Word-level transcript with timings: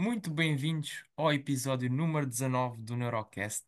Muito 0.00 0.30
bem-vindos 0.30 1.04
ao 1.14 1.30
episódio 1.30 1.90
número 1.90 2.26
19 2.26 2.78
do 2.80 2.96
Neurocast. 2.96 3.66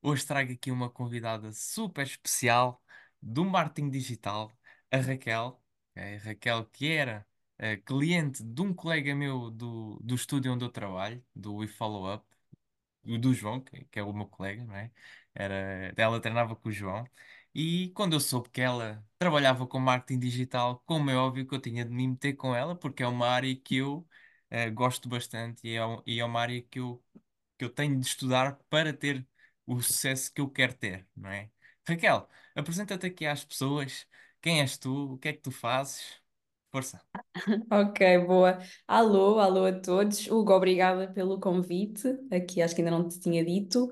Hoje 0.00 0.24
trago 0.26 0.50
aqui 0.50 0.70
uma 0.70 0.88
convidada 0.88 1.52
super 1.52 2.06
especial 2.06 2.82
do 3.20 3.44
marketing 3.44 3.90
digital, 3.90 4.50
a 4.90 4.96
Raquel. 4.96 5.62
A 5.94 6.16
Raquel, 6.24 6.64
que 6.72 6.88
era 6.88 7.26
eh, 7.58 7.76
cliente 7.76 8.42
de 8.42 8.62
um 8.62 8.72
colega 8.72 9.14
meu 9.14 9.50
do, 9.50 9.98
do 10.02 10.14
estúdio 10.14 10.54
onde 10.54 10.64
eu 10.64 10.70
trabalho, 10.70 11.22
do 11.34 11.56
WeFollowUp 11.56 12.24
o 13.06 13.18
do 13.18 13.34
João, 13.34 13.60
que, 13.60 13.84
que 13.86 13.98
é 13.98 14.02
o 14.02 14.12
meu 14.12 14.26
colega, 14.26 14.64
não 14.64 14.74
é? 14.76 14.90
Era, 15.34 15.92
ela 15.96 16.20
treinava 16.20 16.56
com 16.56 16.68
o 16.70 16.72
João. 16.72 17.04
E 17.54 17.90
quando 17.94 18.14
eu 18.14 18.20
soube 18.20 18.50
que 18.50 18.60
ela 18.60 19.04
trabalhava 19.18 19.66
com 19.66 19.78
marketing 19.78 20.20
digital, 20.20 20.82
como 20.86 21.10
é 21.10 21.16
óbvio 21.16 21.46
que 21.46 21.54
eu 21.54 21.60
tinha 21.60 21.84
de 21.84 21.90
me 21.92 22.08
meter 22.08 22.34
com 22.34 22.54
ela, 22.54 22.74
porque 22.76 23.02
é 23.02 23.08
uma 23.08 23.28
área 23.28 23.54
que 23.56 23.76
eu 23.76 24.06
eh, 24.50 24.70
gosto 24.70 25.08
bastante 25.08 25.66
e 25.68 25.74
é, 25.76 25.84
um- 25.86 26.02
e 26.06 26.20
é 26.20 26.24
uma 26.24 26.40
área 26.40 26.62
que 26.62 26.78
eu, 26.80 27.02
que 27.58 27.64
eu 27.64 27.70
tenho 27.70 27.98
de 28.00 28.06
estudar 28.06 28.58
para 28.70 28.92
ter 28.92 29.26
o 29.66 29.80
sucesso 29.82 30.32
que 30.32 30.40
eu 30.40 30.50
quero 30.50 30.74
ter, 30.74 31.06
não 31.16 31.30
é? 31.30 31.50
Raquel, 31.88 32.28
apresenta-te 32.54 33.06
aqui 33.06 33.26
às 33.26 33.44
pessoas. 33.44 34.06
Quem 34.40 34.60
és 34.60 34.78
tu? 34.78 35.14
O 35.14 35.18
que 35.18 35.28
é 35.28 35.32
que 35.32 35.40
tu 35.40 35.50
fazes? 35.52 36.20
Força. 36.72 37.00
Ok, 37.70 37.98
boa. 38.26 38.58
Alô, 38.86 39.38
alô 39.38 39.64
a 39.66 39.72
todos. 39.80 40.26
Hugo, 40.28 40.52
obrigada 40.54 41.08
pelo 41.12 41.38
convite. 41.40 42.08
Aqui 42.32 42.60
acho 42.62 42.74
que 42.74 42.80
ainda 42.82 42.90
não 42.90 43.06
te 43.08 43.18
tinha 43.20 43.44
dito. 43.44 43.90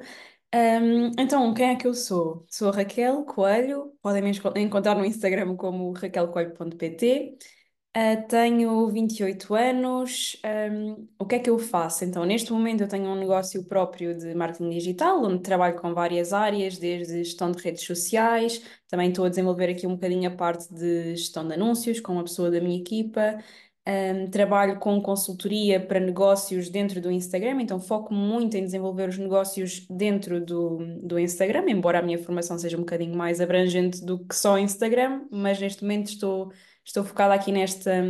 Ahm, 0.54 1.12
então, 1.18 1.52
quem 1.54 1.70
é 1.70 1.76
que 1.76 1.86
eu 1.86 1.94
sou? 1.94 2.46
Sou 2.50 2.70
a 2.70 2.72
Raquel 2.76 3.24
Coelho. 3.26 3.92
Podem 4.02 4.22
me 4.22 4.30
enco- 4.30 4.52
encontrar 4.58 4.96
no 4.96 5.04
Instagram 5.06 5.56
como 5.56 5.92
raquelcoelho.pt. 5.92 7.38
Ah, 7.96 8.16
tenho 8.16 8.88
28 8.90 9.54
anos. 9.54 10.36
Ahm, 10.42 11.06
o 11.16 11.24
que 11.24 11.36
é 11.36 11.38
que 11.38 11.48
eu 11.48 11.58
faço? 11.60 12.04
Então, 12.04 12.24
neste 12.24 12.52
momento 12.52 12.80
eu 12.82 12.88
tenho 12.88 13.04
um 13.08 13.14
negócio 13.14 13.64
próprio 13.64 14.18
de 14.18 14.34
marketing 14.34 14.70
digital, 14.70 15.22
onde 15.24 15.42
trabalho 15.44 15.76
com 15.80 15.94
várias 15.94 16.32
áreas, 16.32 16.76
desde 16.76 17.22
gestão 17.22 17.52
de 17.52 17.62
redes 17.62 17.84
sociais, 17.84 18.60
também 18.88 19.10
estou 19.10 19.24
a 19.24 19.28
desenvolver 19.28 19.70
aqui 19.70 19.86
um 19.86 19.94
bocadinho 19.94 20.28
a 20.28 20.34
parte 20.34 20.72
de 20.74 21.14
gestão 21.14 21.46
de 21.46 21.54
anúncios 21.54 22.00
com 22.00 22.14
uma 22.14 22.24
pessoa 22.24 22.50
da 22.50 22.60
minha 22.60 22.76
equipa. 22.80 23.38
Ahm, 23.86 24.28
trabalho 24.30 24.78
com 24.80 25.00
consultoria 25.02 25.78
para 25.78 26.00
negócios 26.00 26.70
dentro 26.70 27.00
do 27.02 27.10
Instagram, 27.12 27.60
então 27.60 27.78
foco 27.78 28.14
muito 28.14 28.56
em 28.56 28.64
desenvolver 28.64 29.08
os 29.10 29.18
negócios 29.18 29.86
dentro 29.90 30.40
do, 30.44 30.78
do 31.02 31.18
Instagram, 31.18 31.66
embora 31.68 31.98
a 31.98 32.02
minha 32.02 32.18
formação 32.18 32.58
seja 32.58 32.76
um 32.78 32.80
bocadinho 32.80 33.14
mais 33.14 33.42
abrangente 33.42 34.02
do 34.02 34.18
que 34.26 34.34
só 34.34 34.58
Instagram, 34.58 35.26
mas 35.30 35.60
neste 35.60 35.82
momento 35.82 36.06
estou 36.08 36.50
Estou 36.84 37.04
focada 37.04 37.34
aqui 37.34 37.50
nesta, 37.52 38.02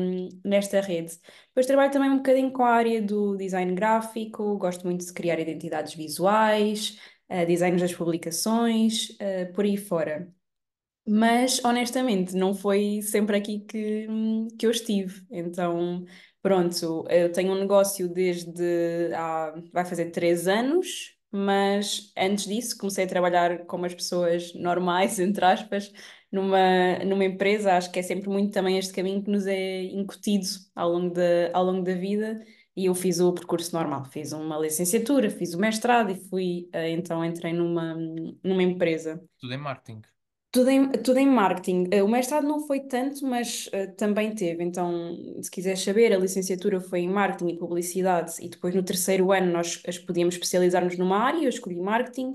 nesta 0.45 0.81
rede. 0.81 1.19
Depois 1.49 1.67
trabalho 1.67 1.93
também 1.93 2.11
um 2.11 2.17
bocadinho 2.17 2.53
com 2.53 2.65
a 2.65 2.71
área 2.71 3.01
do 3.01 3.37
design 3.37 3.75
gráfico, 3.75 4.59
gosto 4.59 4.85
muito 4.85 5.05
de 5.07 5.13
criar 5.13 5.39
identidades 5.39 5.95
visuais, 5.95 6.99
eh, 7.29 7.47
designs 7.47 7.81
das 7.81 7.95
publicações, 7.95 9.17
eh, 9.21 9.47
por 9.47 9.65
aí 9.65 9.77
fora. 9.77 10.33
Mas, 11.07 11.63
honestamente, 11.65 12.35
não 12.35 12.55
foi 12.55 13.03
sempre 13.03 13.37
aqui 13.37 13.61
que, 13.61 14.07
que 14.59 14.67
eu 14.67 14.71
estive. 14.71 15.27
Então, 15.31 16.05
pronto, 16.41 17.05
eu 17.11 17.31
tenho 17.33 17.53
um 17.53 17.59
negócio 17.61 18.09
desde 18.09 19.13
há, 19.15 19.55
vai 19.73 19.85
fazer 19.85 20.11
três 20.11 20.49
anos, 20.49 21.15
mas 21.31 22.13
antes 22.17 22.47
disso 22.47 22.79
comecei 22.79 23.05
a 23.05 23.09
trabalhar 23.09 23.67
como 23.67 23.85
as 23.85 23.95
pessoas 23.95 24.55
normais, 24.55 25.19
entre 25.21 25.45
aspas, 25.45 25.93
numa, 26.35 26.99
numa 27.05 27.25
empresa. 27.25 27.75
Acho 27.75 27.91
que 27.93 27.99
é 27.99 28.03
sempre 28.03 28.29
muito 28.29 28.53
também 28.53 28.79
este 28.79 28.93
caminho 28.93 29.23
que 29.23 29.31
nos 29.31 29.47
é 29.47 29.83
incutido 29.85 30.47
ao 30.75 30.91
longo 30.91 31.15
da, 31.15 31.51
ao 31.53 31.65
longo 31.65 31.83
da 31.85 31.95
vida. 31.95 32.45
E 32.77 32.87
eu 32.87 32.95
fiz 32.95 33.21
o 33.21 33.33
percurso 33.33 33.73
normal, 33.75 34.05
fiz 34.07 34.33
uma 34.33 34.59
licenciatura, 34.59 35.31
fiz 35.31 35.55
o 35.55 35.59
mestrado 35.59 36.11
e 36.11 36.17
fui, 36.17 36.69
eh, 36.73 36.91
então 36.91 37.25
entrei 37.25 37.53
numa, 37.53 37.95
numa 38.43 38.63
empresa. 38.63 39.23
Tudo 39.39 39.55
em 39.55 39.59
marketing. 39.59 40.03
Tudo 40.51 40.71
em, 40.71 40.91
tudo 40.93 41.19
em 41.19 41.27
marketing. 41.27 41.89
Eh, 41.93 42.03
O 42.03 42.09
mestrado 42.09 42.47
não 42.47 42.67
foi 42.67 42.81
tanto, 42.81 43.25
mas 43.27 43.69
eh, 43.73 43.87
também 43.89 44.35
teve. 44.35 44.63
Então, 44.65 45.17
se 45.43 45.51
quiseres 45.51 45.81
saber, 45.83 46.13
a 46.13 46.19
licenciatura 46.19 46.81
foi 46.81 47.01
em 47.01 47.09
marketing 47.09 47.53
e 47.55 47.59
publicidade, 47.59 48.35
e 48.45 48.49
depois 48.49 48.75
no 48.75 48.83
terceiro 48.85 49.31
ano 49.33 49.53
nós 49.53 49.81
as 49.87 49.99
podíamos 49.99 50.35
especializar-nos 50.35 50.97
numa 50.99 51.19
área, 51.19 51.43
eu 51.45 51.49
escolhi 51.49 51.77
marketing, 51.81 52.33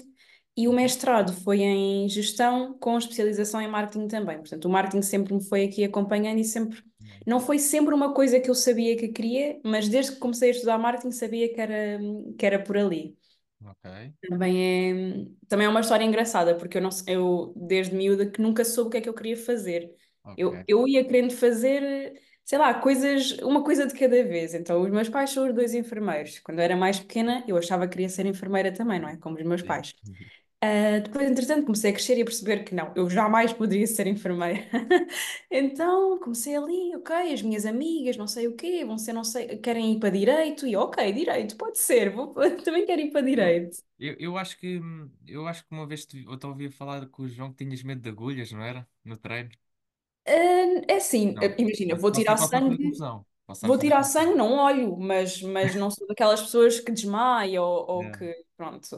e 0.64 0.68
o 0.68 0.74
Uhum. 0.74 0.74
mestrado 0.74 1.34
foi 1.34 1.62
em 1.62 2.08
gestão 2.10 2.74
com 2.80 2.98
especialização 2.98 3.62
em 3.62 3.68
marketing 3.68 4.08
também. 4.08 4.38
Portanto, 4.40 4.66
o 4.66 4.70
marketing 4.70 5.02
sempre 5.02 5.34
me 5.34 5.44
foi 5.44 5.66
aqui 5.66 5.84
acompanhando 5.84 6.40
e 6.40 6.44
sempre. 6.46 6.84
Não 7.26 7.40
foi 7.40 7.60
sempre 7.60 7.94
uma 7.94 8.14
coisa 8.14 8.40
que 8.40 8.50
eu 8.50 8.56
sabia 8.56 8.98
que 8.98 9.08
queria, 9.10 9.60
mas 9.64 9.88
desde 9.90 10.14
que 10.14 10.20
comecei 10.20 10.50
a 10.50 10.52
estudar 10.54 10.78
marketing 10.78 11.12
sabia 11.12 11.54
que 11.54 11.60
era, 11.62 12.00
que 12.38 12.46
era 12.46 12.60
por 12.64 12.78
ali. 12.78 13.18
Ok, 13.64 14.14
Também 14.22 15.24
é, 15.24 15.48
também 15.48 15.66
é 15.66 15.70
uma 15.70 15.80
história 15.80 16.04
engraçada, 16.04 16.56
porque 16.58 16.78
eu, 16.78 16.82
não, 16.82 16.90
eu 17.08 17.54
desde 17.56 17.96
miúda 17.96 18.30
que 18.30 18.42
nunca 18.42 18.66
soube 18.66 18.90
o 18.90 18.92
que 18.92 18.98
é 18.98 19.02
que 19.02 19.08
eu 19.10 19.14
queria 19.14 19.38
fazer. 19.38 19.96
Eu, 20.36 20.62
ok. 20.62 20.68
eu 20.68 20.86
ia 20.88 21.04
querendo 21.06 21.32
fazer, 21.34 22.22
sei 22.44 22.58
lá, 22.58 22.74
coisas, 22.74 23.32
uma 23.40 23.64
coisa 23.64 23.88
de 23.88 23.94
cada 23.98 24.22
vez. 24.24 24.54
Então, 24.54 24.82
os 24.82 24.90
meus 24.92 25.08
pais 25.10 25.30
são 25.32 25.48
os 25.48 25.54
dois 25.56 25.74
enfermeiros. 25.74 26.40
Quando 26.40 26.60
eu 26.60 26.64
era 26.66 26.76
mais 26.76 27.00
pequena, 27.00 27.44
eu 27.48 27.56
achava 27.58 27.86
que 27.88 27.94
queria 27.94 28.10
ser 28.10 28.26
enfermeira 28.26 28.74
também, 28.74 29.00
não 29.00 29.08
é? 29.10 29.18
Como 29.18 29.38
os 29.38 29.44
meus 29.44 29.62
Sim. 30.04 30.30
Ah, 30.62 31.00
depois, 31.00 31.30
entretanto, 31.30 31.64
comecei 31.66 31.92
a 31.92 31.94
crescer 31.94 32.18
e 32.18 32.22
a 32.22 32.26
perceber 32.26 32.64
que 32.66 32.76
não, 32.76 32.92
eu 32.96 33.10
jamais 33.10 33.54
poderia 33.54 33.88
ser 33.88 34.08
enfermeira. 34.08 34.60
Então, 35.52 36.20
comecei 36.20 36.56
ali, 36.56 36.96
ok, 36.96 37.34
as 37.34 37.42
minhas 37.42 37.66
amigas, 37.66 38.18
não 38.18 38.28
sei 38.28 38.48
o 38.48 38.56
quê, 38.56 38.84
vão 38.86 38.98
ser, 38.98 39.14
não 39.14 39.24
sei, 39.24 39.58
querem 39.58 39.94
ir 39.94 40.00
para 40.00 40.10
direito, 40.12 40.68
e 40.68 40.76
ok, 40.76 41.12
direito, 41.14 41.56
pode 41.58 41.78
ser, 41.80 42.10
vou, 42.12 42.34
também 42.64 42.86
quero 42.86 43.02
ir 43.02 43.12
para 43.12 43.22
direito. 43.26 43.82
eu, 44.00 44.16
eu 44.20 44.38
acho 44.38 44.58
que 44.58 44.80
eu 45.28 45.48
acho 45.48 45.66
que 45.66 45.74
uma 45.74 45.86
vez 45.88 46.06
te- 46.06 46.24
eu 46.26 46.38
te 46.38 46.46
ouvi 46.48 46.70
falar 46.72 47.08
com 47.10 47.24
o 47.24 47.28
João 47.30 47.52
que 47.54 47.64
tinhas 47.66 47.84
medo 47.84 48.02
de 48.02 48.10
agulhas, 48.10 48.52
não 48.52 48.62
era? 48.64 48.88
No 49.04 49.18
treino? 49.18 49.50
Ah, 50.26 50.32
é 50.88 50.96
assim, 50.98 51.36
Não. 51.36 51.56
imagina, 51.58 51.96
vou 51.96 52.12
tirar 52.12 52.38
fazer 52.38 52.62
sangue, 52.62 52.98
vou 53.62 53.78
tirar 53.78 54.04
sangue, 54.04 54.36
não 54.36 54.54
olho, 54.54 54.98
mas, 54.98 55.42
mas 55.42 55.76
não 55.76 55.92
sou 55.92 56.08
daquelas 56.08 56.42
pessoas 56.42 56.80
que 56.80 56.92
desmaia 56.92 57.62
ou, 57.62 57.86
ou 57.90 58.10
Yeah, 58.10 58.12
que, 58.12 58.34
pronto, 58.58 58.90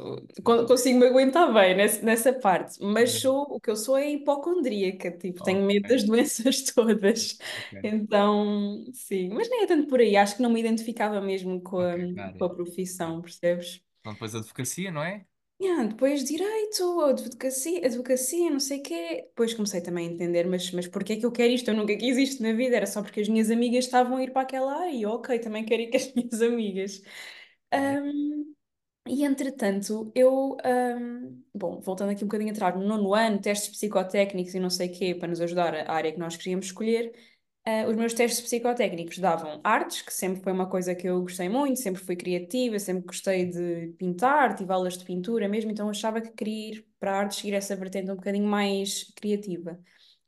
consigo 0.43 0.99
me 0.99 1.07
aguentar 1.07 1.53
bem 1.53 1.75
nessa, 1.75 2.01
nessa 2.03 2.33
parte, 2.33 2.77
mas 2.83 3.11
Yeah. 3.11 3.19
sou, 3.19 3.43
o 3.49 3.59
que 3.59 3.69
eu 3.71 3.75
sou 3.75 3.97
é 3.97 4.09
hipocondríaca, 4.11 5.11
tipo, 5.11 5.41
tenho 5.41 5.65
medo 5.65 5.87
das 5.87 6.03
doenças 6.05 6.63
todas, 6.63 7.37
ok, 7.55 7.73
então, 7.83 8.85
sim, 8.93 9.29
mas 9.29 9.49
nem 9.49 9.63
é 9.63 9.67
tanto 9.67 9.87
por 9.87 9.99
aí, 9.99 10.15
acho 10.15 10.35
que 10.37 10.41
não 10.41 10.49
me 10.51 10.59
identificava 10.59 11.19
mesmo 11.21 11.61
com 11.61 11.79
a, 11.79 11.93
ok, 11.93 12.05
cara. 12.13 12.37
com 12.37 12.45
a 12.45 12.49
Ok. 12.49 12.55
profissão, 12.55 13.21
percebes? 13.21 13.81
Então 13.99 14.13
depois 14.13 14.35
a 14.35 14.39
advocacia, 14.39 14.91
não 14.91 15.03
é? 15.03 15.25
Yeah, 15.61 15.83
depois 15.89 16.23
direito, 16.23 17.01
advocacia, 17.01 17.85
advocacia, 17.85 18.49
não 18.49 18.59
sei 18.59 18.79
o 18.79 18.83
quê. 18.83 19.23
Depois 19.27 19.53
comecei 19.53 19.79
também 19.79 20.07
a 20.09 20.11
entender, 20.11 20.47
mas, 20.47 20.71
mas 20.71 20.87
porquê 20.87 21.13
é 21.13 21.17
que 21.19 21.25
eu 21.25 21.31
quero 21.31 21.53
isto? 21.53 21.69
Eu 21.69 21.75
nunca 21.75 21.95
quis 21.95 22.17
isto 22.17 22.41
na 22.41 22.51
vida, 22.53 22.75
era 22.77 22.87
só 22.87 23.03
porque 23.03 23.21
as 23.21 23.29
minhas 23.29 23.51
amigas 23.51 23.85
estavam 23.85 24.17
a 24.17 24.23
ir 24.23 24.31
para 24.31 24.41
aquela 24.41 24.73
área 24.81 24.91
e 24.91 25.05
ok, 25.05 25.37
também 25.39 25.63
quero 25.63 25.83
ir 25.83 25.91
com 25.91 25.97
as 25.97 26.11
minhas 26.15 26.41
amigas. 26.41 26.97
Ok. 26.99 27.05
Ahm, 27.71 28.53
e 29.07 29.23
entretanto, 29.25 30.11
eu, 30.15 30.57
ahm, 30.63 31.41
bom, 31.53 31.79
voltando 31.81 32.11
aqui 32.11 32.23
um 32.23 32.27
bocadinho 32.27 32.51
atrás, 32.51 32.75
no 32.75 32.83
nono 32.87 33.13
ano, 33.15 33.41
testes 33.41 33.69
psicotécnicos 33.71 34.53
e 34.55 34.59
não 34.59 34.69
sei 34.69 34.89
o 34.89 34.93
quê, 34.93 35.15
para 35.15 35.27
nos 35.29 35.41
ajudar 35.41 35.75
a 35.75 35.93
área 35.93 36.11
que 36.13 36.19
nós 36.19 36.37
queríamos 36.37 36.67
escolher, 36.67 37.13
ah, 37.65 37.87
os 37.87 37.95
meus 37.95 38.13
testes 38.13 38.41
psicotécnicos 38.41 39.19
davam 39.19 39.61
artes, 39.63 40.01
que 40.01 40.13
sempre 40.13 40.41
foi 40.41 40.51
uma 40.51 40.67
coisa 40.67 40.95
que 40.95 41.07
eu 41.07 41.21
gostei 41.21 41.47
muito, 41.47 41.79
sempre 41.79 42.03
fui 42.03 42.15
criativa, 42.15 42.79
sempre 42.79 43.05
gostei 43.05 43.45
de 43.45 43.93
pintar, 43.99 44.55
tive 44.55 44.73
aulas 44.73 44.97
de 44.97 45.05
pintura 45.05 45.47
mesmo, 45.47 45.71
então 45.71 45.89
achava 45.89 46.21
que 46.21 46.31
queria 46.31 46.73
ir 46.73 46.87
para 46.99 47.11
a 47.13 47.19
arte, 47.19 47.35
seguir 47.35 47.53
essa 47.53 47.75
vertente 47.75 48.09
um 48.11 48.15
bocadinho 48.15 48.47
mais 48.47 49.13
criativa. 49.15 49.79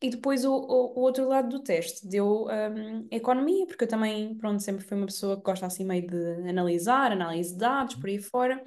E 0.02 0.10
depois 0.10 0.44
o, 0.46 0.52
o, 0.54 1.00
o 1.00 1.02
outro 1.02 1.28
lado 1.28 1.50
do 1.50 1.64
teste 1.64 2.08
deu 2.08 2.48
hum, 2.48 3.08
economia, 3.10 3.66
porque 3.66 3.86
eu 3.86 3.88
também, 3.88 4.36
pronto, 4.36 4.62
sempre 4.62 4.84
fui 4.84 4.98
uma 4.98 5.06
pessoa 5.06 5.38
que 5.38 5.44
gosta 5.44 5.66
assim 5.66 5.86
meio 5.86 6.06
de 6.06 6.50
analisar, 6.50 7.12
análise 7.12 7.54
de 7.54 7.60
dados, 7.60 7.96
por 7.96 8.10
aí 8.10 8.20
fora. 8.20 8.64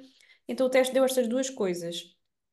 Então 0.47 0.65
o 0.67 0.69
teste 0.69 0.93
deu 0.93 1.05
estas 1.05 1.27
duas 1.27 1.49
coisas. 1.49 2.03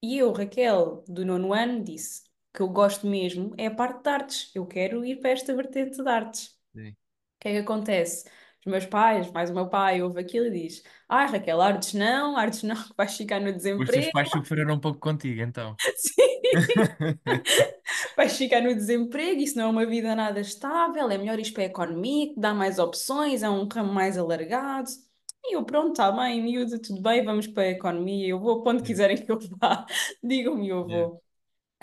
E 0.03 0.19
eu, 0.19 0.31
Raquel, 0.33 1.03
do 1.09 1.25
nono 1.25 1.53
ano, 1.55 1.83
disse 1.83 2.24
que 2.55 2.63
eu 2.63 2.69
gosto 2.69 3.07
mesmo 3.07 3.55
é 3.59 3.67
a 3.67 3.75
parte 3.75 4.03
de 4.03 4.11
artes. 4.11 4.53
Eu 4.55 4.67
quero 4.67 5.05
ir 5.05 5.17
para 5.21 5.31
esta 5.31 5.55
vertente 5.55 6.03
de 6.03 6.09
artes. 6.09 6.49
O 6.49 7.41
que 7.41 7.49
é 7.49 7.53
que 7.53 7.59
acontece? 7.59 8.25
Os 8.61 8.71
meus 8.71 8.87
pais, 8.87 9.31
mais 9.31 9.51
o 9.51 9.55
meu 9.55 9.69
pai, 9.69 10.03
ouve 10.03 10.21
aquilo 10.21 10.47
e 10.47 10.51
diz: 10.51 10.83
Ai, 11.09 11.27
Raquel, 11.27 11.61
artes 11.61 11.93
não, 11.95 12.37
artes 12.37 12.63
não, 12.63 12.77
que 12.77 12.95
vais 12.97 13.17
ficar 13.17 13.41
no 13.41 13.53
Os 13.79 13.91
teus 13.91 14.09
desemprego. 14.09 14.13
pais 14.13 14.31
sofreram 14.31 14.75
um 14.75 14.81
pouco 14.81 15.01
contigo, 15.01 15.41
então. 15.43 15.77
Sim. 15.97 16.23
Vais 18.17 18.37
ficar 18.37 18.61
no 18.61 18.75
desemprego, 18.75 19.41
isso 19.41 19.57
não 19.59 19.65
é 19.65 19.69
uma 19.69 19.87
vida 19.87 20.15
nada 20.15 20.41
estável, 20.41 21.11
é 21.11 21.19
melhor 21.19 21.39
ir 21.39 21.53
para 21.53 21.65
a 21.65 21.67
economia, 21.67 22.33
que 22.33 22.41
dá 22.41 22.55
mais 22.55 22.79
opções, 22.79 23.43
é 23.43 23.51
um 23.51 23.67
ramo 23.67 23.93
mais 23.93 24.17
alargado. 24.17 24.89
E 25.45 25.57
eu, 25.57 25.65
pronto, 25.65 25.91
está 25.93 26.11
bem, 26.13 26.43
miúdo, 26.43 26.79
tudo 26.81 27.03
bem, 27.03 27.25
vamos 27.25 27.47
para 27.47 27.65
a 27.65 27.71
economia, 27.71 28.29
eu 28.29 28.39
vou 28.41 28.63
para 28.63 28.73
onde 28.73 28.83
quiserem 28.85 29.17
que 29.17 29.31
eu 29.31 29.39
vá, 29.61 29.85
digam-me, 30.23 30.69
eu 30.69 30.87
yeah. 30.89 31.19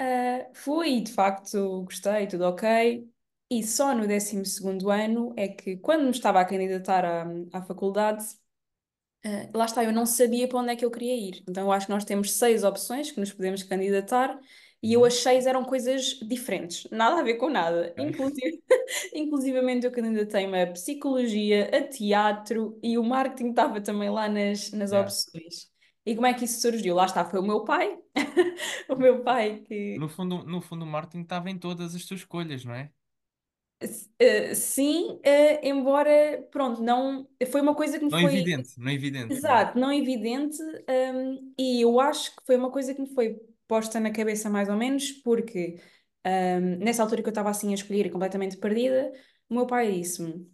Vou. 0.02 0.08
Ah, 0.08 0.50
fui, 0.54 0.98
e 0.98 1.02
de 1.04 1.14
facto, 1.14 1.84
gostei, 1.84 2.28
tudo 2.28 2.46
ok. 2.46 3.08
E 3.50 3.64
só 3.64 3.94
no 3.94 4.08
décimo 4.08 4.46
segundo 4.46 4.90
ano 4.90 5.34
é 5.38 5.48
que, 5.48 5.78
quando 5.78 6.04
me 6.06 6.10
estava 6.12 6.40
a 6.42 6.46
candidatar 6.46 7.06
à, 7.06 7.26
à 7.54 7.62
faculdade, 7.62 8.26
Uh, 9.26 9.56
lá 9.58 9.66
está, 9.66 9.84
eu 9.84 9.94
não 9.94 10.06
sabia 10.06 10.48
para 10.48 10.58
onde 10.60 10.72
é 10.72 10.76
que 10.76 10.84
eu 10.86 10.90
queria 10.92 11.16
ir. 11.16 11.44
Então 11.48 11.66
eu 11.66 11.72
acho 11.72 11.86
que 11.88 11.92
nós 11.94 12.06
temos 12.06 12.34
seis 12.34 12.64
opções 12.64 13.12
que 13.12 13.20
nos 13.20 13.32
podemos 13.32 13.62
candidatar 13.64 14.40
e 14.82 14.94
eu 14.94 15.04
Uhum. 15.04 15.06
as 15.06 15.16
seis 15.16 15.46
eram 15.46 15.64
coisas 15.64 16.20
diferentes, 16.28 16.88
nada 16.92 17.20
a 17.22 17.24
ver 17.24 17.36
com 17.36 17.48
nada. 17.50 17.94
Inclusive, 17.98 18.64
inclusivamente 19.14 19.86
eu 19.86 19.92
candidatei-me 19.92 20.62
a 20.64 20.68
psicologia, 20.74 21.70
a 21.76 21.88
teatro 21.88 22.80
e 22.82 22.98
o 22.98 23.04
marketing 23.04 23.52
estava 23.52 23.80
também 23.82 24.10
lá 24.10 24.28
nas, 24.28 24.72
nas 24.72 24.92
Yeah. 24.92 24.92
opções. 24.94 25.71
E 26.06 26.16
como 26.16 26.28
é 26.28 26.34
que 26.34 26.46
isso 26.46 26.62
surgiu? 26.62 26.96
Lá 26.96 27.06
está, 27.06 27.24
foi 27.26 27.40
o 27.40 27.44
meu 27.44 27.64
pai. 27.64 27.98
O 28.90 28.96
meu 28.96 29.24
pai 29.24 29.60
que 29.68 29.98
No 30.00 30.10
fundo, 30.10 30.44
no 30.44 30.62
fundo, 30.62 30.84
o 30.84 30.88
marketing 30.88 31.22
estava 31.22 31.50
em 31.50 31.58
todas 31.58 31.96
as 31.96 32.06
tuas 32.06 32.22
escolhas, 32.22 32.66
não 32.66 32.74
é? 32.74 32.92
Uh, 33.84 34.54
sim, 34.54 35.14
uh, 35.26 35.60
embora, 35.64 36.48
pronto, 36.52 36.84
não, 36.84 37.28
foi 37.52 37.62
uma 37.62 37.74
coisa 37.74 37.98
que 37.98 38.06
me 38.06 38.12
Não 38.12 38.20
foi, 38.20 38.36
evidente, 38.36 38.70
não 38.78 38.90
é 38.90 38.94
evidente, 38.94 39.28
não 39.28 39.36
é? 39.36 39.38
exato, 39.38 39.80
não 39.80 39.92
evidente, 39.92 40.58
um, 40.62 41.54
e 41.58 41.82
eu 41.82 42.00
acho 42.00 42.36
que 42.36 42.46
foi 42.46 42.58
uma 42.58 42.72
coisa 42.72 42.94
que 42.94 43.02
me 43.02 43.12
foi 43.16 43.42
posta 43.68 44.00
na 44.00 44.12
cabeça 44.12 44.52
mais 44.52 44.70
ou 44.70 44.76
menos, 44.76 45.12
porque 45.24 45.82
um, 46.24 46.78
nessa 46.78 47.02
altura 47.02 47.24
que 47.24 47.30
eu 47.30 47.32
estava 47.32 47.50
assim 47.50 47.72
a 47.72 47.74
escolher 47.74 48.12
completamente 48.12 48.58
perdida, 48.58 49.12
o 49.50 49.56
meu 49.56 49.66
pai 49.66 49.92
disse-me, 49.92 50.48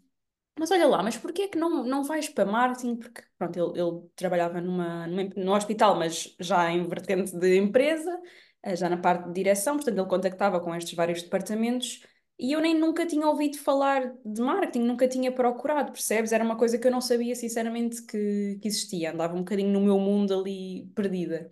mas 0.58 0.72
olha 0.72 0.88
lá, 0.88 1.04
mas 1.04 1.18
porquê 1.18 1.48
que 1.48 1.58
não, 1.58 1.84
não 1.84 2.04
vais 2.04 2.30
para 2.30 2.46
marketing? 2.50 2.96
Porque, 2.98 3.22
pronto, 3.38 3.58
ele, 3.58 3.82
ele 3.82 4.10
trabalhava 4.16 4.60
numa, 4.62 5.08
numa, 5.08 5.56
hospital, 5.58 5.96
mas 5.98 6.36
já 6.40 6.70
em 6.72 6.88
vertente 6.88 7.36
de 7.38 7.58
empresa, 7.58 8.20
eh, 8.64 8.76
já 8.76 8.90
na 8.90 8.98
parte 8.98 9.28
de 9.28 9.34
direção, 9.34 9.76
portanto 9.76 9.98
ele 9.98 10.08
contactava 10.08 10.60
com 10.60 10.74
estes 10.76 10.94
vários 10.94 11.22
departamentos 11.24 12.02
e 12.40 12.52
eu 12.54 12.62
nem 12.62 12.76
nunca 12.78 13.06
tinha 13.06 13.28
ouvido 13.28 13.58
falar 13.58 14.14
de 14.24 14.42
marketing, 14.42 14.82
nunca 14.86 15.08
tinha 15.08 15.32
procurado, 15.32 15.92
percebes? 15.92 16.32
Era 16.32 16.44
uma 16.44 16.56
coisa 16.58 16.78
que 16.78 16.86
eu 16.88 16.92
não 16.92 17.02
sabia 17.02 17.36
sinceramente 17.36 18.04
que, 18.06 18.60
que 18.62 18.68
existia, 18.68 19.12
andava 19.12 19.34
um 19.36 19.40
bocadinho 19.40 19.72
no 19.72 19.82
meu 19.82 20.00
mundo 20.00 20.34
ali 20.40 20.86
perdida. 20.96 21.52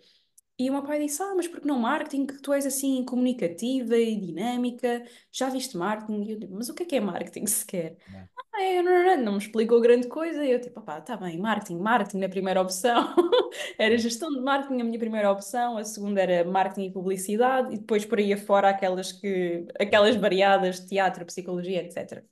E 0.58 0.70
o 0.70 0.74
meu 0.74 0.84
pai 0.84 1.00
disse: 1.00 1.22
Ah, 1.22 1.34
mas 1.36 1.48
por 1.48 1.60
que 1.62 1.68
não 1.68 1.80
marketing? 1.80 2.26
Que 2.26 2.42
tu 2.42 2.54
és 2.54 2.66
assim 2.66 3.04
comunicativa 3.04 3.98
e 3.98 4.16
dinâmica, 4.20 5.06
já 5.32 5.50
viste 5.50 5.78
marketing? 5.78 6.24
E 6.24 6.32
eu 6.32 6.40
digo: 6.40 6.56
Mas 6.56 6.70
o 6.70 6.74
que 6.76 6.84
é 6.84 6.86
que 6.86 6.96
é 6.96 7.00
marketing 7.02 7.46
sequer? 7.48 7.98
Yeah. 8.08 8.26
Ah, 8.54 8.62
é, 8.64 8.82
não, 8.82 8.92
não, 8.94 9.04
não, 9.18 9.24
não 9.26 9.32
me 9.34 9.38
explicou 9.40 9.82
grande 9.82 10.08
coisa. 10.08 10.44
E 10.46 10.52
eu, 10.52 10.62
tipo, 10.62 10.82
pá, 10.82 11.02
tá 11.02 11.18
bem, 11.18 11.38
marketing, 11.40 11.78
marketing 11.80 12.20
na 12.20 12.30
primeira 12.30 12.62
opção. 12.62 13.14
Era 13.78 13.98
Yeah. 13.98 13.98
gestão 13.98 14.30
de 14.32 14.42
marketing 14.42 14.82
a 14.82 14.84
minha 14.86 15.00
primeira 15.00 15.32
opção, 15.32 15.78
a 15.78 15.84
segunda 15.84 16.22
era 16.22 16.50
marketing 16.50 16.86
e 16.88 16.92
publicidade, 16.94 17.74
e 17.76 17.78
depois 17.80 18.06
por 18.06 18.20
aí 18.20 18.34
afora 18.34 18.70
aquelas 18.70 19.12
que, 19.12 19.66
aquelas 19.80 20.16
variadas, 20.16 20.80
teatro, 20.82 21.26
psicologia, 21.26 21.84
etc. 21.84 22.26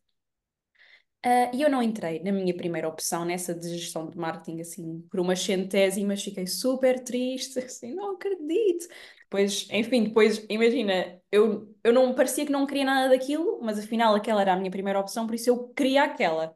Ah, 1.25 1.51
E 1.53 1.61
eu 1.61 1.69
não 1.69 1.81
entrei 1.81 2.21
na 2.21 2.31
minha 2.31 2.55
primeira 2.55 2.87
opção, 2.87 3.23
nessa 3.25 3.53
de 3.55 3.69
gestão 3.77 4.09
de 4.09 4.17
marketing, 4.17 4.59
assim, 4.61 5.01
por 5.09 5.19
umas 5.19 5.39
centésimas, 5.39 6.23
fiquei 6.23 6.45
super 6.47 7.01
triste, 7.03 7.59
assim, 7.59 7.93
não 7.93 8.13
acredito. 8.15 8.87
Depois, 9.23 9.67
enfim, 9.71 10.03
depois, 10.03 10.45
imagina, 10.49 11.19
eu, 11.31 11.73
eu 11.83 11.91
não 11.93 12.13
parecia 12.13 12.45
que 12.45 12.51
não 12.51 12.67
queria 12.67 12.85
nada 12.85 13.09
daquilo, 13.09 13.59
mas 13.61 13.79
afinal 13.79 14.13
aquela 14.15 14.41
era 14.41 14.53
a 14.53 14.55
minha 14.57 14.69
primeira 14.71 14.99
opção, 14.99 15.25
por 15.25 15.33
isso 15.35 15.49
eu 15.49 15.69
queria 15.69 16.03
aquela. 16.03 16.55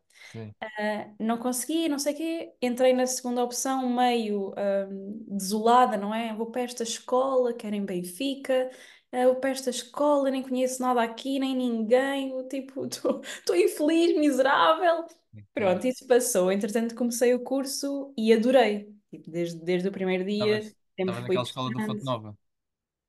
Ah, 0.79 1.11
não 1.19 1.37
consegui, 1.37 1.87
não 1.89 1.99
sei 1.99 2.13
o 2.13 2.17
quê, 2.17 2.53
entrei 2.61 2.91
na 2.93 3.05
segunda 3.07 3.43
opção 3.43 3.87
meio 3.89 4.53
ahm, 4.57 5.23
desolada, 5.27 5.97
não 5.97 6.13
é? 6.13 6.33
Vou 6.35 6.47
para 6.51 6.61
esta 6.63 6.83
escola, 6.83 7.53
quero 7.53 7.75
em 7.75 7.85
Benfica, 7.85 8.69
ah, 9.11 9.25
vou 9.25 9.35
para 9.35 9.51
esta 9.51 9.69
escola, 9.69 10.29
nem 10.29 10.43
conheço 10.43 10.81
nada 10.81 11.01
aqui, 11.01 11.39
nem 11.39 11.55
ninguém, 11.55 12.31
eu, 12.31 12.47
tipo, 12.47 12.85
estou 12.87 13.55
infeliz, 13.55 14.17
miserável. 14.17 15.05
Pronto, 15.53 15.85
isso 15.85 16.05
passou. 16.07 16.51
Entretanto, 16.51 16.95
comecei 16.95 17.33
o 17.33 17.43
curso 17.43 18.13
e 18.17 18.33
adorei. 18.33 18.93
Tipo, 19.09 19.29
desde, 19.31 19.59
desde 19.63 19.87
o 19.87 19.91
primeiro 19.91 20.25
dia, 20.25 20.59
Estavas, 20.59 20.65
sempre 20.65 20.79
estavas 20.97 21.15
fui 21.15 21.35
naquela 21.35 21.43
escola 21.43 21.69
do 21.71 21.85
Fonte. 21.85 22.05
Nova. 22.05 22.37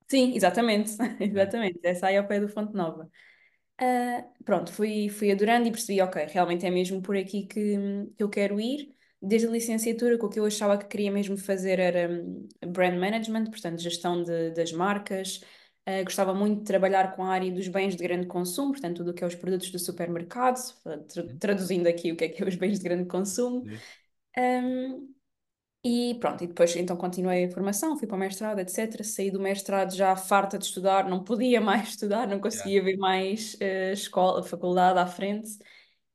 Sim, 0.08 0.34
exatamente, 0.34 0.90
exatamente. 1.20 1.80
Essa 1.82 2.06
aí 2.06 2.16
ao 2.16 2.26
pé 2.26 2.40
do 2.40 2.48
Fonte 2.48 2.74
Nova. 2.74 3.10
Ah, 3.78 4.24
pronto, 4.44 4.72
fui, 4.72 5.08
fui 5.08 5.30
adorando 5.30 5.68
e 5.68 5.70
percebi, 5.70 6.00
ok, 6.00 6.26
realmente 6.26 6.66
é 6.66 6.70
mesmo 6.70 7.00
por 7.00 7.16
aqui 7.16 7.46
que, 7.46 7.76
que 8.16 8.22
eu 8.22 8.28
quero 8.28 8.60
ir. 8.60 8.94
Desde 9.20 9.48
a 9.48 9.50
licenciatura, 9.50 10.16
que 10.16 10.24
o 10.24 10.28
que 10.28 10.38
eu 10.38 10.44
achava 10.46 10.78
que 10.78 10.86
queria 10.86 11.10
mesmo 11.10 11.36
fazer 11.36 11.78
era 11.80 12.08
hum, 12.10 12.48
brand 12.68 12.98
management, 12.98 13.46
portanto, 13.50 13.80
gestão 13.80 14.22
de, 14.22 14.50
das 14.52 14.72
marcas. 14.72 15.40
Ah, 15.90 16.02
gostava 16.04 16.34
muito 16.34 16.58
de 16.60 16.64
trabalhar 16.66 17.16
com 17.16 17.24
a 17.24 17.30
área 17.32 17.50
dos 17.50 17.66
bens 17.68 17.96
de 17.96 18.02
grande 18.02 18.26
consumo, 18.26 18.72
portanto, 18.72 18.98
tudo 18.98 19.10
o 19.12 19.14
que 19.14 19.24
é 19.24 19.26
os 19.26 19.34
produtos 19.34 19.70
do 19.70 19.78
supermercado, 19.78 20.58
tra- 21.08 21.24
Uhum. 21.24 21.38
traduzindo 21.40 21.86
aqui 21.86 22.12
o 22.12 22.16
que 22.16 22.24
é 22.24 22.28
que 22.28 22.42
é 22.42 22.46
os 22.48 22.56
bens 22.56 22.78
de 22.78 22.84
grande 22.84 23.06
consumo. 23.08 23.66
Um, 24.38 25.14
e 25.84 26.16
pronto, 26.20 26.44
e 26.44 26.46
depois 26.48 26.74
então 26.76 26.96
continuei 26.96 27.44
a 27.46 27.50
formação, 27.50 27.96
fui 27.98 28.06
para 28.08 28.16
o 28.16 28.18
mestrado, 28.20 28.58
etc. 28.60 29.04
Saí 29.04 29.30
do 29.30 29.40
mestrado 29.40 29.94
já 29.94 30.16
farta 30.16 30.58
de 30.58 30.64
estudar, 30.66 31.08
não 31.08 31.24
podia 31.24 31.60
mais 31.60 31.90
estudar, 31.90 32.26
não 32.28 32.40
conseguia 32.40 32.82
ver 32.82 32.96
mais 32.98 33.56
eh, 33.60 33.92
escola, 33.92 34.42
faculdade 34.42 34.98
à 34.98 35.06
frente. 35.06 35.58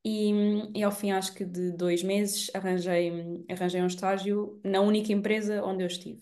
E, 0.06 0.32
e 0.76 0.84
ao 0.84 0.92
fim, 0.92 1.12
acho 1.12 1.34
que 1.36 1.46
de 1.46 1.72
dois 1.74 2.04
meses, 2.04 2.52
arranjei, 2.56 3.12
arranjei 3.50 3.82
um 3.84 3.88
estágio 3.88 4.60
na 4.64 4.82
única 4.82 5.14
empresa 5.14 5.64
onde 5.66 5.84
eu 5.84 5.88
estive. 5.88 6.22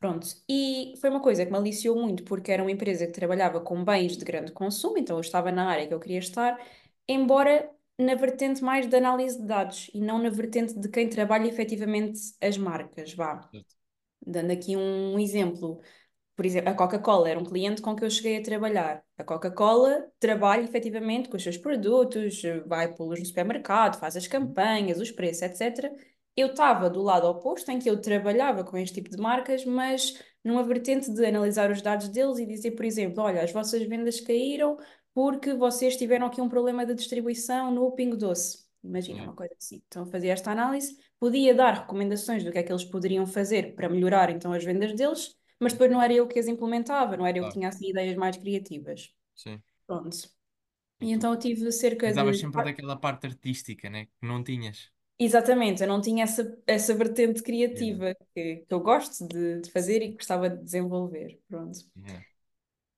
Pronto, 0.00 0.26
e 0.48 0.94
foi 0.98 1.10
uma 1.10 1.20
coisa 1.20 1.44
que 1.44 1.52
me 1.52 1.58
aliciou 1.58 1.94
muito, 2.00 2.24
porque 2.24 2.50
era 2.50 2.62
uma 2.62 2.70
empresa 2.72 3.06
que 3.06 3.12
trabalhava 3.12 3.60
com 3.60 3.84
bens 3.84 4.16
de 4.16 4.24
grande 4.24 4.50
consumo, 4.50 4.96
então 4.98 5.16
eu 5.16 5.20
estava 5.20 5.52
na 5.52 5.68
área 5.70 5.86
que 5.86 5.92
eu 5.92 6.00
queria 6.00 6.18
estar, 6.18 6.58
embora 7.06 7.70
na 7.98 8.14
vertente 8.14 8.64
mais 8.64 8.86
de 8.88 8.96
análise 8.96 9.38
de 9.38 9.46
dados 9.46 9.90
e 9.92 10.00
não 10.00 10.18
na 10.18 10.30
vertente 10.30 10.72
de 10.78 10.88
quem 10.88 11.06
trabalha 11.08 11.46
efetivamente 11.46 12.18
as 12.40 12.56
marcas, 12.56 13.12
vá. 13.12 13.50
Dando 14.26 14.52
aqui 14.52 14.76
um 14.76 15.18
exemplo, 15.18 15.80
por 16.36 16.46
exemplo, 16.46 16.70
a 16.70 16.74
Coca-Cola 16.74 17.28
era 17.28 17.38
um 17.38 17.44
cliente 17.44 17.82
com 17.82 17.94
que 17.94 18.04
eu 18.04 18.10
cheguei 18.10 18.38
a 18.38 18.42
trabalhar. 18.42 19.04
A 19.18 19.24
Coca-Cola 19.24 20.10
trabalha 20.18 20.62
efetivamente 20.64 21.28
com 21.28 21.36
os 21.36 21.42
seus 21.42 21.58
produtos, 21.58 22.42
vai 22.66 22.94
pô-los 22.94 23.20
no 23.20 23.26
supermercado, 23.26 23.98
faz 23.98 24.16
as 24.16 24.26
Uhum. 24.26 24.26
campanhas, 24.26 24.98
os 25.00 25.10
preços, 25.10 25.42
etc. 25.42 25.94
Eu 26.40 26.48
estava 26.48 26.88
do 26.90 27.02
lado 27.02 27.26
oposto, 27.26 27.70
em 27.70 27.78
que 27.78 27.88
eu 27.90 28.00
trabalhava 28.00 28.64
com 28.64 28.76
este 28.76 28.94
tipo 29.02 29.10
de 29.10 29.16
marcas, 29.22 29.64
mas 29.64 30.14
numa 30.44 30.62
vertente 30.62 31.12
de 31.12 31.24
analisar 31.26 31.70
os 31.70 31.82
dados 31.82 32.08
deles 32.08 32.38
e 32.38 32.46
dizer, 32.46 32.72
por 32.72 32.84
exemplo, 32.84 33.22
olha, 33.22 33.42
as 33.42 33.52
vossas 33.52 33.82
vendas 33.82 34.20
caíram 34.20 34.76
porque 35.12 35.54
vocês 35.54 35.96
tiveram 35.96 36.26
aqui 36.26 36.40
um 36.40 36.48
problema 36.48 36.86
de 36.86 36.94
distribuição 36.94 37.70
no 37.72 37.90
Pingo 37.92 38.16
Doce. 38.16 38.64
Imagina 38.82 39.16
Yeah. 39.16 39.30
uma 39.30 39.34
coisa 39.36 39.54
assim. 39.58 39.82
Então, 39.86 40.06
fazia 40.06 40.32
esta 40.32 40.50
análise, 40.50 40.96
podia 41.18 41.54
dar 41.54 41.72
recomendações 41.82 42.42
do 42.44 42.50
que 42.50 42.58
é 42.58 42.62
que 42.62 42.72
eles 42.72 42.84
poderiam 42.84 43.26
fazer 43.26 43.74
para 43.74 43.88
melhorar 43.88 44.30
então 44.30 44.52
as 44.52 44.64
vendas 44.64 44.94
deles, 44.94 45.36
mas 45.58 45.72
depois 45.72 45.90
não 45.90 46.00
era 46.00 46.12
eu 46.14 46.26
que 46.26 46.38
as 46.38 46.46
implementava, 46.48 47.16
não 47.16 47.26
era 47.26 47.38
eu 47.38 47.44
que 47.44 47.52
tinha 47.54 47.68
assim 47.68 47.90
ideias 47.90 48.16
mais 48.16 48.36
criativas. 48.36 49.12
Sim. 49.34 49.62
Pronto. 49.86 50.16
E 51.00 51.06
E 51.06 51.08
tu 51.08 51.12
então 51.14 51.32
eu 51.32 51.38
tive 51.38 51.72
cerca 51.72 52.12
de. 52.12 52.32
sempre 52.34 52.62
daquela 52.62 52.96
parte 52.96 53.26
artística, 53.26 53.88
né? 53.90 54.06
Que 54.06 54.26
não 54.26 54.42
tinhas. 54.44 54.92
Exatamente, 55.22 55.82
eu 55.82 55.88
não 55.88 56.00
tinha 56.00 56.24
essa, 56.24 56.58
essa 56.66 56.94
vertente 56.94 57.42
Yeah. 57.72 57.84
criativa 57.84 58.14
que, 58.34 58.56
que 58.66 58.74
eu 58.74 58.80
gosto 58.80 59.28
de, 59.28 59.60
de 59.60 59.70
fazer 59.70 60.02
e 60.02 60.10
que 60.12 60.16
gostava 60.16 60.48
de 60.48 60.64
desenvolver. 60.64 61.38
Pronto. 61.48 61.78
Yeah. 61.96 62.20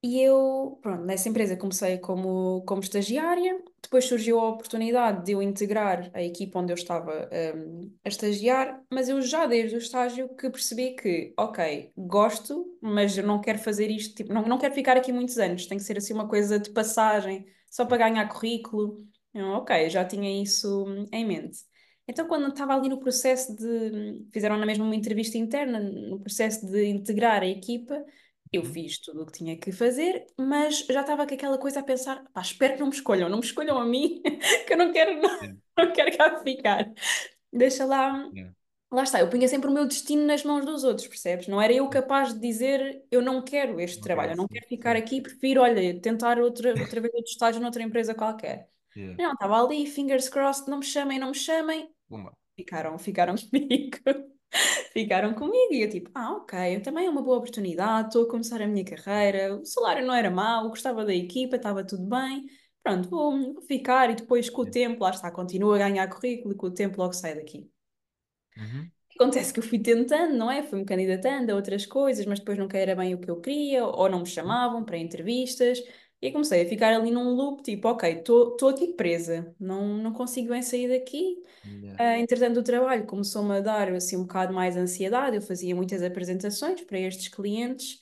E 0.04 0.20
eu, 0.20 0.80
pronto, 0.82 1.04
nessa 1.04 1.28
empresa 1.28 1.56
comecei 1.56 1.96
como, 1.98 2.62
como 2.66 2.80
estagiária, 2.82 3.62
depois 3.80 4.04
surgiu 4.04 4.40
a 4.40 4.48
oportunidade 4.48 5.24
de 5.24 5.30
eu 5.32 5.40
integrar 5.40 6.10
a 6.12 6.20
equipa 6.20 6.58
onde 6.58 6.72
eu 6.72 6.74
estava, 6.74 7.30
hum, 7.54 7.94
a 8.04 8.08
estagiar, 8.08 8.82
mas 8.92 9.08
eu 9.08 9.22
já 9.22 9.46
desde 9.46 9.76
o 9.76 9.78
estágio 9.78 10.28
que 10.34 10.50
percebi 10.50 10.96
que, 10.96 11.32
ok, 11.38 11.92
gosto, 11.96 12.76
mas 12.80 13.16
eu 13.16 13.22
não 13.24 13.40
quero 13.40 13.60
fazer 13.60 13.90
isto, 13.92 14.16
tipo, 14.16 14.32
não, 14.32 14.42
não 14.42 14.58
quero 14.58 14.74
ficar 14.74 14.96
aqui 14.96 15.12
muitos 15.12 15.38
anos, 15.38 15.66
tem 15.66 15.78
que 15.78 15.84
ser 15.84 15.96
assim 15.96 16.12
uma 16.14 16.26
coisa 16.28 16.58
de 16.58 16.70
passagem, 16.70 17.46
só 17.70 17.84
para 17.86 17.98
ganhar 17.98 18.28
currículo. 18.28 19.06
Eu, 19.32 19.46
ok, 19.50 19.88
já 19.88 20.04
tinha 20.04 20.42
isso 20.42 20.84
hum, 20.84 21.06
em 21.12 21.24
mente. 21.24 21.60
Então, 22.08 22.26
quando 22.28 22.48
estava 22.48 22.74
ali 22.74 22.88
no 22.88 22.98
processo 23.00 23.54
de, 23.56 24.26
fizeram 24.32 24.56
na 24.58 24.66
mesma 24.66 24.84
uma 24.84 24.94
entrevista 24.96 25.38
interna, 25.38 25.78
no 25.80 26.20
processo 26.20 26.66
de 26.66 26.84
integrar 26.86 27.42
a 27.42 27.46
equipa, 27.46 28.04
eu 28.52 28.62
Uhum. 28.62 28.72
fiz 28.72 28.98
tudo 28.98 29.22
o 29.22 29.26
que 29.26 29.32
tinha 29.32 29.56
que 29.58 29.72
fazer, 29.72 30.26
mas 30.38 30.80
já 30.80 31.00
estava 31.02 31.26
com 31.26 31.34
aquela 31.34 31.58
coisa 31.58 31.80
a 31.80 31.82
pensar, 31.82 32.22
pá, 32.32 32.40
espero 32.42 32.74
que 32.74 32.80
não 32.80 32.88
me 32.88 32.94
escolham, 32.94 33.28
não 33.28 33.38
me 33.38 33.44
escolham 33.44 33.78
a 33.78 33.84
mim, 33.86 34.20
que 34.66 34.72
eu 34.74 34.76
não 34.78 34.92
quero, 34.92 35.20
não, 35.20 35.30
não 35.78 35.92
quero 35.92 36.16
cá 36.18 36.40
ficar. 36.42 36.92
Deixa 37.52 37.84
lá, 37.86 38.30
Yeah. 38.32 38.52
lá 38.92 39.04
está, 39.04 39.20
eu 39.20 39.30
punha 39.30 39.48
sempre 39.48 39.68
o 39.70 39.72
meu 39.74 39.86
destino 39.86 40.26
nas 40.26 40.44
mãos 40.44 40.64
dos 40.66 40.84
outros, 40.84 41.08
percebes? 41.08 41.48
Não 41.48 41.62
era 41.62 41.72
eu 41.74 41.88
capaz 41.90 42.34
de 42.34 42.40
dizer, 42.40 43.04
eu 43.10 43.22
não 43.22 43.42
quero 43.44 43.80
este 43.80 44.00
Não 44.00 44.02
trabalho, 44.02 44.32
eu 44.32 44.36
não 44.38 44.48
quero 44.48 44.66
ficar 44.68 44.96
aqui, 44.96 45.20
prefiro, 45.22 45.62
olha, 45.62 46.00
tentar 46.00 46.38
outra, 46.40 46.78
outra 46.80 47.00
vez 47.00 47.14
outro 47.14 47.30
estágio 47.32 47.60
noutra 47.62 47.82
empresa 47.84 48.14
qualquer. 48.14 48.70
Yeah. 48.96 49.22
Não, 49.22 49.32
estava 49.32 49.62
ali, 49.62 49.86
fingers 49.86 50.28
crossed, 50.28 50.68
não 50.68 50.78
me 50.78 50.84
chamem, 50.84 51.18
não 51.18 51.28
me 51.28 51.34
chamem, 51.34 51.88
Pumba. 52.08 52.36
ficaram, 52.56 52.98
ficaram 52.98 53.34
comigo. 53.50 53.98
Ficaram 54.92 55.32
comigo 55.32 55.72
e 55.72 55.82
eu 55.82 55.88
tipo, 55.88 56.10
ah, 56.14 56.32
ok, 56.32 56.80
também 56.80 57.06
é 57.06 57.10
uma 57.10 57.22
boa 57.22 57.38
oportunidade, 57.38 58.08
estou 58.08 58.24
a 58.24 58.28
começar 58.28 58.60
a 58.60 58.66
minha 58.66 58.84
carreira, 58.84 59.56
o 59.56 59.64
salário 59.64 60.06
não 60.06 60.12
era 60.12 60.30
mau, 60.30 60.68
gostava 60.68 61.06
da 61.06 61.14
equipa, 61.14 61.56
estava 61.56 61.82
tudo 61.82 62.04
bem, 62.04 62.44
pronto, 62.82 63.08
vou, 63.08 63.54
vou 63.54 63.62
ficar 63.62 64.10
e 64.10 64.14
depois 64.14 64.50
com 64.50 64.60
o 64.60 64.70
tempo, 64.70 65.02
lá 65.02 65.10
está, 65.10 65.30
continuo 65.30 65.72
a 65.72 65.78
ganhar 65.78 66.06
currículo 66.08 66.52
e 66.52 66.56
com 66.56 66.66
o 66.66 66.74
tempo 66.74 66.98
logo 66.98 67.14
saio 67.14 67.36
daqui. 67.36 67.70
Uhum. 68.58 68.90
Acontece 69.18 69.52
que 69.52 69.60
eu 69.60 69.64
fui 69.64 69.78
tentando, 69.78 70.34
não 70.36 70.50
é? 70.50 70.62
Fui-me 70.62 70.84
candidatando 70.84 71.52
a 71.52 71.54
outras 71.54 71.86
coisas, 71.86 72.26
mas 72.26 72.38
depois 72.38 72.58
nunca 72.58 72.76
era 72.76 72.94
bem 72.94 73.14
o 73.14 73.20
que 73.20 73.30
eu 73.30 73.40
queria, 73.40 73.84
ou 73.86 74.08
não 74.08 74.20
me 74.20 74.26
chamavam 74.26 74.84
para 74.84 74.98
entrevistas. 74.98 75.82
E 76.22 76.32
comecei 76.32 76.62
a 76.62 76.68
ficar 76.68 76.94
ali 76.94 77.10
num 77.10 77.34
loop, 77.34 77.62
tipo, 77.64 77.88
ok, 77.88 78.10
estou 78.20 78.68
aqui 78.68 78.94
presa, 78.94 79.54
não, 79.58 79.98
não 79.98 80.12
consigo 80.12 80.50
bem 80.50 80.62
sair 80.62 80.88
daqui. 80.88 81.42
Yeah. 81.64 81.96
Ah, 81.98 82.18
entretanto, 82.18 82.60
o 82.60 82.62
trabalho 82.62 83.06
começou-me 83.06 83.56
a 83.56 83.60
dar 83.60 83.92
assim, 83.92 84.16
um 84.16 84.22
bocado 84.22 84.54
mais 84.54 84.76
ansiedade, 84.76 85.36
eu 85.36 85.42
fazia 85.42 85.74
muitas 85.74 86.02
apresentações 86.02 86.80
para 86.82 86.98
estes 87.00 87.28
clientes 87.28 88.00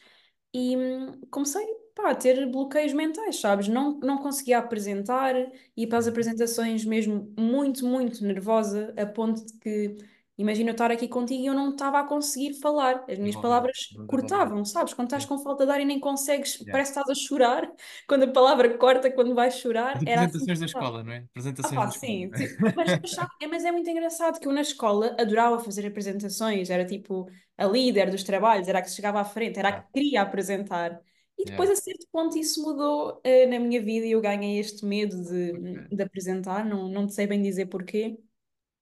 e 0.55 0.77
hum, 0.77 1.21
comecei, 1.31 1.65
pá, 1.95 2.11
a 2.11 2.15
ter 2.15 2.47
bloqueios 2.51 2.93
mentais, 2.93 3.41
sabes? 3.41 3.69
Não, 3.69 3.99
não 4.01 4.19
conseguia 4.19 4.59
apresentar, 4.59 5.35
ia 5.77 5.89
para 5.89 5.99
as 5.99 6.07
apresentações 6.09 6.85
mesmo 6.85 7.33
muito, 7.39 7.87
muito 7.87 8.25
nervosa, 8.25 8.95
a 8.97 9.07
ponto 9.07 9.45
de 9.47 9.55
que, 9.59 9.97
imagina 10.41 10.71
eu 10.71 10.73
estar 10.73 10.91
aqui 10.91 11.09
contigo 11.09 11.43
e 11.43 11.47
eu 11.47 11.55
não 11.55 11.71
estava 11.71 12.01
a 12.01 12.05
conseguir 12.05 12.55
falar, 12.61 13.05
as 13.09 13.19
minhas 13.19 13.37
palavras 13.37 13.99
cortavam, 14.07 14.65
sabes? 14.65 14.95
Quando 14.95 15.09
estás 15.09 15.25
Sim. 15.25 15.27
com 15.27 15.39
falta 15.39 15.65
de 15.67 15.73
ar 15.73 15.81
e 15.81 15.85
nem 15.85 16.01
consegues, 16.01 16.57
Yeah. 16.65 16.73
parece 16.73 16.93
que 16.93 16.99
estás 17.01 17.19
a 17.19 17.21
chorar, 17.21 17.71
quando 18.09 18.25
a 18.25 18.33
palavra 18.33 18.77
corta, 18.79 19.11
quando 19.11 19.35
vais 19.35 19.55
chorar, 19.57 19.97
As 19.97 20.03
assim 20.13 20.29
apresentações 20.33 20.59
da 20.61 20.67
estava. 20.67 20.67
escola, 20.67 21.03
não 21.05 21.13
é? 21.13 21.19
Ah, 21.63 21.71
Apresentações 21.71 21.73
pá, 21.73 21.87
da 21.87 21.89
escola. 21.91 22.19
sim, 22.19 22.33
sim. 22.35 22.49
Mas, 22.75 22.97
é, 23.43 23.47
mas 23.47 23.65
é 23.65 23.73
muito 23.73 23.89
engraçado 23.91 24.41
que 24.41 24.47
eu 24.49 24.53
na 24.53 24.63
escola 24.63 25.15
adorava 25.19 25.59
fazer 25.63 25.87
apresentações, 25.87 26.71
era 26.71 26.87
tipo 26.87 27.29
a 27.59 27.67
líder 27.67 28.11
dos 28.11 28.23
trabalhos, 28.25 28.67
era 28.69 28.79
a 28.79 28.83
que 28.83 28.91
chegava 28.91 29.21
à 29.21 29.25
frente, 29.25 29.59
era 29.59 29.69
a 29.69 29.73
Yeah. 29.73 29.83
que 29.83 29.93
queria 29.93 30.23
apresentar. 30.23 31.03
E 31.39 31.45
Yeah. 31.45 31.47
depois, 31.47 31.71
a 31.71 31.77
certo 31.77 32.07
ponto, 32.13 32.37
isso 32.39 32.63
mudou 32.63 33.21
eh, 33.25 33.47
na 33.47 33.59
minha 33.59 33.81
vida 33.83 34.07
e 34.07 34.13
eu 34.13 34.21
ganhei 34.21 34.59
este 34.59 34.85
medo 34.85 35.23
de, 35.23 35.53
Ok. 35.53 35.93
de 35.97 36.03
apresentar, 36.03 36.65
não, 36.65 36.89
não 36.89 37.07
te 37.07 37.15
sei 37.15 37.27
bem 37.27 37.41
dizer 37.43 37.67
porquê, 37.67 38.19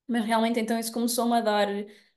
mas 0.09 0.25
realmente 0.25 0.59
então 0.59 0.77
isso 0.79 0.91
começou-me 0.91 1.35
a 1.37 1.41
dar 1.41 1.67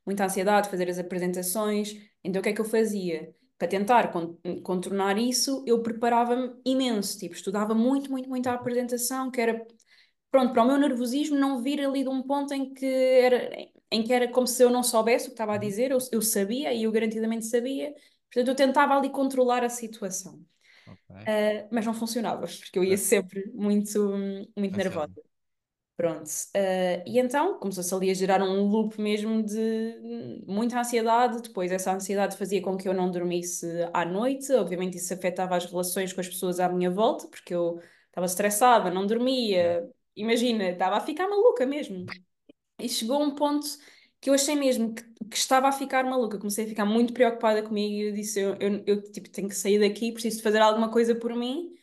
muita 0.06 0.24
ansiedade 0.24 0.68
fazer 0.70 0.88
as 0.90 0.98
apresentações. 0.98 1.94
Então 2.24 2.40
o 2.40 2.42
que 2.42 2.50
é 2.50 2.52
que 2.52 2.60
eu 2.60 2.64
fazia? 2.64 3.34
Para 3.58 3.68
tentar 3.68 4.12
con- 4.12 4.36
contornar 4.64 5.18
isso, 5.18 5.62
eu 5.66 5.82
preparava-me 5.82 6.54
imenso, 6.64 7.18
tipo, 7.18 7.34
estudava 7.34 7.74
muito, 7.74 8.10
muito, 8.10 8.28
muito 8.28 8.48
a 8.48 8.54
apresentação, 8.54 9.30
que 9.30 9.40
era 9.40 9.66
pronto, 10.30 10.52
para 10.52 10.62
o 10.64 10.66
meu 10.66 10.78
nervosismo 10.78 11.36
não 11.38 11.62
vir 11.62 11.80
ali 11.84 12.02
de 12.02 12.08
um 12.08 12.22
ponto 12.22 12.54
em 12.54 12.72
que 12.74 12.86
era, 12.86 13.50
em 13.90 14.02
que 14.04 14.12
era 14.12 14.28
como 14.30 14.46
se 14.46 14.62
eu 14.62 14.70
não 14.70 14.82
soubesse 14.82 15.26
o 15.26 15.28
que 15.30 15.34
estava 15.34 15.54
a 15.54 15.58
Uhum. 15.58 15.58
dizer, 15.58 15.90
eu, 15.92 15.98
eu 16.12 16.22
sabia 16.22 16.72
e 16.72 16.84
eu 16.84 16.92
garantidamente 16.92 17.46
sabia, 17.46 17.94
portanto 18.32 18.48
eu 18.48 18.54
tentava 18.56 18.96
ali 18.96 19.10
controlar 19.10 19.64
a 19.64 19.68
situação. 19.68 20.44
Ok. 20.86 21.10
Ah, 21.26 21.68
mas 21.72 21.86
não 21.86 21.94
funcionava, 21.94 22.46
porque 22.46 22.78
eu 22.78 22.84
ia 22.84 22.96
sempre 22.98 23.50
muito, 23.54 23.98
muito 24.56 24.76
nervosa. 24.76 25.12
Pronto. 25.96 26.28
Ah, 26.54 27.02
e 27.06 27.18
então 27.18 27.58
começou-se 27.58 27.94
ali 27.94 28.10
a 28.10 28.14
gerar 28.14 28.42
um 28.42 28.64
loop 28.66 29.00
mesmo 29.00 29.42
de 29.42 30.42
muita 30.46 30.80
ansiedade. 30.80 31.42
Depois, 31.42 31.70
essa 31.70 31.92
ansiedade 31.94 32.36
fazia 32.36 32.62
com 32.62 32.76
que 32.76 32.88
eu 32.88 32.94
não 32.94 33.10
dormisse 33.10 33.66
à 33.92 34.04
noite. 34.04 34.52
Obviamente, 34.54 34.96
isso 34.96 35.12
afetava 35.14 35.56
as 35.56 35.66
relações 35.66 36.12
com 36.12 36.20
as 36.20 36.28
pessoas 36.28 36.58
à 36.60 36.68
minha 36.68 36.90
volta, 36.90 37.28
porque 37.28 37.54
eu 37.54 37.80
estava 38.06 38.26
estressada, 38.26 38.90
não 38.90 39.06
dormia. 39.06 39.88
Imagina, 40.16 40.70
estava 40.70 40.96
a 40.96 41.00
ficar 41.00 41.28
maluca 41.28 41.66
mesmo. 41.66 42.06
E 42.80 42.88
chegou 42.88 43.22
um 43.22 43.34
ponto 43.34 43.66
que 44.20 44.30
eu 44.30 44.34
achei 44.34 44.54
mesmo 44.56 44.94
que, 44.94 45.02
que 45.30 45.36
estava 45.36 45.68
a 45.68 45.72
ficar 45.72 46.04
maluca. 46.04 46.38
Comecei 46.38 46.64
a 46.64 46.68
ficar 46.68 46.84
muito 46.86 47.12
preocupada 47.14 47.62
comigo 47.62 47.94
e 47.94 48.08
eu 48.08 48.12
disse: 48.14 48.40
eu, 48.40 48.56
eu, 48.60 48.84
eu, 48.86 49.02
tipo, 49.12 49.30
tenho 49.30 49.48
que 49.48 49.54
sair 49.54 49.78
daqui, 49.80 50.12
preciso 50.12 50.38
de 50.38 50.42
fazer 50.42 50.60
alguma 50.60 50.90
coisa 50.90 51.14
por 51.14 51.34
mim. 51.34 51.74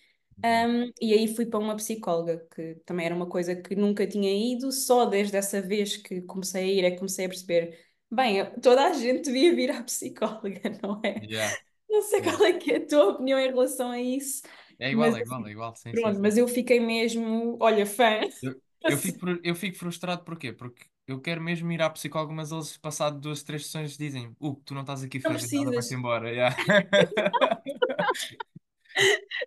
Um, 0.44 0.92
e 1.02 1.14
aí 1.14 1.28
fui 1.36 1.46
para 1.46 1.60
uma 1.60 1.76
psicóloga, 1.76 2.38
que 2.56 2.76
também 2.86 3.06
era 3.06 3.16
uma 3.16 3.28
coisa 3.28 3.56
que 3.56 3.76
nunca 3.76 4.08
tinha 4.08 4.32
ido, 4.32 4.72
só 4.72 5.06
desde 5.06 5.36
essa 5.38 5.62
vez 5.62 5.98
que 5.98 6.22
comecei 6.22 6.64
a 6.64 6.68
ir 6.68 6.84
é 6.86 6.92
que 6.92 6.98
comecei 6.98 7.26
a 7.26 7.30
perceber, 7.30 7.78
bem, 8.10 8.50
toda 8.62 8.86
a 8.88 8.94
gente 8.94 9.26
devia 9.26 9.54
vir 9.54 9.72
à 9.72 9.82
psicóloga, 9.84 10.62
não 10.82 11.02
é? 11.04 11.20
Yeah. 11.30 11.56
Não 11.90 12.02
sei 12.04 12.20
Yeah. 12.22 12.38
qual 12.38 12.50
é 12.50 12.54
que 12.54 12.72
é 12.72 12.78
a 12.78 12.88
tua 12.88 13.10
opinião 13.10 13.40
em 13.40 13.48
relação 13.48 13.92
a 13.92 14.00
isso, 14.00 14.44
É 14.80 14.92
igual, 14.92 15.10
mas 15.10 15.18
é 15.18 15.22
igual, 15.22 15.40
assim, 15.42 15.50
é 15.50 15.52
igual. 15.52 15.76
Sim, 15.76 15.92
pronto, 15.92 16.16
sim. 16.16 16.22
mas 16.22 16.38
eu 16.38 16.48
fiquei 16.48 16.80
mesmo, 16.80 17.58
olha, 17.60 17.86
fã, 17.86 18.22
Eu, 18.42 18.52
eu 18.88 18.96
assim, 18.96 18.98
fico, 18.98 19.28
eu 19.44 19.56
fico 19.56 19.78
frustrado 19.78 20.24
porquê? 20.24 20.54
Porque 20.54 20.86
eu 21.08 21.20
quero 21.20 21.42
mesmo 21.42 21.72
ir 21.72 21.82
à 21.82 21.90
psicóloga, 21.90 22.34
mas 22.34 22.52
eles, 22.52 22.78
passado 22.78 23.20
duas, 23.20 23.44
três 23.44 23.66
sessões, 23.66 23.98
dizem: 23.98 24.34
Uh, 24.40 24.56
tu 24.66 24.74
não 24.74 24.82
estás 24.82 25.04
aqui 25.04 25.18
a 25.18 25.22
fazer 25.22 25.52
nada, 25.52 25.74
vai-te 25.74 25.94
embora. 25.94 26.32
Yeah. 26.32 26.56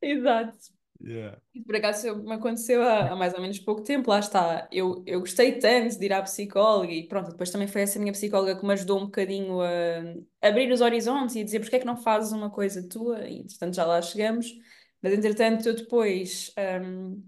Exato. 0.02 0.82
Yeah. 1.04 1.37
Por 1.66 1.75
acaso 1.75 2.14
me 2.16 2.35
aconteceu 2.35 2.80
há, 2.82 3.11
há 3.11 3.16
mais 3.16 3.35
ou 3.35 3.40
menos 3.40 3.59
pouco 3.59 3.82
tempo, 3.82 4.09
lá 4.09 4.21
está. 4.21 4.68
Eu, 4.71 5.02
eu 5.04 5.18
gostei 5.21 5.59
tanto 5.59 5.99
de 5.99 6.06
ir 6.06 6.12
à 6.12 6.23
psicóloga 6.23 6.92
e 6.92 7.09
pronto, 7.09 7.30
depois 7.30 7.50
também 7.50 7.66
foi 7.66 7.82
essa 7.82 7.99
minha 7.99 8.12
psicóloga 8.12 8.56
que 8.56 8.64
me 8.64 8.73
ajudou 8.73 9.00
um 9.00 9.06
bocadinho 9.06 9.61
a 9.61 10.49
abrir 10.49 10.71
os 10.71 10.80
horizontes 10.80 11.35
e 11.35 11.40
a 11.40 11.44
dizer 11.44 11.59
porque 11.61 11.76
é 11.76 11.78
que 11.80 11.87
não 11.87 11.97
fazes 11.97 12.32
uma 12.32 12.50
coisa 12.50 12.88
tua, 12.88 13.28
e 13.28 13.40
entretanto 13.40 13.75
já 13.75 13.85
lá 13.85 14.00
chegamos. 14.00 14.47
Mas 15.02 15.12
entretanto 15.12 15.68
eu 15.68 15.75
depois, 15.75 16.54
hum, 16.85 17.21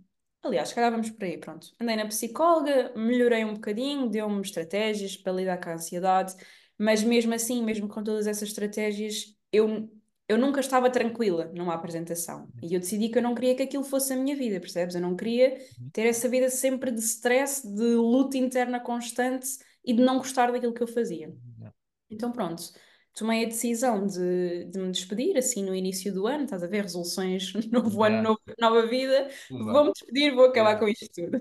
aliás, 0.43 0.69
se 0.69 0.75
calhar 0.77 0.93
vamos 0.93 1.11
por 1.11 1.25
aí, 1.25 1.37
pronto. 1.39 1.67
Andei 1.81 1.97
na 1.97 2.07
psicóloga, 2.07 2.93
melhorei 2.97 3.45
um 3.45 3.55
bocadinho, 3.55 4.09
deu-me 4.09 4.41
estratégias 4.41 5.17
para 5.17 5.33
lidar 5.33 5.59
com 5.61 5.71
a 5.71 5.75
ansiedade, 5.75 6.35
mas 6.79 7.03
mesmo 7.03 7.35
assim, 7.35 7.65
mesmo 7.65 7.89
com 7.89 8.05
todas 8.05 8.29
essas 8.29 8.49
estratégias, 8.51 9.37
eu 9.53 9.91
eu 10.29 10.39
nunca 10.39 10.61
estava 10.61 10.91
tranquila 10.91 11.51
numa 11.55 11.75
apresentação. 11.75 12.49
E 12.63 12.75
eu 12.75 12.81
decidi 12.81 13.09
que 13.09 13.19
eu 13.19 13.23
não 13.23 13.35
queria 13.35 13.55
que 13.55 13.63
aquilo 13.63 13.85
fosse 13.85 14.13
a 14.13 14.17
minha 14.17 14.35
vida, 14.37 14.59
percebes? 14.61 14.95
Eu 14.95 15.01
não 15.01 15.15
queria 15.17 15.57
ter 15.93 16.07
essa 16.07 16.29
vida 16.29 16.49
sempre 16.51 16.91
de 16.91 17.01
stress, 17.01 17.67
de 17.67 17.95
luta 17.95 18.39
interna 18.39 18.81
constante 18.81 19.47
e 19.85 19.93
de 19.93 20.03
não 20.03 20.19
gostar 20.19 20.51
daquilo 20.51 20.73
que 20.73 20.83
eu 20.83 20.87
fazia. 20.89 21.35
Yeah. 21.59 21.75
Então, 22.11 22.33
pronto, 22.33 22.63
tomei 23.15 23.45
a 23.45 23.49
decisão 23.49 24.07
de, 24.07 24.65
de 24.67 24.79
me 24.79 24.91
despedir, 24.91 25.37
assim, 25.37 25.63
no 25.63 25.75
início 25.75 26.13
do 26.13 26.27
ano, 26.27 26.45
estás 26.45 26.63
a 26.63 26.67
ver? 26.67 26.83
Resoluções, 26.83 27.53
novo 27.71 28.03
ano, 28.03 28.17
Yeah. 28.17 28.29
novo- 28.29 28.41
nova 28.59 28.87
vida. 28.87 29.29
Vou-me 29.51 29.93
despedir, 29.93 30.35
vou 30.35 30.47
acabar 30.47 30.71
Yeah. 30.71 30.81
com 30.81 30.89
isto 30.89 31.07
tudo. 31.13 31.41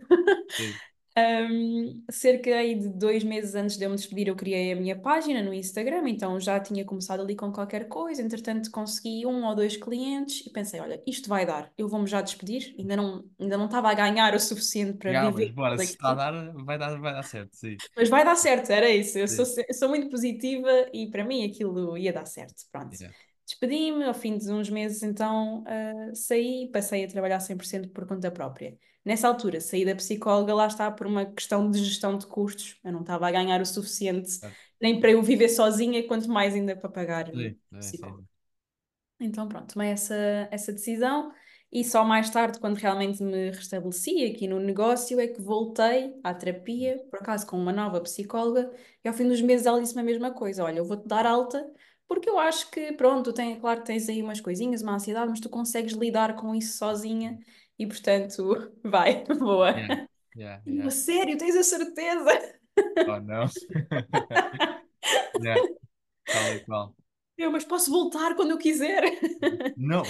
Um, 1.15 2.03
cerca 2.09 2.49
aí 2.55 2.73
de 2.73 2.89
dois 2.89 3.23
meses 3.23 3.53
antes 3.53 3.77
de 3.77 3.85
eu 3.85 3.89
me 3.89 3.95
despedir, 3.95 4.27
eu 4.27 4.35
criei 4.35 4.71
a 4.71 4.75
minha 4.75 4.97
página 4.97 5.43
no 5.43 5.53
Instagram, 5.53 6.09
então 6.09 6.39
já 6.39 6.59
tinha 6.59 6.83
começado 6.83 7.21
ali 7.21 7.35
com 7.35 7.51
qualquer 7.51 7.87
coisa. 7.87 8.21
Entretanto, 8.21 8.71
consegui 8.71 9.23
um 9.25 9.45
ou 9.45 9.55
dois 9.55 9.77
clientes 9.77 10.45
e 10.45 10.49
pensei: 10.49 10.79
olha, 10.79 11.01
isto 11.05 11.29
vai 11.29 11.45
dar, 11.45 11.71
eu 11.77 11.87
vou-me 11.87 12.07
já 12.07 12.21
despedir. 12.21 12.73
Ainda 12.79 12.95
não, 12.95 13.23
ainda 13.39 13.57
não 13.57 13.65
estava 13.65 13.91
a 13.91 13.93
ganhar 13.93 14.33
o 14.33 14.39
suficiente 14.39 14.97
para 14.97 15.13
mas 15.13 15.35
viver 15.35 15.51
bora, 15.53 15.77
se 15.77 15.83
está 15.83 16.11
a 16.11 16.15
dar, 16.15 16.53
vai 16.65 16.79
dar, 16.79 16.99
vai 16.99 17.13
dar 17.13 17.23
certo, 17.23 17.53
sim. 17.53 17.77
mas 17.95 18.09
vai 18.09 18.25
dar 18.25 18.35
certo, 18.35 18.71
era 18.71 18.89
isso. 18.89 19.17
Eu 19.19 19.27
sou, 19.27 19.45
sou 19.45 19.89
muito 19.89 20.09
positiva 20.09 20.69
e 20.91 21.11
para 21.11 21.23
mim 21.23 21.45
aquilo 21.45 21.95
ia 21.95 22.11
dar 22.11 22.25
certo. 22.25 22.63
Pronto. 22.71 22.95
Yeah. 22.95 23.15
Despedi-me, 23.45 24.05
ao 24.05 24.13
fim 24.13 24.37
de 24.37 24.51
uns 24.51 24.69
meses, 24.69 25.03
então 25.03 25.63
uh, 25.63 26.15
saí 26.15 26.63
e 26.63 26.71
passei 26.71 27.03
a 27.03 27.07
trabalhar 27.07 27.39
100% 27.39 27.91
por 27.91 28.07
conta 28.07 28.31
própria. 28.31 28.75
Nessa 29.05 29.27
altura, 29.27 29.59
saí 29.61 29.85
da 29.85 29.95
psicóloga, 29.95 30.53
lá 30.53 30.67
está, 30.67 30.89
por 30.91 31.07
uma 31.07 31.25
questão 31.25 31.69
de 31.69 31.83
gestão 31.83 32.17
de 32.17 32.25
custos. 32.27 32.79
Eu 32.83 32.91
não 32.93 33.01
estava 33.01 33.27
a 33.27 33.31
ganhar 33.31 33.61
o 33.61 33.65
suficiente 33.65 34.29
Certo. 34.39 34.73
nem 34.81 34.99
para 34.99 35.11
eu 35.11 35.21
viver 35.23 35.49
sozinha, 35.49 36.05
quanto 36.07 36.29
mais 36.29 36.53
ainda 36.53 36.75
para 36.75 36.89
pagar 36.89 37.25
Sim, 37.33 37.59
psicólogo. 37.79 38.23
sim. 38.23 38.27
Então, 39.19 39.47
pronto, 39.47 39.73
tomei 39.73 39.89
essa, 39.91 40.13
essa 40.51 40.73
decisão 40.73 41.31
e 41.71 41.83
só 41.83 42.03
mais 42.03 42.29
tarde, 42.29 42.59
quando 42.59 42.75
realmente 42.77 43.23
me 43.23 43.49
restabeleci 43.51 44.25
aqui 44.25 44.47
no 44.47 44.59
negócio, 44.59 45.19
é 45.19 45.27
que 45.27 45.41
voltei 45.41 46.19
à 46.23 46.33
terapia, 46.33 46.99
por 47.09 47.19
acaso 47.19 47.47
com 47.47 47.57
uma 47.57 47.71
nova 47.71 47.99
psicóloga, 48.01 48.71
e 49.03 49.07
ao 49.07 49.13
fim 49.13 49.27
dos 49.27 49.41
meses 49.41 49.65
ela 49.65 49.81
disse-me 49.81 50.01
a 50.01 50.03
mesma 50.03 50.31
coisa: 50.31 50.63
Olha, 50.63 50.79
eu 50.79 50.85
vou-te 50.85 51.07
dar 51.07 51.25
alta, 51.25 51.65
porque 52.07 52.29
eu 52.29 52.37
acho 52.39 52.69
que, 52.69 52.91
pronto, 52.93 53.33
tem, 53.33 53.59
claro 53.59 53.79
que 53.81 53.87
tens 53.87 54.07
aí 54.09 54.21
umas 54.21 54.39
coisinhas, 54.41 54.81
uma 54.81 54.95
ansiedade, 54.95 55.29
mas 55.29 55.39
tu 55.39 55.49
consegues 55.49 55.93
lidar 55.93 56.35
com 56.35 56.53
isso 56.53 56.77
sozinha 56.77 57.39
e, 57.77 57.87
portanto, 57.87 58.71
vai, 58.83 59.23
boa. 59.39 59.71
Yeah, 59.71 60.07
yeah, 60.35 60.61
eu, 60.65 60.73
yeah. 60.73 60.87
"A 60.87 60.91
sério, 60.91 61.37
tens 61.37 61.55
a 61.55 61.63
certeza? 61.63 62.59
Oh, 63.07 63.19
não. 63.19 63.45
Yeah, 65.43 65.61
tal 66.25 66.55
e 66.55 66.59
qual. 66.61 66.95
Eu, 67.37 67.51
mas 67.51 67.65
posso 67.65 67.89
voltar 67.91 68.35
quando 68.35 68.51
eu 68.51 68.57
quiser. 68.57 69.03
Não. 69.75 70.03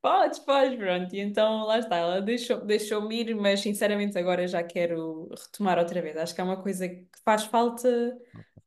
Podes, 0.00 0.38
podes, 0.40 0.78
pronto. 0.78 1.14
E 1.14 1.20
então 1.20 1.64
lá 1.64 1.78
está, 1.78 1.96
ela 1.96 2.20
deixou, 2.20 2.60
deixou-me 2.64 3.20
ir, 3.20 3.34
mas 3.34 3.60
sinceramente 3.60 4.18
agora 4.18 4.46
já 4.48 4.62
quero 4.62 5.28
retomar 5.28 5.78
outra 5.78 6.00
vez. 6.02 6.16
Acho 6.16 6.34
que 6.34 6.40
é 6.40 6.44
uma 6.44 6.60
coisa 6.62 6.88
que 6.88 7.06
faz 7.24 7.44
falta 7.44 8.18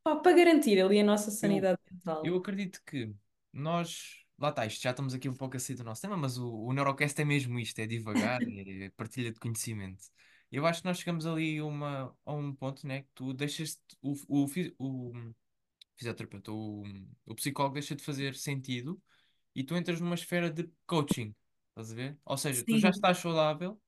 pá, 0.02 0.16
para 0.16 0.32
garantir 0.36 0.80
ali 0.80 1.00
a 1.00 1.04
nossa 1.04 1.30
Eu, 1.30 1.36
sanidade 1.36 1.78
eu 1.88 1.94
mental. 1.94 2.36
acredito 2.36 2.80
que 2.86 3.12
nós, 3.52 4.24
lá 4.38 4.50
está, 4.50 4.66
isto 4.66 4.82
já 4.82 4.90
estamos 4.90 5.14
aqui 5.14 5.28
um 5.28 5.34
pouco 5.36 5.56
a 5.56 5.60
sair 5.60 5.76
do 5.76 5.84
nosso 5.84 6.02
tema, 6.02 6.16
mas 6.16 6.38
o, 6.38 6.48
o 6.66 6.72
Neurocast 6.72 7.20
é 7.20 7.24
mesmo 7.24 7.58
isto, 7.58 7.78
é 7.80 7.86
divagar, 7.86 8.42
é 8.46 8.90
partilha 8.90 9.32
de 9.32 9.38
conhecimento. 9.40 10.04
Eu 10.50 10.66
acho 10.66 10.80
que 10.82 10.88
nós 10.88 10.98
chegamos 10.98 11.26
ali 11.26 11.58
a, 11.58 11.64
uma, 11.64 12.16
a 12.24 12.32
um 12.32 12.54
ponto, 12.54 12.86
né, 12.86 13.02
que 13.02 13.08
tu 13.14 13.32
deixas 13.34 13.80
o, 14.02 14.14
o, 14.44 14.48
fi- 14.48 14.74
o 14.78 15.12
fisioterapeuta, 15.96 16.52
o, 16.52 16.84
o 17.26 17.34
psicólogo 17.34 17.74
deixa 17.74 17.94
de 17.96 18.02
fazer 18.04 18.34
sentido 18.36 19.00
e 19.54 19.64
tu 19.64 19.76
entras 19.76 20.00
numa 20.00 20.14
esfera 20.14 20.50
de 20.50 20.70
coaching, 20.86 21.34
estás 21.70 21.92
a 21.92 21.94
ver? 21.94 22.18
Ou 22.24 22.36
seja, 22.38 22.64
tu 22.64 22.78
já 22.78 22.90
estás 22.90 23.18
saudável, 23.18 23.80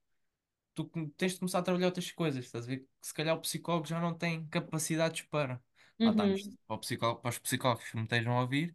tu 0.75 0.85
tens 1.17 1.33
de 1.35 1.39
começar 1.41 1.59
a 1.61 1.63
trabalhar 1.63 1.87
outras 1.87 2.11
coisas, 2.13 2.45
estás 2.45 2.65
a 2.65 2.69
ver? 2.69 2.79
Que 3.01 3.07
se 3.07 3.15
calhar 3.15 3.37
o 3.37 3.41
psicólogo 3.41 3.87
já 3.87 4.01
não 4.01 4.15
tem 4.17 4.47
capacidades 4.49 5.23
para. 5.23 5.63
Lá 6.03 6.11
está, 6.13 6.29
isto, 6.31 6.51
Uhum. 6.51 6.59
para, 6.67 6.77
o 6.77 6.79
psicólogo, 6.81 7.21
para 7.21 7.29
os 7.31 7.39
psicólogos 7.39 7.91
que 7.91 7.97
me 7.97 8.03
estejam 8.05 8.33
a 8.39 8.43
ouvir, 8.43 8.75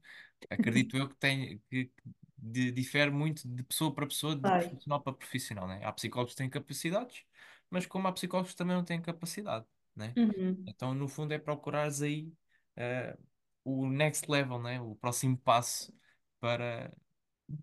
acredito 0.50 0.98
eu 0.98 1.10
que, 1.10 1.16
tem, 1.16 1.60
que, 1.70 1.92
di- 2.38 2.72
difere 2.72 3.12
muito 3.12 3.48
de 3.48 3.64
pessoa 3.64 3.94
para 3.94 4.08
pessoa, 4.08 4.36
de 4.36 4.42
Claro. 4.42 4.70
profissional 4.70 5.02
para 5.02 5.14
profissional, 5.14 5.68
né? 5.68 5.82
Há 5.86 5.92
psicólogos 5.94 6.34
que 6.34 6.38
têm 6.38 6.50
capacidades, 6.50 7.24
mas 7.70 7.86
como 7.86 8.08
há 8.08 8.12
psicólogos 8.14 8.52
que 8.52 8.58
também 8.58 8.76
não 8.76 8.84
têm 8.86 9.02
capacidade, 9.02 9.66
né? 9.96 10.18
Uhum. 10.18 10.58
Então, 10.66 10.94
no 10.94 11.08
fundo, 11.08 11.34
é 11.34 11.40
procurares 11.40 12.02
aí 12.02 12.32
eh, 12.76 13.18
o 13.64 13.88
next 13.90 14.30
level, 14.32 14.62
né? 14.62 14.82
O 14.82 14.96
próximo 14.96 15.38
passo 15.38 15.94
para, 16.40 16.92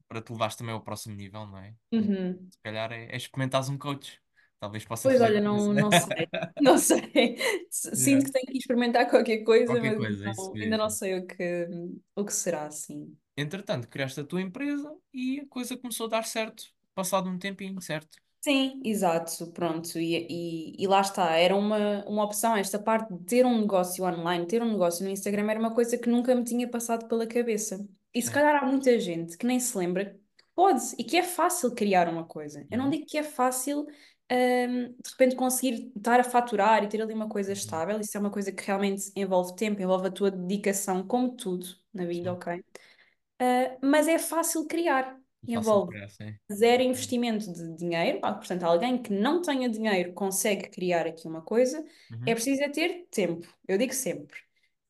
para 0.09 0.23
te 0.23 0.33
levares 0.33 0.57
também 0.57 0.75
ao 0.75 0.83
próximo 0.83 1.15
nível, 1.17 1.47
não 1.47 1.59
é? 1.59 1.77
Uhum. 1.93 2.51
Se 2.51 2.59
calhar 2.63 2.93
é, 2.93 3.07
é 3.13 3.17
experimentares 3.19 3.71
um 3.71 3.79
coach. 3.79 4.22
Talvez 4.63 4.85
possa 4.87 5.09
Pois 5.09 5.21
olha, 5.21 5.41
não, 5.41 5.73
não 5.75 5.91
sei. 5.93 6.29
Não 6.61 6.79
sei. 6.79 7.37
Sinto 7.71 8.25
que 8.27 8.33
tenho 8.33 8.47
que 8.47 8.59
experimentar 8.59 9.09
qualquer 9.11 9.43
coisa, 9.45 9.81
Qualquer 9.81 9.95
mas 9.97 9.97
coisa, 9.97 10.27
é 10.27 10.31
isso 10.31 10.53
não- 10.53 10.59
ainda 10.61 10.77
não 10.79 10.91
sei 10.91 11.19
o 11.19 11.27
que, 11.27 11.67
o 12.17 12.25
que 12.25 12.33
será, 12.33 12.67
assim. 12.67 13.17
Entretanto, 13.37 13.89
criaste 13.89 14.21
a 14.21 14.25
tua 14.27 14.41
empresa 14.43 14.95
e 15.13 15.41
a 15.41 15.47
coisa 15.49 15.77
começou 15.77 16.07
a 16.07 16.11
dar 16.11 16.25
certo, 16.25 16.65
passado 16.95 17.29
um 17.31 17.39
tempinho, 17.39 17.81
certo? 17.81 18.19
Sim, 18.41 18.81
exato, 18.85 19.53
pronto. 19.53 19.99
E, 20.01 20.75
e, 20.77 20.83
e 20.83 20.87
lá 20.89 21.01
está, 21.01 21.37
era 21.37 21.55
uma, 21.55 22.05
uma 22.07 22.25
opção. 22.25 22.57
Esta 22.57 22.77
parte 22.79 23.13
de 23.15 23.25
ter 23.25 23.47
um 23.47 23.61
negócio 23.61 24.05
online, 24.05 24.47
ter 24.47 24.61
um 24.63 24.73
negócio 24.73 25.05
no 25.05 25.11
Instagram, 25.11 25.49
era 25.49 25.61
uma 25.61 25.73
coisa 25.73 25.97
que 25.97 26.09
nunca 26.09 26.35
me 26.35 26.43
tinha 26.43 26.69
passado 26.69 27.07
pela 27.07 27.25
cabeça. 27.27 27.87
E 28.13 28.21
se 28.21 28.29
Sim. 28.29 28.33
calhar 28.33 28.61
há 28.63 28.67
muita 28.67 28.99
gente 28.99 29.37
que 29.39 29.47
nem 29.47 29.61
se 29.61 29.79
lembra 29.79 30.19
que 30.37 30.45
pode 30.57 30.83
e 30.99 31.05
que 31.05 31.17
é 31.17 31.23
fácil 31.23 31.73
criar 31.73 32.09
uma 32.09 32.25
coisa. 32.27 32.67
Eu 32.69 32.79
não 32.79 32.91
Uhum, 32.91 32.91
digo 32.91 33.07
que 33.07 33.17
é 33.17 33.23
fácil, 33.23 33.87
hum, 34.31 34.89
de 35.03 35.11
repente 35.11 35.37
conseguir 35.37 35.93
estar 35.97 36.21
a 36.21 36.25
faturar 36.25 36.83
e 36.85 36.89
ter 36.89 37.01
ali 37.03 37.15
uma 37.15 37.29
coisa 37.29 37.51
uhum. 37.51 37.57
estável. 37.57 38.01
Isso 38.01 38.17
é 38.17 38.21
uma 38.21 38.31
coisa 38.31 38.53
que 38.53 38.63
realmente 38.65 39.11
envolve 39.17 39.55
tempo, 39.57 39.81
envolve 39.83 40.09
a 40.09 40.11
tua 40.11 40.31
dedicação, 40.31 41.07
como 41.07 41.37
tudo 41.37 41.67
na 41.93 42.05
vida, 42.05 42.33
Sim. 42.33 42.37
ok? 42.37 42.59
Uh, 43.41 43.79
mas 43.83 44.09
é 44.09 44.19
fácil 44.19 44.67
criar. 44.67 45.19
De 45.43 45.53
Envolve 45.53 45.89
criar, 45.89 46.09
zero 46.53 46.83
investimento 46.83 47.53
de 47.53 47.77
dinheiro, 47.77 48.21
ah, 48.23 48.33
portanto, 48.35 48.63
alguém 48.65 49.03
que 49.03 49.13
não 49.13 49.43
tenha 49.43 49.69
dinheiro 49.69 50.13
consegue 50.13 50.69
criar 50.71 51.07
aqui 51.07 51.27
uma 51.27 51.43
coisa, 51.43 51.79
é 51.79 52.13
Uhum. 52.13 52.35
preciso 52.35 52.63
é 52.63 52.69
ter 52.69 53.07
tempo. 53.11 53.47
Eu 53.67 53.79
digo 53.79 53.93
sempre, 53.93 54.39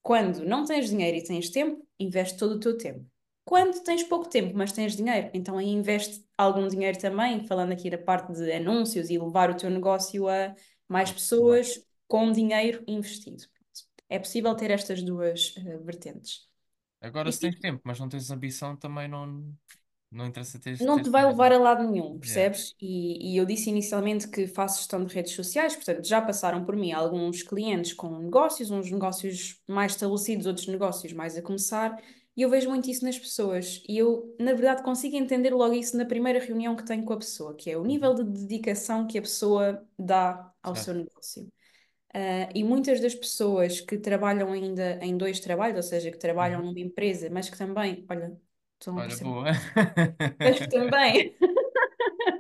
quando 0.03 0.45
não 0.45 0.65
tens 0.65 0.89
dinheiro 0.91 1.17
e 1.17 1.25
tens 1.25 1.51
tempo, 1.51 1.87
investe 1.99 2.37
todo 2.39 2.57
o 2.57 2.61
teu 2.61 2.77
tempo. 2.77 3.07
Quando 3.45 3.83
tens 3.83 4.03
pouco 4.05 4.29
tempo, 4.29 4.57
mas 4.57 4.73
tens 4.73 4.97
dinheiro, 4.97 5.31
então 5.35 5.59
aí 5.59 5.69
investe 5.69 6.25
algum 6.39 6.69
dinheiro 6.69 6.99
também, 6.99 7.47
falando 7.47 7.73
aqui 7.73 7.91
da 7.91 7.99
parte 7.99 8.33
de 8.33 8.53
anúncios 8.53 9.11
e 9.11 9.19
levar 9.19 9.51
o 9.51 9.57
teu 9.57 9.69
negócio 9.71 10.29
a 10.29 10.55
mais 10.89 11.11
pessoas 11.13 11.85
com 12.07 12.31
dinheiro 12.33 12.85
investido. 12.87 13.45
É 14.09 14.19
possível 14.19 14.55
ter 14.57 14.71
estas 14.71 15.03
duas 15.03 15.55
eh, 15.59 15.79
vertentes. 15.79 16.49
Agora, 17.01 17.31
E 17.31 17.33
se 17.33 17.41
tens 17.41 17.59
tempo, 17.59 17.83
mas 17.85 17.99
não 18.01 18.09
tens 18.09 18.31
ambição, 18.31 18.77
também 18.77 19.09
não, 19.09 19.55
não 20.11 20.27
interessa 20.27 20.59
teres, 20.61 20.81
não 20.81 21.01
te 21.01 21.11
vai 21.11 21.25
levar 21.25 21.53
a 21.53 21.59
lado 21.59 21.89
nenhum, 21.89 22.19
Yeah. 22.19 22.19
percebes? 22.19 22.75
E, 22.81 23.35
e 23.35 23.37
eu 23.37 23.45
disse 23.47 23.71
inicialmente 23.71 24.29
que 24.29 24.47
faço 24.47 24.79
gestão 24.79 25.05
de 25.05 25.15
redes 25.15 25.33
sociais, 25.35 25.75
portanto, 25.77 26.05
já 26.07 26.21
passaram 26.21 26.65
por 26.65 26.75
mim 26.77 26.93
alguns 26.93 27.43
clientes 27.43 27.93
com 27.93 28.19
negócios, 28.19 28.71
uns 28.71 28.91
negócios 28.91 29.61
mais 29.69 29.93
estabelecidos, 29.93 30.47
outros 30.47 30.67
negócios 30.67 31.13
mais 31.13 31.37
a 31.37 31.43
começar, 31.43 31.97
e 32.37 32.43
eu 32.43 32.51
vejo 32.51 32.69
muito 32.71 32.91
isso 32.91 33.05
nas 33.05 33.19
pessoas. 33.19 33.83
E 33.89 33.99
eu, 33.99 34.35
na 34.41 34.53
verdade, 34.55 34.83
consigo 34.83 35.17
entender 35.17 35.51
logo 35.55 35.75
isso 35.75 35.97
na 35.97 36.05
primeira 36.07 36.39
reunião 36.41 36.77
que 36.77 36.85
tenho 36.85 37.05
com 37.05 37.13
a 37.13 37.19
pessoa, 37.19 37.55
que 37.57 37.71
é 37.71 37.77
o 37.79 37.85
Uhum. 37.85 37.85
nível 37.85 38.15
de 38.15 38.25
dedicação 38.25 39.07
que 39.07 39.19
a 39.19 39.23
pessoa 39.23 39.87
dá 39.99 40.53
ao 40.63 40.75
seu 40.77 40.95
Certo. 40.95 40.95
negócio. 40.95 41.49
Ah, 42.15 42.49
e 42.55 42.63
muitas 42.65 43.01
das 43.01 43.15
pessoas 43.15 43.81
que 43.81 43.99
trabalham 43.99 44.53
ainda 44.53 44.99
em 45.05 45.17
dois 45.17 45.41
trabalhos, 45.41 45.77
ou 45.79 45.83
seja, 45.83 46.11
que 46.11 46.19
trabalham 46.19 46.63
Uhum. 46.63 46.65
numa 46.65 46.81
empresa, 46.81 47.31
mas 47.31 47.51
que 47.51 47.57
também, 47.59 48.07
olha, 48.11 48.41
estão 48.81 48.97
Olha, 48.97 49.17
boa. 49.17 49.51
mas 50.43 50.61
que 50.61 50.69
também 50.69 51.37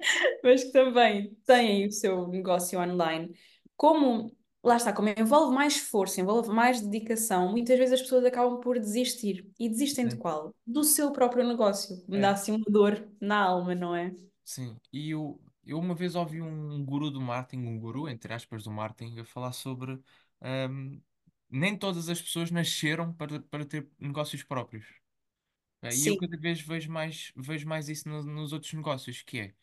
mas 0.42 0.64
que 0.64 0.72
também 0.72 1.34
têm 1.46 1.86
o 1.86 1.92
seu 1.92 2.26
negócio 2.28 2.78
online. 2.80 3.34
Como, 3.76 4.36
lá 4.62 4.76
está, 4.76 4.92
como 4.92 5.08
envolve 5.08 5.54
mais 5.54 5.74
esforço, 5.76 6.20
envolve 6.20 6.48
mais 6.50 6.80
dedicação, 6.80 7.50
muitas 7.50 7.78
vezes 7.78 7.94
as 7.94 8.02
pessoas 8.02 8.24
acabam 8.24 8.60
por 8.60 8.78
desistir. 8.78 9.50
E 9.58 9.68
desistem 9.68 10.08
de 10.08 10.16
qual? 10.16 10.54
Do 10.66 10.84
seu 10.84 11.12
próprio 11.12 11.46
negócio. 11.46 12.04
Me 12.08 12.18
dá 12.18 12.30
É. 12.30 12.32
assim 12.32 12.52
uma 12.52 12.64
dor 12.68 13.08
na 13.20 13.38
alma, 13.42 13.74
não 13.74 13.94
é? 13.94 14.14
Sim, 14.44 14.78
e 14.92 15.10
eu, 15.10 15.40
eu 15.64 15.78
uma 15.78 15.94
vez 15.94 16.14
ouvi 16.14 16.40
um 16.42 16.84
guru 16.84 17.10
do 17.10 17.20
marketing, 17.20 17.66
um 17.66 17.78
guru, 17.78 18.08
entre 18.08 18.32
aspas, 18.34 18.64
do 18.64 18.70
marketing, 18.70 19.20
a 19.20 19.24
falar 19.24 19.52
sobre 19.52 20.00
ahm, 20.40 21.00
nem 21.48 21.78
todas 21.78 22.08
as 22.08 22.20
pessoas 22.20 22.50
nasceram 22.50 23.12
para, 23.14 23.40
para 23.42 23.64
ter 23.64 23.88
negócios 23.98 24.42
próprios. 24.42 24.86
Eh, 25.82 25.96
E 25.96 26.06
eu 26.06 26.16
Sim, 26.16 26.18
cada 26.18 26.38
vez 26.38 26.60
vejo 26.60 26.90
mais, 26.92 27.32
vejo 27.36 27.68
mais 27.68 27.88
isso 27.88 28.08
no- 28.08 28.22
nos 28.24 28.52
outros 28.52 28.72
negócios, 28.74 29.22
que 29.22 29.40
é 29.40 29.54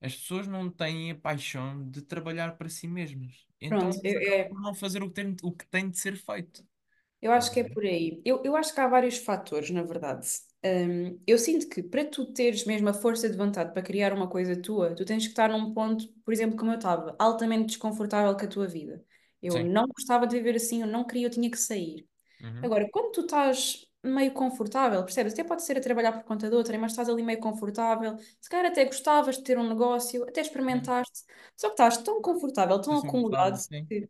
as 0.00 0.14
pessoas 0.16 0.46
não 0.46 0.70
têm 0.70 1.10
a 1.12 1.16
paixão 1.16 1.88
de 1.90 2.02
trabalhar 2.02 2.56
para 2.56 2.68
si 2.68 2.86
mesmas. 2.88 3.46
Então 3.60 3.88
pronto, 3.88 4.00
acabam 4.06 4.32
é- 4.32 4.48
por 4.48 4.60
não 4.60 4.74
fazer 4.74 5.02
o 5.02 5.08
que 5.08 5.14
tem, 5.14 5.36
o 5.42 5.52
que 5.52 5.66
tem 5.66 5.90
de 5.90 5.98
ser 5.98 6.16
feito. 6.16 6.64
eu 7.20 7.32
acho 7.32 7.50
que 7.52 7.60
é 7.60 7.64
por 7.64 7.84
aí. 7.84 8.20
Eu, 8.24 8.42
eu 8.44 8.54
acho 8.56 8.74
que 8.74 8.80
há 8.80 8.86
vários 8.88 9.16
fatores, 9.18 9.70
na 9.70 9.82
verdade. 9.82 10.26
Hum, 10.64 11.18
eu 11.26 11.38
sinto 11.38 11.68
que 11.68 11.82
para 11.82 12.04
tu 12.04 12.32
teres 12.32 12.64
mesmo 12.64 12.88
a 12.88 12.94
força 12.94 13.28
de 13.28 13.36
vontade 13.36 13.72
para 13.72 13.82
criar 13.82 14.12
uma 14.12 14.28
coisa 14.28 14.60
tua, 14.60 14.94
tu 14.94 15.04
tens 15.04 15.24
que 15.24 15.30
estar 15.30 15.48
num 15.50 15.72
ponto, 15.74 16.06
por 16.24 16.32
exemplo, 16.32 16.56
como 16.56 16.70
eu 16.72 16.76
estava, 16.76 17.14
altamente 17.18 17.66
desconfortável 17.68 18.36
com 18.36 18.44
a 18.44 18.48
tua 18.48 18.66
vida. 18.66 19.04
Eu 19.42 19.58
Sim. 19.58 19.64
não 19.64 19.86
gostava 19.88 20.26
de 20.26 20.36
viver 20.36 20.56
assim, 20.56 20.80
eu 20.82 20.86
não 20.86 21.06
queria, 21.06 21.26
eu 21.26 21.30
tinha 21.30 21.50
que 21.50 21.58
sair. 21.58 22.06
Uhum. 22.40 22.70
Agora, 22.70 22.88
quando 22.92 23.12
tu 23.12 23.20
estás 23.22 23.86
meio 24.04 24.32
confortável, 24.32 25.02
percebes? 25.04 25.32
Até 25.32 25.44
pode 25.44 25.62
ser 25.62 25.76
a 25.78 25.80
trabalhar 25.80 26.12
por 26.12 26.24
conta 26.24 26.48
de 26.48 26.54
outra, 26.56 26.78
mas 26.78 26.92
estás 26.92 27.08
ali 27.08 27.22
meio 27.22 27.40
confortável, 27.40 28.16
se 28.40 28.48
calhar 28.48 28.66
até 28.66 28.84
gostavas 28.84 29.36
de 29.38 29.42
ter 29.44 29.58
um 29.58 29.68
negócio, 29.68 30.22
até 30.24 30.42
Sim. 30.42 30.48
experimentaste, 30.48 31.24
só 31.56 31.68
que 31.68 31.74
estás 31.74 31.96
tão 31.98 32.20
confortável, 32.22 32.80
tão 32.80 32.94
Estou 32.94 33.08
acomodado, 33.10 33.56
sim. 33.58 33.84
que 33.86 34.08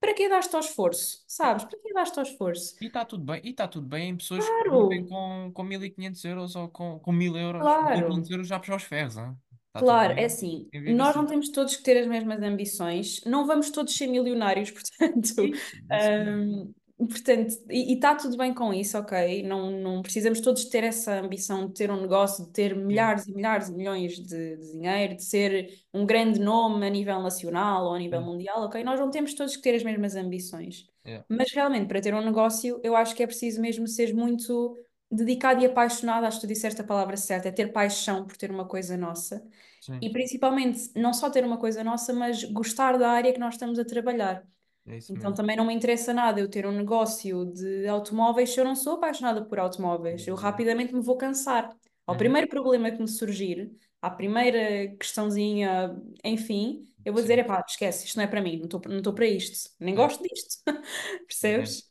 para 0.00 0.14
que 0.14 0.28
daste 0.28 0.54
ao 0.54 0.60
esforço? 0.60 1.24
Sabes? 1.26 1.64
Para 1.64 1.78
que 1.78 1.92
daste 1.94 2.18
ao 2.18 2.24
esforço? 2.24 2.74
E 2.80 2.86
está 2.86 3.04
tudo 3.04 3.24
bem, 3.24 3.40
e 3.44 3.50
está 3.50 3.66
tudo 3.68 3.86
bem 3.86 4.10
em 4.10 4.16
pessoas 4.16 4.44
que 4.44 4.70
vivem 4.70 5.06
Claro, 5.06 5.08
com, 5.08 5.50
com 5.54 5.62
1500 5.62 6.24
euros 6.24 6.56
ou 6.56 6.68
com, 6.68 6.98
com 6.98 7.12
1000 7.12 7.36
euros, 7.36 7.62
1500 7.88 8.28
claro. 8.28 8.32
euros 8.32 8.48
já 8.48 8.58
puxou 8.58 8.76
os 8.76 8.82
ferros, 8.82 9.16
hein? 9.16 9.36
Claro, 9.76 10.12
é 10.16 10.26
assim, 10.26 10.70
nós 10.72 11.16
não 11.16 11.24
assim. 11.24 11.30
temos 11.30 11.48
todos 11.48 11.74
que 11.76 11.82
ter 11.82 11.98
as 11.98 12.06
mesmas 12.06 12.40
ambições, 12.42 13.20
não 13.24 13.44
vamos 13.46 13.70
todos 13.70 13.96
ser 13.96 14.06
milionários, 14.06 14.70
portanto, 14.70 15.50
hum, 15.90 16.72
portanto, 16.98 17.54
e 17.70 17.94
está 17.94 18.14
tudo 18.14 18.36
bem 18.36 18.54
com 18.54 18.72
isso, 18.72 18.96
ok? 18.98 19.42
Não, 19.42 19.70
não 19.70 20.02
precisamos 20.02 20.40
todos 20.40 20.64
ter 20.66 20.84
essa 20.84 21.14
ambição 21.20 21.66
de 21.66 21.74
ter 21.74 21.90
um 21.90 22.00
negócio, 22.00 22.44
de 22.46 22.52
ter 22.52 22.76
Yeah, 22.88 23.06
milhares 23.06 23.26
e 23.26 23.34
milhares 23.34 23.66
de 23.68 23.74
milhões 23.74 24.14
de, 24.18 24.56
de 24.56 24.72
dinheiro, 24.72 25.16
de 25.16 25.24
ser 25.24 25.84
um 25.92 26.06
grande 26.06 26.40
nome 26.40 26.86
a 26.86 26.90
nível 26.90 27.20
nacional 27.22 27.86
ou 27.86 27.94
a 27.94 27.98
nível 27.98 28.20
sim, 28.20 28.24
mundial, 28.24 28.62
ok? 28.64 28.82
Nós 28.84 29.00
não 29.00 29.10
temos 29.10 29.34
todos 29.34 29.56
que 29.56 29.62
ter 29.62 29.74
as 29.74 29.82
mesmas 29.82 30.14
ambições, 30.16 30.86
yeah, 31.04 31.22
mas 31.28 31.52
realmente 31.52 31.88
para 31.88 32.00
ter 32.00 32.14
um 32.14 32.24
negócio, 32.24 32.80
eu 32.84 32.94
acho 32.96 33.14
que 33.14 33.22
é 33.22 33.26
preciso 33.26 33.60
mesmo 33.60 33.86
ser 33.88 34.14
muito 34.14 34.76
dedicado 35.10 35.62
e 35.62 35.66
apaixonado, 35.66 36.24
acho 36.24 36.40
que 36.40 36.46
tu 36.46 36.48
disseste 36.52 36.80
a 36.80 36.84
palavra 36.84 37.16
certa, 37.16 37.48
é 37.48 37.52
ter 37.52 37.72
paixão 37.72 38.26
por 38.26 38.36
ter 38.36 38.50
uma 38.50 38.66
coisa 38.66 38.96
nossa. 38.96 39.46
sim, 39.80 40.02
E 40.02 40.10
principalmente, 40.10 40.90
não 40.96 41.12
só 41.14 41.30
ter 41.30 41.44
uma 41.44 41.58
coisa 41.58 41.82
nossa, 41.84 42.12
mas 42.12 42.44
gostar 42.44 42.98
da 42.98 43.10
área 43.10 43.32
que 43.32 43.38
nós 43.38 43.54
estamos 43.54 43.78
a 43.78 43.84
trabalhar. 43.84 44.46
É 44.86 45.00
Então 45.08 45.32
mesmo. 45.32 45.34
também 45.34 45.56
não 45.56 45.66
me 45.66 45.74
interessa 45.74 46.12
nada 46.14 46.40
eu 46.40 46.48
ter 46.48 46.66
um 46.66 46.72
negócio 46.72 47.44
de 47.46 47.86
automóveis 47.88 48.50
se 48.50 48.60
eu 48.60 48.64
não 48.64 48.74
sou 48.74 48.94
apaixonada 48.94 49.44
por 49.44 49.58
automóveis. 49.58 50.26
Eu 50.26 50.34
Uhum. 50.34 50.34
rapidamente 50.34 50.94
me 50.94 51.02
vou 51.02 51.16
cansar. 51.16 51.76
Ao 52.06 52.16
Uhum. 52.16 52.16
primeiro 52.16 52.48
problema 52.48 52.90
que 52.90 53.00
me 53.00 53.08
surgir, 53.08 53.72
à 54.00 54.10
primeira 54.10 54.94
questãozinha, 54.96 55.96
enfim, 56.24 56.88
eu 57.04 57.12
vou 57.12 57.22
dizer, 57.22 57.38
Sim, 57.38 57.40
epá, 57.40 57.64
esquece, 57.66 58.06
isto 58.06 58.16
não 58.16 58.24
é 58.24 58.26
para 58.26 58.40
mim, 58.42 58.56
não 58.58 58.64
estou 58.66 58.80
não 58.88 59.14
para 59.14 59.26
isto, 59.26 59.70
nem 59.80 59.94
é, 59.94 59.94
gosto 59.94 60.22
disto, 60.22 60.62
é. 60.62 60.64
percebes? 61.26 61.90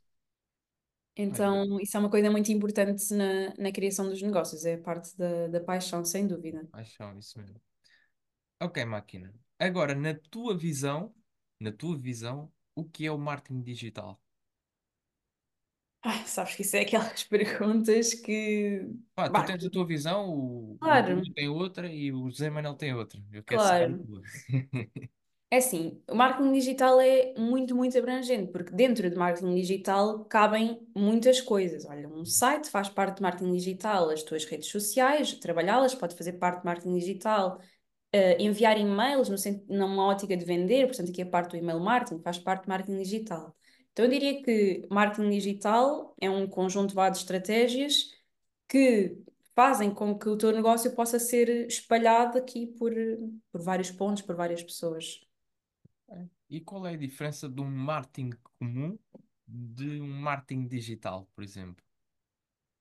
Então 1.16 1.80
isso 1.80 1.96
é 1.98 2.00
uma 2.00 2.10
coisa 2.10 2.32
muito 2.32 2.52
importante 2.52 3.14
na, 3.14 3.54
na 3.58 3.72
criação 3.72 4.10
dos 4.10 4.22
negócios, 4.22 4.66
é 4.66 4.78
parte 4.78 5.16
da, 5.18 5.48
da 5.48 5.60
paixão, 5.62 6.04
sem 6.06 6.26
dúvida. 6.28 6.68
paixão, 6.72 7.18
isso 7.18 7.40
mesmo. 7.40 7.62
Ok, 8.60 8.78
máquina. 8.86 9.34
Agora, 9.60 9.94
na 9.96 10.14
tua 10.16 10.58
visão, 10.58 11.14
na 11.60 11.72
tua 11.72 11.98
visão, 11.98 12.52
o 12.76 12.84
que 12.86 13.06
é 13.08 13.12
o 13.12 13.18
marketing 13.18 13.62
digital? 13.64 14.22
Ai, 16.02 16.26
sabes 16.28 16.56
que 16.56 16.62
isso 16.64 16.76
é 16.76 16.82
aquelas 16.82 17.24
perguntas 17.24 18.14
que. 18.14 18.82
Pá, 19.16 19.30
tu 19.30 19.44
Bah, 19.44 19.46
tens 19.46 19.64
a 19.64 19.70
tua 19.70 19.86
visão, 19.86 20.28
o, 20.30 20.80
o 20.82 20.98
claro, 21.02 21.04
Bruno 21.04 21.32
tem 21.34 21.48
outra 21.48 21.88
e 21.92 22.12
o 22.12 22.30
José 22.32 22.50
Manuel 22.50 22.74
tem 22.76 22.94
outra. 22.96 23.24
Eu 23.32 23.44
quero 23.44 23.62
saber 23.62 23.92
a 23.92 23.96
claro. 23.96 24.06
tua. 24.06 24.22
É 25.52 25.58
assim, 25.58 26.02
o 26.10 26.16
marketing 26.16 26.52
digital 26.52 27.00
é 27.00 27.36
muito, 27.38 27.76
muito 27.76 27.96
abrangente, 27.96 28.52
porque 28.52 28.72
dentro 28.72 29.08
de 29.08 29.16
marketing 29.16 29.54
digital 29.54 30.26
cabem 30.26 30.88
muitas 30.96 31.40
coisas. 31.42 31.86
Olha, 31.86 32.08
um 32.10 32.26
site 32.26 32.68
faz 32.72 32.90
parte 32.90 33.18
de 33.18 33.22
marketing 33.22 33.52
digital, 33.54 34.10
as 34.10 34.24
tuas 34.24 34.46
redes 34.46 34.70
sociais, 34.70 35.34
trabalhá-las 35.34 35.94
pode 35.94 36.16
fazer 36.16 36.34
parte 36.34 36.62
de 36.62 36.66
marketing 36.66 36.98
digital, 36.98 37.60
eh, 38.14 38.38
enviar 38.40 38.78
e-mails 38.80 39.28
no, 39.28 39.36
numa 39.76 40.06
ótica 40.06 40.38
de 40.38 40.46
vender, 40.46 40.86
portanto, 40.88 41.10
aqui 41.10 41.22
a 41.24 41.26
parte 41.26 41.52
do 41.52 41.58
e-mail 41.58 41.80
marketing 41.80 42.22
faz 42.22 42.38
parte 42.38 42.66
do 42.66 42.70
marketing 42.70 43.00
digital. 43.00 43.56
Então, 43.92 44.06
eu 44.06 44.12
diria 44.12 44.42
que 44.44 44.88
marketing 44.90 45.30
digital 45.32 46.16
é 46.22 46.30
um 46.30 46.48
conjunto 46.48 46.96
de 46.96 47.18
estratégias 47.18 48.12
que 48.68 49.18
fazem 49.56 49.94
com 49.94 50.18
que 50.18 50.30
o 50.30 50.38
teu 50.38 50.52
negócio 50.52 50.94
possa 50.96 51.20
ser 51.20 51.68
espalhado 51.68 52.38
aqui 52.38 52.68
por, 52.68 52.94
por 53.52 53.62
vários 53.62 53.92
pontos, 53.92 54.22
por 54.22 54.36
várias 54.36 54.64
pessoas. 54.64 55.22
E 56.50 56.62
qual 56.62 56.86
é 56.86 56.94
a 56.94 56.98
diferença 56.98 57.50
de 57.50 57.62
um 57.62 57.70
marketing 57.70 58.32
comum 58.60 58.98
de 59.48 60.00
um 60.02 60.08
marketing 60.08 60.68
digital, 60.68 61.28
por 61.36 61.44
exemplo? 61.44 61.83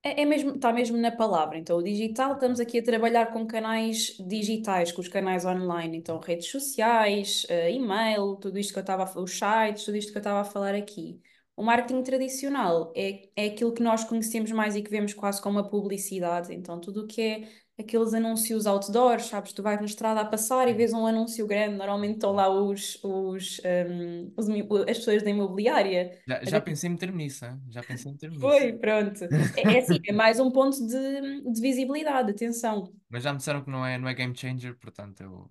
É, 0.04 0.22
é 0.22 0.24
mesmo, 0.24 0.54
está 0.56 0.72
mesmo 0.72 0.96
na 0.96 1.10
palavra. 1.12 1.56
Então, 1.58 1.76
o 1.78 1.82
digital, 1.82 2.34
estamos 2.34 2.58
aqui 2.58 2.78
a 2.78 2.82
trabalhar 2.82 3.26
com 3.32 3.46
canais 3.46 4.16
digitais, 4.18 4.90
com 4.90 5.00
os 5.00 5.08
canais 5.08 5.44
online. 5.44 5.96
Então, 5.96 6.18
redes 6.18 6.48
sociais, 6.50 7.46
eh, 7.48 7.72
e-mail, 7.72 8.36
tudo 8.36 8.58
isto 8.58 8.72
que 8.72 8.78
eu 8.78 8.82
estava 8.82 9.04
a 9.04 9.06
falar, 9.06 9.24
os 9.24 9.32
sites, 9.38 9.84
tudo 9.84 9.96
isto 9.96 10.10
que 10.10 10.18
eu 10.18 10.20
estava 10.20 10.40
a 10.40 10.44
falar 10.44 10.74
aqui. 10.74 11.20
O 11.54 11.62
marketing 11.62 12.02
tradicional 12.02 12.92
é, 12.96 13.28
é 13.36 13.46
aquilo 13.46 13.72
que 13.74 13.82
nós 13.82 14.02
conhecemos 14.04 14.50
mais 14.50 14.74
e 14.74 14.82
que 14.82 14.90
vemos 14.90 15.14
quase 15.14 15.40
como 15.40 15.58
uma 15.58 15.68
publicidade. 15.68 16.52
Então, 16.52 16.80
tudo 16.80 17.04
o 17.04 17.06
que 17.06 17.20
é 17.22 17.48
aqueles 17.78 18.14
anúncios 18.14 18.66
outdoors, 18.66 19.24
sabes? 19.26 19.52
Tu 19.52 19.62
vais 19.62 19.78
na 19.80 19.86
estrada 19.86 20.20
a 20.20 20.24
passar 20.24 20.68
e 20.68 20.74
vês 20.74 20.92
um 20.92 21.06
anúncio 21.06 21.46
grande, 21.46 21.76
normalmente 21.76 22.14
estão 22.14 22.32
lá 22.32 22.48
os, 22.48 22.98
os, 23.02 23.60
ehm, 23.64 24.32
os 24.36 24.48
as 24.88 24.98
pessoas 24.98 25.22
da 25.22 25.30
imobiliária. 25.30 26.18
Já, 26.26 26.44
já 26.44 26.60
pensei 26.60 26.88
em 26.88 26.92
meter-me 26.92 27.18
nisso, 27.24 27.44
hein? 27.44 27.60
Já 27.70 27.82
pensei 27.82 28.10
em 28.10 28.14
meter-me 28.14 28.38
nisso. 28.38 28.58
Foi, 28.58 28.72
pronto. 28.74 29.24
É, 29.54 29.76
é 29.76 29.78
assim, 29.78 30.00
é 30.06 30.12
mais 30.12 30.40
um 30.40 30.50
ponto 30.50 30.76
de, 30.86 31.52
de 31.52 31.60
visibilidade, 31.60 32.30
atenção, 32.32 32.92
Mas 33.08 33.22
já 33.22 33.30
me 33.32 33.38
disseram 33.38 33.62
que 33.62 33.70
não 33.70 33.86
é, 33.86 33.96
não 33.96 34.08
é 34.08 34.14
game 34.14 34.36
changer, 34.36 34.76
portanto 34.76 35.20
eu. 35.22 35.48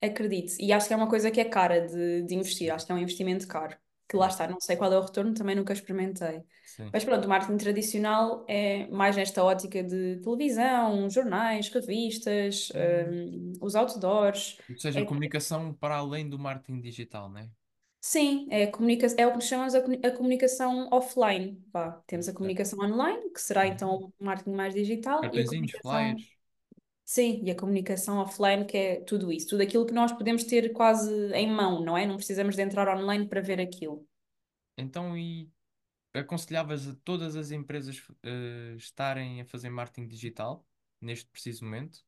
acredite. 0.00 0.56
E 0.62 0.72
acho 0.72 0.86
que 0.88 0.94
é 0.94 0.96
uma 0.96 1.08
coisa 1.08 1.30
que 1.32 1.40
é 1.40 1.44
cara 1.44 1.80
de, 1.86 2.22
de 2.22 2.34
investir, 2.34 2.72
acho 2.72 2.86
que 2.86 2.92
é 2.92 2.94
um 2.94 2.98
investimento 2.98 3.46
caro. 3.48 3.76
Que 4.08 4.16
lá 4.16 4.28
está, 4.28 4.46
não 4.48 4.60
sei 4.60 4.76
qual 4.76 4.92
é 4.92 4.98
o 4.98 5.02
retorno, 5.02 5.34
também 5.34 5.56
nunca 5.56 5.72
experimentei. 5.72 6.42
Sim. 6.62 6.90
Mas 6.92 7.04
pronto, 7.04 7.24
o 7.24 7.28
marketing 7.28 7.56
tradicional 7.58 8.44
é 8.48 8.86
mais 8.88 9.16
nesta 9.16 9.42
ótica 9.42 9.82
de 9.82 10.20
televisão, 10.20 11.08
jornais, 11.10 11.68
revistas, 11.68 12.70
hum, 12.74 13.52
os 13.60 13.74
outdoors. 13.74 14.58
Ou 14.68 14.76
seja, 14.78 15.00
É, 15.00 15.02
comunicação 15.02 15.72
para 15.74 15.96
além 15.96 16.28
do 16.28 16.38
marketing 16.38 16.80
digital, 16.82 17.30
né? 17.30 17.50
sim, 18.00 18.46
é, 18.50 18.66
comunica 18.66 19.06
é 19.18 19.26
o 19.26 19.32
que 19.38 19.40
chamamos 19.44 19.74
a, 19.74 19.78
a 19.80 20.10
comunicação 20.16 20.88
offline. 20.92 21.62
Vá. 21.72 21.92
Temos 22.06 22.28
a 22.28 22.32
comunicação 22.34 22.78
online, 22.80 23.30
que 23.32 23.40
será 23.40 23.66
então 23.66 24.12
o 24.18 24.24
marketing 24.24 24.52
mais 24.56 24.74
digital, 24.74 25.26
a 25.26 25.30
Cartõezinhos, 25.30 25.72
comunicação 25.72 25.82
flyers. 25.82 26.33
Sim, 27.14 27.42
e 27.44 27.50
a 27.52 27.54
comunicação 27.54 28.18
offline, 28.18 28.64
que 28.64 28.76
é 28.76 29.00
tudo 29.02 29.30
isso, 29.30 29.46
tudo 29.46 29.62
aquilo 29.62 29.86
que 29.86 29.92
nós 29.94 30.10
podemos 30.10 30.42
ter 30.42 30.72
quase 30.72 31.32
em 31.32 31.48
mão, 31.48 31.80
não 31.80 31.96
é? 31.96 32.04
Não 32.04 32.16
precisamos 32.16 32.56
de 32.56 32.62
entrar 32.62 32.88
online 32.88 33.28
para 33.28 33.40
ver 33.40 33.60
aquilo. 33.60 34.04
Então, 34.76 35.16
e 35.16 35.48
aconselhavas 36.12 36.88
a 36.88 36.96
todas 37.04 37.36
as 37.36 37.52
empresas 37.52 38.02
eh, 38.24 38.74
estarem 38.76 39.40
a 39.40 39.44
fazer 39.44 39.70
marketing 39.70 40.08
digital 40.08 40.66
neste 41.00 41.30
preciso 41.30 41.64
momento? 41.64 42.04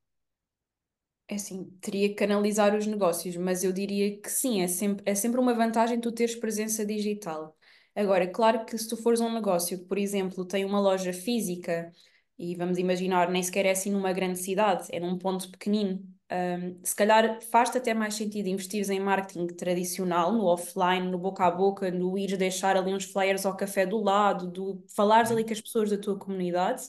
É 1.28 1.36
assim, 1.36 1.64
teria 1.80 2.08
que 2.08 2.14
canalizar 2.16 2.74
os 2.76 2.86
negócios, 2.86 3.36
mas 3.36 3.62
eu 3.62 3.72
diria 3.72 4.20
que 4.20 4.28
sim, 4.30 4.60
é 4.62 4.68
sempre, 4.68 5.02
é 5.08 5.14
sempre 5.14 5.40
uma 5.40 5.54
vantagem 5.54 6.00
tu 6.00 6.10
teres 6.12 6.34
presença 6.34 6.84
digital. 6.84 7.56
Agora, 7.94 8.28
claro 8.28 8.64
que 8.64 8.76
se 8.76 8.88
tu 8.88 8.96
fores 8.96 9.20
um 9.20 9.32
negócio 9.32 9.78
que, 9.78 9.84
por 9.86 9.98
exemplo, 9.98 10.44
tem 10.44 10.64
uma 10.64 10.80
loja 10.80 11.12
física, 11.12 11.92
e 12.38 12.54
vamos 12.54 12.78
imaginar, 12.78 13.30
nem 13.30 13.42
sequer 13.42 13.66
é 13.66 13.70
assim 13.70 13.90
numa 13.90 14.12
grande 14.12 14.38
cidade, 14.38 14.88
é 14.90 15.00
num 15.00 15.18
ponto 15.18 15.50
pequenino, 15.50 16.00
hum, 16.30 16.78
se 16.82 16.94
calhar 16.94 17.40
faz-te 17.50 17.78
até 17.78 17.94
mais 17.94 18.14
sentido 18.14 18.48
investires 18.48 18.90
em 18.90 19.00
marketing 19.00 19.46
tradicional, 19.48 20.32
no 20.32 20.44
offline, 20.44 21.08
no 21.10 21.18
boca 21.18 21.44
a 21.46 21.50
boca, 21.50 21.90
no 21.90 22.18
ires 22.18 22.38
deixar 22.38 22.76
ali 22.76 22.92
uns 22.94 23.04
flyers 23.04 23.46
ao 23.46 23.56
café 23.56 23.86
do 23.86 23.98
lado, 23.98 24.50
do 24.50 24.84
falares 24.94 25.30
ali 25.30 25.44
com 25.44 25.52
as 25.52 25.60
pessoas 25.60 25.90
da 25.90 25.98
tua 25.98 26.18
comunidade 26.18 26.82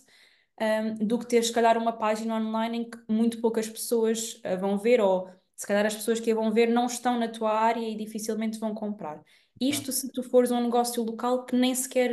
um, 0.60 1.05
do 1.05 1.19
que 1.19 1.27
ter, 1.27 1.43
se 1.43 1.51
calhar, 1.53 1.77
uma 1.77 1.93
página 1.93 2.36
online 2.36 2.77
em 2.79 2.89
que 2.89 2.97
muito 3.07 3.39
poucas 3.39 3.69
pessoas 3.69 4.41
uh, 4.45 4.57
vão 4.60 4.77
ver, 4.77 4.99
ou 5.01 5.29
se 5.55 5.65
calhar 5.67 5.86
as 5.86 5.95
pessoas 5.95 6.19
que 6.19 6.31
a 6.31 6.36
vão 6.36 6.51
ver 6.51 6.67
não 6.67 6.86
estão 6.86 7.17
na 7.19 7.27
tua 7.27 7.51
área 7.53 7.88
e 7.88 7.95
dificilmente 7.95 8.60
vão 8.60 8.73
comprar. 8.73 9.21
Isto 9.60 9.91
se 9.91 10.12
tu 10.12 10.21
fores 10.23 10.51
um 10.51 10.62
negócio 10.62 11.03
local 11.03 11.45
que 11.45 11.55
nem 11.55 11.73
sequer, 11.73 12.12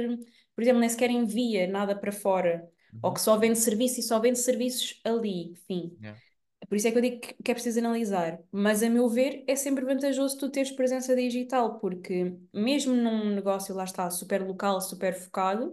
por 0.55 0.63
exemplo, 0.63 0.81
nem 0.81 0.89
sequer 0.89 1.11
envia 1.11 1.67
nada 1.67 1.95
para 1.97 2.13
fora, 2.13 2.69
ou 3.03 3.11
Uhum. 3.11 3.15
que 3.15 3.21
só 3.21 3.37
vende 3.37 3.59
serviço 3.59 4.01
e 4.01 4.03
só 4.03 4.19
vende 4.19 4.39
serviços 4.39 5.01
ali, 5.05 5.53
enfim. 5.53 5.97
Yeah. 6.01 6.15
Por 6.69 6.77
isso 6.77 6.89
é 6.89 6.93
que 6.93 6.99
eu 6.99 7.03
digo 7.03 7.21
que 7.21 7.51
é 7.51 7.55
preciso 7.55 7.79
analisar. 7.81 8.41
Mas, 8.51 8.83
a 8.83 8.89
meu 8.91 9.09
ver, 9.09 9.45
é 9.47 9.55
sempre 9.57 9.85
vantajoso 9.85 10.39
tu 10.39 10.51
teres 10.51 10.71
presença 10.73 11.15
digital, 11.15 11.79
porque 11.79 12.37
mesmo 12.53 12.95
num 12.95 13.35
negócio, 13.35 13.75
lá 13.75 13.85
está, 13.85 14.11
super 14.11 14.43
local, 14.47 14.81
super 14.81 15.15
focado, 15.15 15.73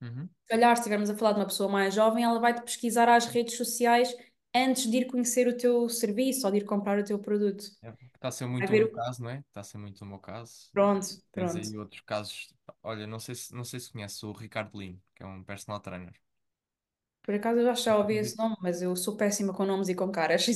Uhum. 0.00 0.28
se 0.44 0.48
calhar, 0.48 0.76
se 0.76 0.80
estivermos 0.82 1.10
a 1.10 1.16
falar 1.16 1.32
de 1.32 1.40
uma 1.40 1.46
pessoa 1.46 1.68
mais 1.70 1.94
jovem, 1.94 2.24
ela 2.24 2.38
vai-te 2.40 2.62
pesquisar 2.62 3.08
às 3.08 3.26
redes 3.26 3.56
sociais 3.56 4.14
antes 4.54 4.90
de 4.90 4.98
ir 4.98 5.06
conhecer 5.06 5.48
o 5.48 5.56
teu 5.56 5.88
serviço 5.88 6.46
ou 6.46 6.52
de 6.52 6.58
ir 6.58 6.64
comprar 6.64 6.98
o 6.98 7.04
teu 7.04 7.18
produto. 7.18 7.64
Yeah. 7.82 7.98
Está 8.14 8.28
a 8.28 8.30
ser 8.32 8.46
muito 8.46 8.72
o 8.72 8.72
ver 8.72 8.78
meu 8.78 8.88
o... 8.88 8.92
caso, 8.92 9.22
não 9.22 9.30
é? 9.30 9.38
Está 9.40 9.60
a 9.60 9.64
ser 9.64 9.78
muito 9.78 10.02
o 10.02 10.06
meu 10.06 10.18
caso. 10.18 10.72
Pronto, 10.72 11.06
Tens 11.32 11.54
pronto. 11.54 11.56
aí 11.56 11.76
outros 11.76 12.00
casos. 12.02 12.54
Olha, 12.82 13.06
não 13.06 13.18
sei 13.18 13.34
se, 13.34 13.54
não 13.54 13.64
sei 13.64 13.80
se 13.80 13.90
conheces 13.92 14.22
o 14.22 14.32
Ricardo 14.32 14.78
Lino, 14.78 15.02
que 15.14 15.22
é 15.22 15.26
um 15.26 15.42
personal 15.44 15.80
trainer. 15.80 16.14
Por 17.22 17.34
acaso 17.34 17.60
eu 17.60 17.70
acho 17.70 17.82
que 17.82 17.86
já 17.90 17.96
ouvi 17.98 18.16
esse 18.16 18.36
nome, 18.38 18.56
mas 18.60 18.82
eu 18.82 18.94
sou 18.96 19.16
péssima 19.16 19.52
com 19.54 19.64
nomes 19.64 19.88
e 19.88 19.94
com 19.94 20.10
caras, 20.12 20.44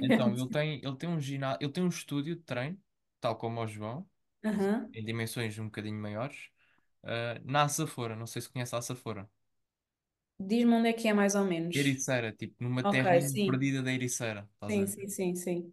Então, 0.00 0.32
sinceramente. 0.32 0.36
ele 0.36 0.48
tem, 0.50 0.80
ele 0.84 0.96
tem 0.96 1.08
um 1.08 1.20
ginásio, 1.20 1.58
ele 1.62 1.72
tem 1.72 1.82
um 1.84 1.88
estúdio 1.88 2.36
de 2.36 2.42
treino, 2.42 2.78
tal 3.20 3.36
como 3.36 3.60
o 3.62 3.66
João, 3.66 4.08
Aham. 4.44 4.94
em 4.94 5.04
dimensões 5.04 5.58
um 5.58 5.66
bocadinho 5.66 6.00
maiores, 6.00 6.50
ah, 7.04 7.40
na 7.44 7.64
Açafora. 7.64 8.16
Não 8.16 8.26
sei 8.28 8.42
se 8.42 8.50
conhece 8.50 8.74
a 8.74 8.78
Açafora. 8.78 9.30
Diz-me 10.38 10.74
onde 10.76 10.88
é 10.90 10.92
que 10.92 11.08
é 11.08 11.12
mais 11.12 11.34
ou 11.34 11.44
menos. 11.44 11.78
Ericeira, 11.80 12.32
tipo, 12.32 12.56
numa 12.64 12.84
Ok, 12.84 13.04
terrinha 13.04 13.30
sim. 13.32 13.48
perdida 13.48 13.82
da 13.82 13.92
Ericeira, 13.92 14.48
estás 14.54 14.76
a 14.78 14.82
Sim, 14.82 14.86
ver? 14.86 14.98
sim, 14.98 15.08
sim, 15.08 15.34
sim. 15.34 15.72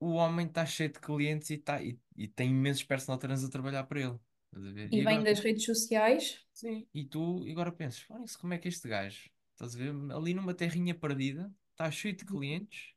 O 0.00 0.14
homem 0.14 0.46
está 0.46 0.66
cheio 0.66 0.90
de 0.92 0.98
clientes 1.00 1.48
e, 1.50 1.56
tá, 1.58 1.82
e, 1.82 1.98
e 2.16 2.28
tem 2.28 2.50
imensos 2.50 2.82
personal 2.84 3.18
trainers 3.18 3.44
a 3.44 3.50
trabalhar 3.50 3.84
para 3.84 4.00
ele. 4.00 4.18
Estás 4.46 4.66
a 4.66 4.72
ver? 4.72 4.92
E 4.92 4.98
E 4.98 5.02
vem 5.02 5.24
agora, 5.24 5.24
das 5.24 5.40
redes 5.40 5.64
sociais? 5.64 6.38
sim, 6.52 6.86
e 6.94 7.04
tu 7.04 7.46
e 7.46 7.52
agora 7.52 7.72
pensas, 7.72 8.04
"Olha, 8.10 8.24
isso 8.24 8.38
como 8.38 8.54
é 8.54 8.58
que 8.58 8.68
este 8.68 8.88
gajo, 8.88 9.30
estás 9.66 9.74
a 9.76 9.78
ver? 9.78 9.94
Ali 10.14 10.34
numa 10.34 10.54
terrinha 10.54 10.94
perdida, 10.94 11.52
está 11.72 11.90
cheio 11.90 12.16
de 12.16 12.24
clientes 12.24 12.92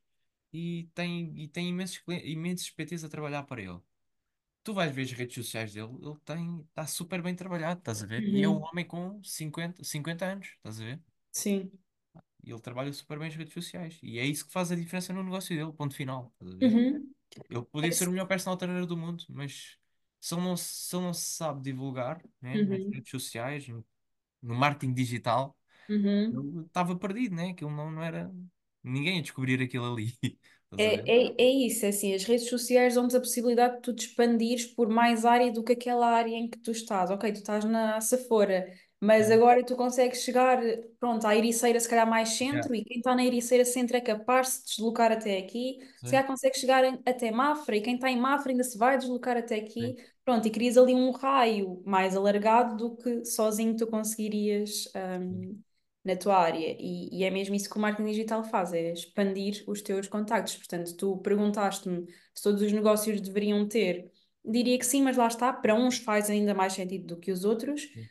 e 0.52 0.90
tem, 0.94 1.38
e 1.42 1.48
tem 1.48 1.68
imensos, 1.70 2.02
imensos 2.24 2.70
PTs 2.70 3.04
a 3.04 3.08
trabalhar 3.10 3.44
para 3.44 3.62
ele. 3.62 3.80
Tu 4.64 4.74
vais 4.74 4.92
ver 4.94 5.02
as 5.04 5.12
redes 5.12 5.34
sociais 5.36 5.72
dele, 5.74 5.92
ele 6.02 6.18
tem, 6.24 6.60
está 6.70 6.86
super 6.86 7.22
bem 7.22 7.34
trabalhado, 7.36 7.80
estás 7.80 8.02
a 8.02 8.06
ver? 8.06 8.28
E 8.32 8.44
é 8.44 8.48
um 8.48 8.54
Uhum. 8.54 8.64
homem 8.64 8.86
com 8.86 9.22
cinquenta 9.24 9.82
cinquenta 9.84 10.26
anos, 10.26 10.48
estás 10.48 10.80
a 10.80 10.84
ver? 10.84 11.02
Sim. 11.32 11.70
E 12.42 12.50
ele 12.52 12.60
trabalha 12.60 12.92
super 12.92 13.18
bem 13.18 13.28
as 13.28 13.34
redes 13.36 13.52
sociais. 13.54 13.98
E 14.02 14.18
é 14.18 14.24
isso 14.24 14.46
que 14.46 14.52
faz 14.52 14.70
a 14.72 14.76
diferença 14.76 15.12
no 15.12 15.22
negócio 15.22 15.56
dele, 15.56 15.72
ponto 15.72 15.94
final, 15.94 16.32
estás 16.34 16.54
a 16.54 16.58
ver? 16.58 16.76
Uhum. 16.84 17.14
Ele 17.50 17.62
podia 17.66 17.92
ser 17.92 18.08
o 18.08 18.12
melhor 18.12 18.26
personal 18.28 18.56
trainer 18.58 18.86
do 18.86 18.96
mundo, 18.96 19.24
mas 19.30 19.78
se 20.20 20.34
ele 20.34 20.42
não, 20.42 20.56
se 20.56 20.96
ele 20.96 21.04
não 21.04 21.14
se 21.14 21.22
sabe 21.36 21.62
divulgar, 21.62 22.22
né, 22.40 22.62
nas 22.62 22.80
Uhum. 22.80 22.94
redes 22.94 23.10
sociais, 23.10 23.68
no, 23.68 23.86
no 24.42 24.54
marketing 24.56 24.94
digital, 24.94 25.56
Uhum. 25.88 26.46
estava 26.66 26.96
perdido, 26.98 27.34
né? 27.36 27.50
Aquilo 27.50 27.70
não, 27.70 27.90
não 27.90 28.02
era. 28.02 28.32
Ninguém 28.82 29.16
ia 29.16 29.22
descobrir 29.22 29.60
aquilo 29.62 29.92
ali. 29.92 30.16
Estás 30.64 30.84
a 30.86 30.90
ver? 30.90 31.08
É, 31.08 31.34
é, 31.34 31.34
é 31.42 31.50
isso, 31.66 31.86
é 31.86 31.88
assim, 31.88 32.14
as 32.14 32.24
redes 32.24 32.48
sociais 32.50 32.94
dão-te 32.94 33.16
a 33.16 33.20
possibilidade 33.20 33.76
de 33.76 33.80
tu 33.82 33.94
te 33.94 34.06
expandires 34.08 34.66
por 34.66 34.88
mais 34.90 35.24
área 35.24 35.50
do 35.50 35.64
que 35.64 35.72
aquela 35.72 36.06
área 36.08 36.34
em 36.36 36.48
que 36.50 36.58
tu 36.58 36.70
estás. 36.70 37.10
Ok, 37.10 37.32
tu 37.32 37.36
estás 37.38 37.64
na 37.64 37.98
Sephora, 38.02 38.66
mas 39.00 39.30
agora 39.30 39.64
tu 39.64 39.74
consegues 39.74 40.22
chegar, 40.22 40.60
pronto, 41.00 41.26
à 41.26 41.34
Ericeira 41.34 41.80
se 41.80 41.88
calhar 41.88 42.06
mais 42.06 42.30
Yeah. 42.50 42.66
centro 42.66 42.74
e 42.74 42.84
quem 42.84 42.98
está 42.98 43.14
na 43.14 43.24
Ericeira 43.24 43.64
centro 43.64 43.96
é 43.96 44.00
capaz 44.02 44.48
de 44.48 44.52
se 44.54 44.66
deslocar 44.76 45.10
até 45.12 45.38
aqui. 45.38 45.78
Se 46.04 46.10
Sim. 46.10 46.10
calhar 46.10 46.26
consegue 46.26 46.58
chegar 46.58 46.84
em- 46.84 47.00
até 47.06 47.30
Mafra 47.30 47.74
e 47.76 47.80
quem 47.80 47.94
está 47.94 48.10
em 48.10 48.20
Mafra 48.20 48.52
ainda 48.52 48.62
se 48.64 48.76
vai 48.76 48.98
deslocar 48.98 49.36
até 49.38 49.56
Sim. 49.78 49.94
aqui. 49.94 49.96
Pronto, 50.26 50.46
e 50.46 50.50
crias 50.50 50.76
ali 50.76 50.94
um 50.94 51.10
raio 51.10 51.82
mais 51.86 52.14
alargado 52.14 52.76
do 52.76 52.96
que 52.96 53.24
sozinho 53.24 53.74
tu 53.76 53.86
conseguirias, 53.86 54.84
hum, 55.20 55.58
na 56.06 56.16
tua 56.16 56.36
área. 56.38 56.76
E, 56.80 57.08
e 57.12 57.24
é 57.24 57.30
mesmo 57.30 57.54
isso 57.54 57.68
que 57.68 57.76
o 57.76 57.80
marketing 57.80 58.10
digital 58.10 58.44
faz, 58.44 58.72
é 58.72 58.92
expandir 58.92 59.64
os 59.66 59.82
teus 59.82 60.06
contactos. 60.08 60.56
Portanto, 60.56 60.96
tu 60.96 61.18
perguntaste-me 61.18 62.06
se 62.34 62.42
todos 62.42 62.62
os 62.62 62.72
negócios 62.72 63.20
deveriam 63.20 63.66
ter. 63.68 64.12
Diria 64.46 64.78
que 64.78 64.86
sim, 64.86 65.02
mas 65.02 65.16
lá 65.16 65.26
está, 65.26 65.52
para 65.52 65.74
uns 65.74 65.98
faz 65.98 66.30
ainda 66.30 66.54
mais 66.54 66.72
sentido 66.74 67.06
do 67.16 67.20
que 67.20 67.32
os 67.32 67.44
outros, 67.44 67.82
Sim. 67.94 68.08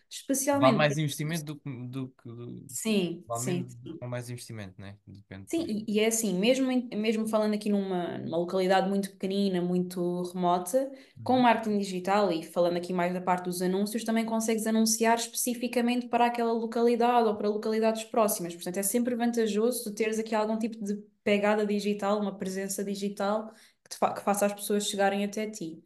Vale 0.54 0.78
especialmente 0.78 0.78
mais 0.78 0.98
investimento 0.98 1.46
do 1.46 1.60
que. 1.60 1.70
Do 1.70 2.10
que 2.20 2.30
Sim, 2.68 3.26
vale 3.28 3.44
sim, 3.44 3.76
menos 3.78 3.78
mais 4.02 4.30
investimento, 4.30 4.80
né? 4.82 4.98
Depende 5.08 5.48
Sim, 5.48 5.86
e, 5.88 6.00
é 6.00 6.08
assim, 6.08 6.34
mesmo, 6.40 6.66
mesmo 6.96 7.28
falando 7.28 7.54
aqui 7.54 7.70
numa, 7.70 8.18
numa 8.18 8.38
localidade 8.38 8.90
muito 8.90 9.12
pequenina, 9.12 9.62
muito 9.62 10.24
remota, 10.24 10.92
com 11.24 11.38
Uhum. 11.38 11.40
marketing 11.40 11.78
digital 11.78 12.32
e 12.32 12.42
falando 12.44 12.78
aqui 12.78 12.92
mais 12.92 13.14
da 13.14 13.22
parte 13.22 13.46
dos 13.46 13.62
anúncios, 13.62 14.04
também 14.04 14.26
consegues 14.26 14.66
anunciar 14.66 15.18
especificamente 15.20 16.08
para 16.08 16.26
aquela 16.26 16.52
localidade 16.52 17.28
ou 17.28 17.36
para 17.38 17.48
localidades 17.48 18.04
próximas. 18.06 18.56
Portanto, 18.56 18.78
é 18.78 18.84
sempre 18.84 19.16
vantajoso 19.16 19.84
tu 19.84 19.94
teres 19.94 20.18
aqui 20.18 20.34
algum 20.34 20.58
tipo 20.58 20.84
de 20.84 20.96
pegada 21.24 21.64
digital, 21.66 22.20
uma 22.20 22.36
presença 22.36 22.84
digital 22.84 23.52
que, 23.88 23.98
fa- 23.98 24.14
que 24.16 24.22
faça 24.22 24.48
as 24.48 24.54
pessoas 24.54 24.88
chegarem 24.88 25.24
até 25.24 25.48
ti. 25.50 25.84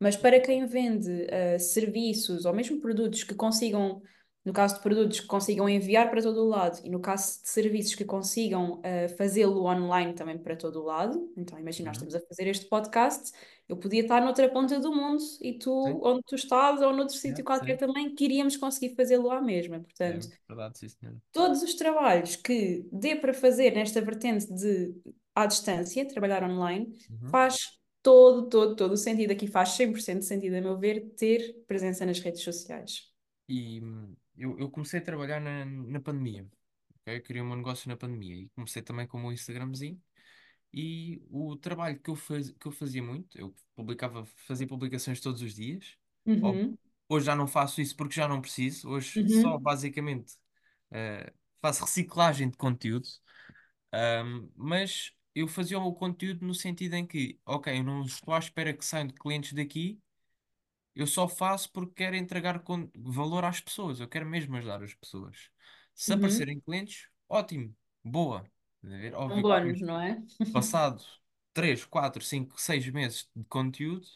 Mas 0.00 0.16
para 0.16 0.40
quem 0.40 0.66
vende 0.66 1.26
eh, 1.30 1.58
serviços 1.58 2.46
ou 2.46 2.54
mesmo 2.54 2.80
produtos 2.80 3.22
que 3.24 3.34
consigam, 3.34 4.02
no 4.44 4.52
caso 4.52 4.76
de 4.76 4.82
produtos 4.82 5.20
que 5.20 5.26
consigam 5.26 5.68
enviar 5.68 6.10
para 6.10 6.22
todo 6.22 6.42
o 6.42 6.48
lado 6.48 6.80
e 6.84 6.90
no 6.90 7.00
caso 7.00 7.42
de 7.42 7.48
serviços 7.50 7.94
que 7.94 8.04
consigam 8.06 8.80
eh, 8.84 9.08
fazê-lo 9.08 9.64
online 9.66 10.14
também 10.14 10.38
para 10.38 10.56
todo 10.56 10.80
o 10.80 10.84
lado, 10.84 11.32
então 11.36 11.58
imagina, 11.58 11.88
nós 11.90 11.96
Uhum. 11.96 11.98
estamos 11.98 12.14
a 12.14 12.20
fazer 12.20 12.46
este 12.48 12.66
podcast, 12.66 13.32
eu 13.68 13.76
podia 13.76 14.02
estar 14.02 14.22
noutra 14.22 14.48
ponta 14.50 14.80
do 14.80 14.90
mundo 14.94 15.22
e 15.42 15.58
tu, 15.58 15.70
Sim, 15.84 16.00
onde 16.04 16.22
tu 16.26 16.34
estás 16.34 16.80
ou 16.82 16.92
noutro 16.94 17.14
sítio 17.16 17.44
qualquer 17.44 17.76
sim. 17.76 17.78
também, 17.78 18.14
queríamos 18.14 18.56
conseguir 18.56 18.94
fazê-lo 18.96 19.30
à 19.30 19.40
mesma. 19.42 19.80
É 20.04 20.18
Portanto, 20.18 20.28
verdade, 20.48 20.78
sim, 20.78 20.88
senhora. 20.88 21.20
todos 21.32 21.62
os 21.62 21.74
trabalhos 21.74 22.36
que 22.36 22.88
dê 22.92 23.16
para 23.16 23.32
fazer 23.34 23.72
nesta 23.74 24.00
vertente 24.00 24.52
de 24.52 24.94
à 25.34 25.46
distância, 25.46 26.06
trabalhar 26.08 26.42
online, 26.42 26.92
Uhum. 27.10 27.30
faz 27.30 27.79
todo, 28.02 28.48
todo, 28.48 28.76
todo 28.76 28.92
o 28.94 28.96
sentido. 28.96 29.32
Aqui 29.32 29.46
faz 29.46 29.70
100% 29.70 30.20
de 30.20 30.26
sentido, 30.26 30.56
a 30.56 30.60
meu 30.60 30.78
ver, 30.78 31.10
ter 31.16 31.54
presença 31.66 32.06
nas 32.06 32.20
redes 32.20 32.42
sociais. 32.42 33.10
E 33.48 33.80
hum, 33.82 34.16
eu, 34.36 34.58
eu 34.58 34.70
comecei 34.70 35.00
a 35.00 35.02
trabalhar 35.04 35.40
na, 35.40 35.64
na 35.64 36.00
pandemia. 36.00 36.46
ok? 37.02 37.16
Eu 37.18 37.22
criei 37.22 37.42
um 37.42 37.56
negócio 37.56 37.88
na 37.88 37.96
pandemia 37.96 38.36
e 38.36 38.48
comecei 38.50 38.82
também 38.82 39.06
com 39.06 39.18
o 39.18 39.20
meu 39.22 39.32
Instagramzinho. 39.32 40.00
E 40.72 41.22
o 41.30 41.56
trabalho 41.56 42.00
que 42.00 42.10
eu, 42.10 42.16
faz, 42.16 42.50
que 42.52 42.66
eu 42.66 42.72
fazia 42.72 43.02
muito, 43.02 43.38
eu 43.38 43.54
publicava, 43.76 44.26
fazia 44.46 44.66
publicações 44.66 45.20
todos 45.20 45.42
os 45.42 45.54
dias. 45.54 45.96
Uhum, 46.26 46.78
Hoje 47.08 47.26
já 47.26 47.34
não 47.36 47.46
faço 47.46 47.80
isso 47.80 47.96
porque 47.96 48.14
já 48.14 48.28
não 48.28 48.40
preciso. 48.40 48.88
Hoje 48.88 49.22
só 49.26 49.58
uhum, 49.58 49.58
basicamente 49.58 50.34
eh, 50.92 51.32
faço 51.60 51.84
reciclagem 51.84 52.50
de 52.50 52.56
conteúdo. 52.56 53.08
Ahm, 53.92 54.48
mas 54.56 55.12
eu 55.34 55.46
fazia 55.46 55.78
o 55.78 55.94
conteúdo 55.94 56.44
no 56.46 56.54
sentido 56.54 56.94
em 56.94 57.06
que, 57.06 57.38
ok, 57.44 57.78
eu 57.78 57.84
não 57.84 58.02
estou 58.02 58.34
à 58.34 58.38
espera 58.38 58.72
que 58.72 58.84
saiam 58.84 59.06
de 59.06 59.14
clientes 59.14 59.52
daqui, 59.52 60.00
eu 60.94 61.06
só 61.06 61.28
faço 61.28 61.70
porque 61.72 61.94
quero 61.94 62.16
entregar 62.16 62.62
valor 62.96 63.44
às 63.44 63.60
pessoas, 63.60 64.00
eu 64.00 64.08
quero 64.08 64.26
mesmo 64.26 64.56
ajudar 64.56 64.82
as 64.82 64.94
pessoas. 64.94 65.50
Se 65.94 66.10
uhum. 66.10 66.18
aparecerem 66.18 66.60
clientes, 66.60 67.08
ótimo, 67.28 67.74
boa. 68.04 68.44
Um 68.82 69.12
Óbvio 69.14 69.36
que 69.36 69.42
bónus, 69.42 69.80
não 69.82 70.00
é? 70.00 70.22
passado 70.52 71.04
3 71.52 71.84
4 71.84 72.24
5 72.24 72.60
6 72.60 72.88
meses 72.90 73.28
de 73.36 73.44
conteúdo, 73.44 74.06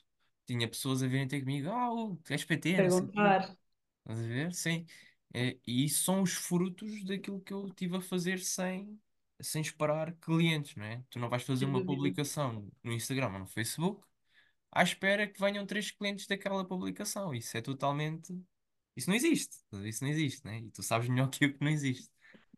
tinha 0.47 0.69
pessoas 0.69 1.03
a 1.03 1.07
virem 1.07 1.29
ter 1.29 1.41
comigo, 1.41 1.69
ah, 1.71 1.93
oh, 1.93 2.19
és 2.29 2.45
PT. 2.45 2.77
Perguntar. 2.77 3.57
Estás 4.01 4.19
a 4.19 4.27
ver? 4.27 4.53
Sim. 4.55 4.87
É, 5.33 5.57
e 5.67 5.89
são 5.89 6.23
os 6.23 6.33
frutos 6.33 7.05
daquilo 7.05 7.41
que 7.41 7.53
eu 7.53 7.69
tive 7.71 7.97
a 7.97 8.01
fazer 8.01 8.39
sem, 8.39 8.99
sem 9.41 9.63
esperar 9.63 10.13
clientes, 10.17 10.75
não 10.77 10.85
é? 10.85 11.03
Tu 11.11 11.19
não 11.19 11.29
vais 11.29 11.43
fazer 11.43 11.65
Sem 11.65 11.67
uma 11.67 11.85
dúvida. 11.85 11.85
publicação 11.85 12.71
no 12.83 12.93
Instagram 12.93 13.33
ou 13.35 13.39
no 13.41 13.47
Facebook 13.47 14.05
à 14.73 14.83
espera 14.83 15.27
que 15.29 15.41
venham 15.41 15.67
três 15.67 15.91
clientes 15.91 16.27
daquela 16.27 16.65
publicação. 16.67 17.35
Isso 17.35 17.57
é 17.57 17.63
totalmente. 17.63 18.35
Isso 18.97 19.09
não 19.11 19.17
existe. 19.17 19.57
Isso 19.85 20.05
não 20.05 20.11
existe, 20.11 20.45
né? 20.47 20.61
E 20.61 20.71
tu 20.71 20.83
sabes 20.83 21.09
melhor 21.09 21.29
que 21.31 21.45
eu 21.47 21.55
que 21.55 21.65
não 21.65 21.71
existe. 21.71 22.11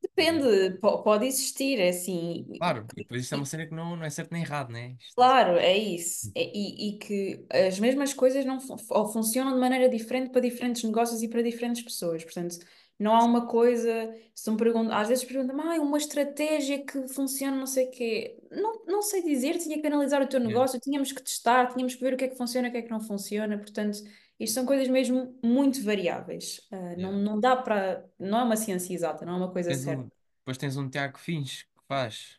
Depende, 0.02 0.78
po- 0.80 1.02
pode 1.02 1.26
existir, 1.26 1.78
é 1.80 1.88
assim. 1.90 2.46
Claro, 2.58 2.80
e 2.96 3.02
depois 3.02 3.22
isto 3.22 3.34
é 3.34 3.36
uma 3.36 3.44
cena 3.46 3.66
que 3.66 3.74
não, 3.74 3.96
não 3.96 4.04
é 4.04 4.10
certo 4.10 4.32
nem 4.32 4.42
errado, 4.42 4.70
né? 4.72 4.96
Isto... 5.00 5.16
Claro, 5.16 5.56
é 5.58 5.76
isso. 5.76 6.30
É- 6.34 6.44
e, 6.56 6.90
e 6.90 6.98
que 6.98 7.46
as 7.50 7.78
mesmas 7.78 8.12
coisas 8.12 8.44
não 8.44 8.60
fun- 8.60 8.76
ou 8.90 9.08
funcionam 9.12 9.54
de 9.54 9.60
maneira 9.60 9.88
diferente 9.88 10.30
para 10.30 10.42
diferentes 10.42 10.82
negócios 10.84 11.22
e 11.22 11.28
para 11.28 11.42
diferentes 11.42 11.82
pessoas. 11.82 12.22
Portanto, 12.22 12.58
não 12.98 13.14
há 13.14 13.24
uma 13.24 13.46
coisa. 13.46 14.14
Se 14.35 14.50
me 14.50 14.56
perguntam, 14.56 14.96
às 14.96 15.09
vezes 15.09 15.24
perguntam-me, 15.24 15.62
ah, 15.62 15.80
uma 15.82 15.98
estratégia 15.98 16.85
que 16.85 17.09
funciona, 17.09 17.56
não 17.56 17.66
sei 17.66 17.87
o 17.87 17.90
quê. 17.90 18.38
Não, 18.50 18.85
não 18.87 19.02
sei 19.02 19.22
dizer, 19.22 19.59
tinha 19.59 19.80
que 19.80 19.87
analisar 19.87 20.22
o 20.22 20.26
teu 20.28 20.40
negócio, 20.40 20.80
tínhamos 20.80 21.12
que 21.12 21.22
testar, 21.22 21.72
tínhamos 21.72 21.94
que 21.94 22.00
ver 22.02 22.14
o 22.14 22.16
que 22.16 22.24
é 22.24 22.28
que 22.28 22.37
funciona 22.37 22.68
o 22.68 22.70
que 22.70 22.78
é 22.78 22.82
que 22.82 22.90
não 22.90 23.00
funciona. 23.00 23.59
Portanto, 23.59 23.98
isto 24.38 24.54
são 24.54 24.66
coisas 24.66 24.88
mesmo 24.88 25.38
muito 25.42 25.82
variáveis. 25.82 26.61
Ah, 26.70 26.76
não, 26.96 27.11
yeah. 27.11 27.18
não 27.18 27.40
dá 27.40 27.56
para. 27.56 28.04
Não 28.18 28.38
é 28.40 28.44
uma 28.44 28.56
ciência 28.56 28.92
exata, 28.94 29.24
não 29.24 29.35
é 29.35 29.37
uma 29.37 29.52
coisa 29.52 29.70
Tens 29.70 29.80
certa. 29.80 30.02
um, 30.02 30.11
depois 30.38 30.59
tens 30.59 30.76
um 30.76 30.88
Tiago 30.88 31.18
Fins 31.18 31.62
que 31.62 31.82
faz 31.88 32.38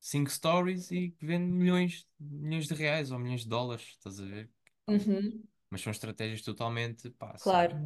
cinco 0.00 0.30
stories 0.30 0.90
e 0.90 1.10
que 1.10 1.26
vende 1.26 1.50
milhões, 1.50 2.06
milhões 2.20 2.68
de 2.68 2.74
reais 2.74 3.10
ou 3.10 3.18
milhões 3.18 3.42
de 3.42 3.48
dólares, 3.48 3.86
estás 3.92 4.20
a 4.20 4.24
ver? 4.24 4.50
Uhum, 4.88 5.42
Mas 5.70 5.80
são 5.80 5.90
estratégias 5.90 6.42
totalmente, 6.42 7.10
pá, 7.10 7.36
são, 7.36 7.52
claro. 7.52 7.76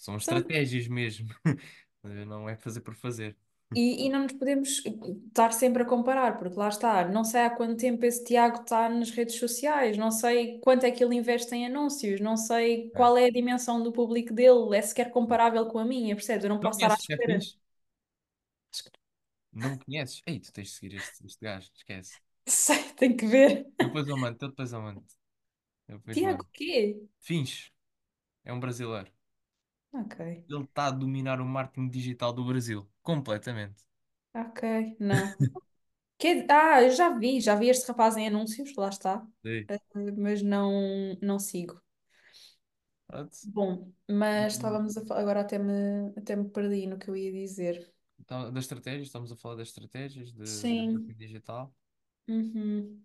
São 0.00 0.16
estratégias 0.16 0.88
mesmo. 0.88 1.28
Não 2.02 2.48
é 2.48 2.56
fazer 2.56 2.80
por 2.80 2.94
fazer. 2.94 3.36
E, 3.72 4.06
e 4.06 4.08
não 4.08 4.24
nos 4.24 4.32
podemos 4.32 4.82
estar 5.28 5.52
sempre 5.52 5.82
a 5.84 5.86
comparar, 5.86 6.38
porque 6.38 6.58
lá 6.58 6.68
está, 6.68 7.06
não 7.08 7.22
sei 7.22 7.42
há 7.42 7.50
quanto 7.50 7.76
tempo 7.78 8.04
esse 8.04 8.24
Tiago 8.24 8.62
está 8.62 8.88
nas 8.88 9.10
redes 9.10 9.36
sociais, 9.36 9.96
não 9.96 10.10
sei 10.10 10.58
quanto 10.58 10.84
é 10.84 10.90
que 10.90 11.04
ele 11.04 11.14
investe 11.14 11.54
em 11.54 11.66
anúncios, 11.66 12.20
não 12.20 12.36
sei 12.36 12.90
É. 12.94 12.96
qual 12.96 13.16
é 13.16 13.26
a 13.26 13.30
dimensão 13.30 13.80
do 13.80 13.92
público 13.92 14.34
dele, 14.34 14.76
é 14.76 14.82
sequer 14.82 15.10
comparável 15.12 15.66
com 15.66 15.78
a 15.78 15.84
minha, 15.84 16.16
percebes? 16.16 16.42
Eu 16.44 16.50
não 16.50 16.58
Não 16.60 16.60
posso 16.60 16.78
estar 16.78 16.92
à 16.92 16.96
conheces 16.96 17.04
o 17.04 17.06
Tiago 17.06 17.22
espera. 17.22 17.24
Fins? 17.24 17.56
Não 19.52 19.70
me 19.70 19.78
conheces? 19.78 20.22
Ei, 20.26 20.40
tu 20.40 20.52
tens 20.52 20.68
de 20.70 20.74
seguir 20.74 20.94
este, 20.96 21.24
este 21.26 21.44
gajo, 21.44 21.70
esquece. 21.74 22.20
Sei, 22.46 22.82
tem 22.96 23.16
que 23.16 23.26
ver. 23.26 23.66
Depois 23.80 24.06
eu 24.08 24.16
mando, 24.16 24.38
depois 24.38 24.72
eu 24.72 24.80
mando. 24.80 25.04
Tiago, 26.12 26.42
o 26.44 26.48
quê? 26.52 26.76
Fins, 27.20 27.72
é 28.44 28.52
um 28.52 28.60
brasileiro. 28.60 29.12
Ok, 29.92 30.20
Ele 30.50 30.64
está 30.64 30.88
a 30.88 30.90
dominar 30.90 31.40
o 31.40 31.46
marketing 31.46 31.88
digital 31.88 32.30
do 32.34 32.44
Brasil, 32.44 32.86
completamente. 33.02 33.82
ok, 34.34 34.96
não. 35.00 35.34
Que, 36.18 36.46
ah, 36.50 36.82
eu 36.82 36.90
já 36.92 37.10
vi, 37.18 37.40
já 37.40 37.54
vi 37.56 37.68
este 37.70 37.88
rapaz 37.88 38.16
em 38.18 38.28
anúncios, 38.28 38.74
lá 38.76 38.88
está, 38.90 39.26
Sim. 39.44 39.70
Eh, 39.70 39.80
mas 40.18 40.42
não, 40.42 40.72
não 41.22 41.38
sigo. 41.40 41.80
Pronto. 43.06 43.36
Bom, 43.42 43.92
mas 44.08 44.54
estávamos 44.54 44.96
a 44.96 45.04
falar, 45.06 45.20
agora 45.22 45.40
até 45.40 45.58
me, 45.58 46.12
até 46.16 46.36
me 46.36 46.48
perdi 46.50 46.86
no 46.86 46.98
que 46.98 47.08
eu 47.10 47.16
ia 47.16 47.32
dizer. 47.32 47.92
Então, 48.18 48.52
das 48.52 48.64
estratégias, 48.64 49.08
estamos 49.08 49.32
a 49.32 49.36
falar 49.36 49.56
das 49.56 49.68
estratégias 49.68 50.32
de, 50.32 50.64
de 50.64 50.72
Sim. 50.72 50.92
marketing 50.92 51.14
digital. 51.18 51.74
Uhum. 52.28 53.04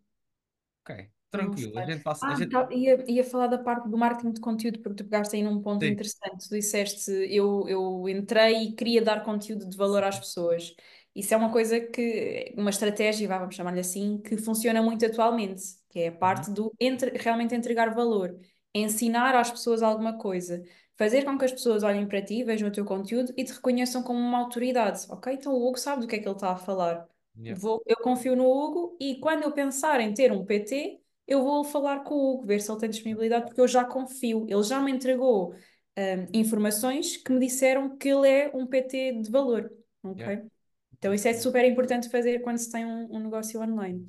Ok, 0.84 0.92
tranquilo. 1.36 1.78
A 1.78 1.84
gente 1.84 2.02
passa. 2.04 2.28
A 2.30 2.34
Ah, 2.34 2.36
gente... 2.36 2.52
tá, 2.52 2.68
ia, 2.72 3.04
ia 3.12 3.24
falar 3.24 3.48
da 3.48 3.58
parte 3.58 3.88
do 3.90 3.98
marketing 3.98 4.32
de 4.34 4.42
conteúdo, 4.42 4.80
porque 4.80 5.04
tu 5.04 5.10
pegaste 5.10 5.36
aí 5.36 5.44
num 5.44 5.62
ponto 5.62 5.86
Sim. 5.86 5.88
interessante. 5.88 6.48
Tu 6.50 6.56
disseste, 6.56 7.12
eu, 7.30 7.68
eu 7.68 8.10
entrei 8.10 8.64
e 8.70 8.72
queria 8.74 9.02
dar 9.02 9.24
conteúdo 9.24 9.68
de 9.70 9.78
valor 9.78 10.04
às 10.04 10.18
pessoas. 10.20 10.76
Isso 11.14 11.34
é 11.34 11.38
uma 11.38 11.52
coisa 11.52 11.80
que, 11.80 12.54
uma 12.58 12.70
estratégia, 12.70 13.28
vamos 13.28 13.56
chamar-lhe 13.56 13.80
assim, 13.80 14.18
que 14.22 14.38
funciona 14.38 14.82
muito 14.82 15.06
atualmente, 15.06 15.62
que 15.90 16.00
é 16.02 16.08
a 16.10 16.12
Uhum. 16.22 16.22
parte 16.22 16.52
do 16.52 16.74
entre, 16.80 17.12
realmente 17.18 17.56
entregar 17.56 17.94
valor, 17.94 18.38
ensinar 18.74 19.36
às 19.36 19.52
pessoas 19.52 19.82
alguma 19.84 20.18
coisa, 20.18 20.64
fazer 20.98 21.24
com 21.24 21.38
que 21.38 21.46
as 21.46 21.52
pessoas 21.52 21.84
olhem 21.84 22.08
para 22.08 22.22
ti, 22.22 22.44
vejam 22.44 22.68
o 22.70 22.72
teu 22.72 22.84
conteúdo 22.86 23.34
e 23.38 23.44
te 23.44 23.54
reconheçam 23.54 24.04
como 24.04 24.20
uma 24.20 24.40
autoridade. 24.40 25.06
Ok, 25.10 25.34
então 25.34 25.54
o 25.54 25.68
Hugo 25.68 25.78
sabe 25.78 26.02
do 26.02 26.08
que 26.08 26.16
é 26.16 26.20
que 26.20 26.26
ele 26.28 26.36
está 26.36 26.52
a 26.52 26.58
falar. 26.58 27.08
Yeah, 27.38 27.58
Vou, 27.58 27.82
eu 27.86 27.98
confio 27.98 28.36
no 28.36 28.46
Hugo 28.50 28.98
e 29.00 29.20
quando 29.20 29.44
eu 29.44 29.52
pensar 29.52 30.00
em 30.02 30.14
ter 30.14 30.32
um 30.32 30.44
PT 30.46 31.02
eu 31.28 31.44
vou 31.44 31.64
falar 31.64 32.02
com 32.02 32.14
o 32.14 32.34
Hugo, 32.34 32.46
ver 32.46 32.62
se 32.62 32.72
ele 32.72 32.80
tem 32.80 32.90
disponibilidade, 32.90 33.46
porque 33.46 33.62
eu 33.62 33.68
já 33.68 33.84
confio. 33.84 34.46
Ele 34.50 34.64
já 34.64 34.80
me 34.80 34.92
entregou 34.92 35.54
hum, 35.54 36.28
informações 36.34 37.18
que 37.18 37.32
me 37.32 37.40
disseram 37.40 37.98
que 37.98 38.10
ele 38.10 38.28
é 38.28 38.52
um 38.54 38.68
PT 38.68 39.22
de 39.22 39.32
valor. 39.32 39.72
yeah. 40.04 40.34
Ok? 40.34 40.52
Então 40.98 41.14
isso 41.14 41.28
é 41.28 41.34
super 41.34 41.64
importante 41.66 42.10
fazer 42.10 42.40
quando 42.40 42.58
se 42.58 42.72
tem 42.72 42.86
um, 42.86 43.16
um 43.16 43.20
negócio 43.20 43.62
online. 43.62 44.08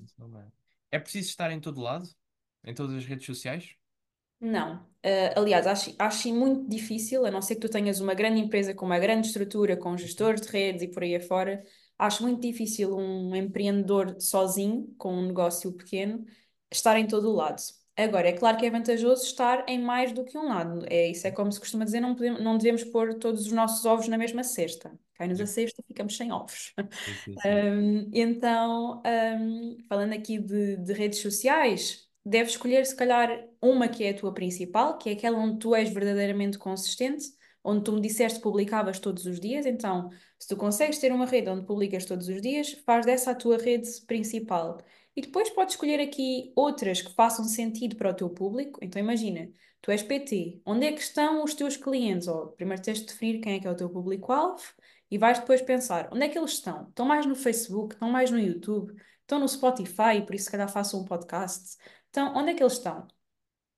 É 0.91 0.99
preciso 0.99 1.29
estar 1.29 1.51
em 1.51 1.61
todo 1.61 1.81
lado? 1.81 2.09
Em 2.65 2.75
todas 2.75 2.97
as 2.97 3.05
redes 3.05 3.27
sociais? 3.27 3.77
Não. 4.41 4.87
Eh, 5.03 5.33
aliás, 5.37 5.67
acho, 5.67 5.95
acho 5.99 6.35
muito 6.35 6.69
difícil, 6.69 7.25
a 7.25 7.31
não 7.31 7.41
ser 7.41 7.55
que 7.55 7.63
tu 7.63 7.71
tenhas 7.71 8.01
uma 8.01 8.15
grande 8.15 8.41
empresa 8.41 8.75
com 8.75 8.85
uma 8.85 8.99
grande 8.99 9.29
estrutura, 9.29 9.77
com 9.77 9.97
gestores 9.97 10.43
de 10.43 10.49
redes 10.49 10.83
e 10.83 10.89
por 10.89 11.03
aí 11.03 11.17
afora, 11.17 11.63
acho 11.99 12.23
muito 12.23 12.43
difícil 12.43 12.95
um 12.97 13.35
empreendedor 13.35 14.17
sozinho, 14.21 14.95
com 14.99 15.15
um 15.15 15.27
negócio 15.27 15.73
pequeno, 15.73 16.25
estar 16.71 16.99
em 16.99 17.07
todo 17.07 17.31
o 17.31 17.35
lado. 17.35 17.63
Agora, 17.97 18.29
é 18.29 18.33
claro 18.33 18.59
que 18.59 18.67
é 18.67 18.71
vantajoso 18.71 19.25
estar 19.25 19.65
em 19.67 19.81
mais 19.81 20.13
do 20.13 20.23
que 20.23 20.37
um 20.37 20.49
lado. 20.49 20.85
É, 20.91 21.09
isso 21.09 21.27
é 21.27 21.31
como 21.31 21.51
se 21.51 21.59
costuma 21.59 21.85
dizer, 21.85 22.01
não 22.01 22.15
podemos, 22.15 22.43
não 22.43 22.59
devemos 22.59 22.85
pôr 22.85 23.15
todos 23.15 23.47
os 23.47 23.53
nossos 23.53 23.87
ovos 23.87 24.07
na 24.07 24.19
mesma 24.19 24.45
cesta. 24.45 24.93
Cai-nos 25.15 25.41
a 25.41 25.47
cesta, 25.47 25.83
ficamos 25.89 26.15
sem 26.15 26.31
ovos. 26.31 26.75
Sim, 27.05 27.15
sim. 27.25 27.35
Um, 27.47 28.11
então, 28.13 29.03
um, 29.41 29.79
falando 29.89 30.13
aqui 30.13 30.39
de, 30.39 30.77
de 30.77 30.93
redes 30.93 31.21
sociais, 31.21 32.07
deves 32.23 32.53
escolher 32.53 32.85
se 32.85 32.95
calhar 32.95 33.47
uma 33.63 33.89
que 33.89 34.05
é 34.05 34.11
a 34.11 34.15
tua 34.15 34.35
principal, 34.35 34.99
que 34.99 35.09
é 35.09 35.13
aquela 35.15 35.39
onde 35.39 35.59
tu 35.59 35.75
és 35.75 35.89
verdadeiramente 35.89 36.59
consistente, 36.59 37.25
onde 37.65 37.83
tu 37.83 37.93
me 37.93 38.01
disseste 38.01 38.39
que 38.39 38.43
publicavas 38.43 39.01
todos 39.01 39.25
os 39.25 39.41
dias. 39.41 39.65
Então, 39.65 40.11
se 40.39 40.49
tu 40.49 40.57
consegues 40.57 40.99
ter 40.99 41.13
uma 41.13 41.25
rede 41.25 41.49
onde 41.49 41.65
publicas 41.65 42.05
todos 42.05 42.29
os 42.29 42.43
dias, 42.43 42.73
faz 42.85 43.07
dessa 43.07 43.31
a 43.31 43.35
tua 43.35 43.57
rede 43.57 43.89
principal. 44.07 44.79
E 45.17 45.23
depois 45.23 45.51
podes 45.51 45.75
escolher 45.75 46.01
aqui 46.01 46.53
outras 46.57 47.01
que 47.03 47.13
façam 47.15 47.45
sentido 47.45 47.97
para 47.97 48.11
o 48.11 48.15
teu 48.15 48.31
público. 48.31 48.79
Então, 48.83 49.01
imagina, 49.01 49.51
tu 49.81 49.91
és 49.91 50.03
PT, 50.03 50.61
onde 50.67 50.87
é 50.87 50.93
que 50.93 51.01
estão 51.01 51.43
os 51.43 51.55
teus 51.55 51.77
clientes? 51.77 52.29
Ou, 52.29 52.49
primeiro 52.53 52.83
tens 52.83 53.01
de 53.01 53.07
definir 53.07 53.41
quem 53.41 53.55
é 53.55 53.61
que 53.61 53.67
é 53.67 53.71
o 53.71 53.77
teu 53.77 53.89
público-alvo 53.91 54.63
e 55.11 55.19
vais 55.19 55.39
depois 55.39 55.63
pensar, 55.63 56.09
onde 56.13 56.25
é 56.25 56.29
que 56.29 56.39
eles 56.39 56.53
estão? 56.53 56.89
Estão 56.89 57.07
mais 57.07 57.27
no 57.27 57.35
Facebook? 57.35 57.95
Estão 57.95 58.11
mais 58.11 58.31
no 58.31 58.39
YouTube? 58.39 58.95
estão 59.23 59.41
no 59.41 59.49
Spotify, 59.49 60.23
por 60.25 60.35
isso 60.37 60.45
se 60.45 60.51
calhar 60.53 60.69
faço 60.69 60.97
um 61.01 61.05
podcast. 61.05 61.77
Então, 62.11 62.33
onde 62.37 62.53
é 62.53 62.55
que 62.55 62.63
eles 62.63 62.75
estão? 62.75 63.09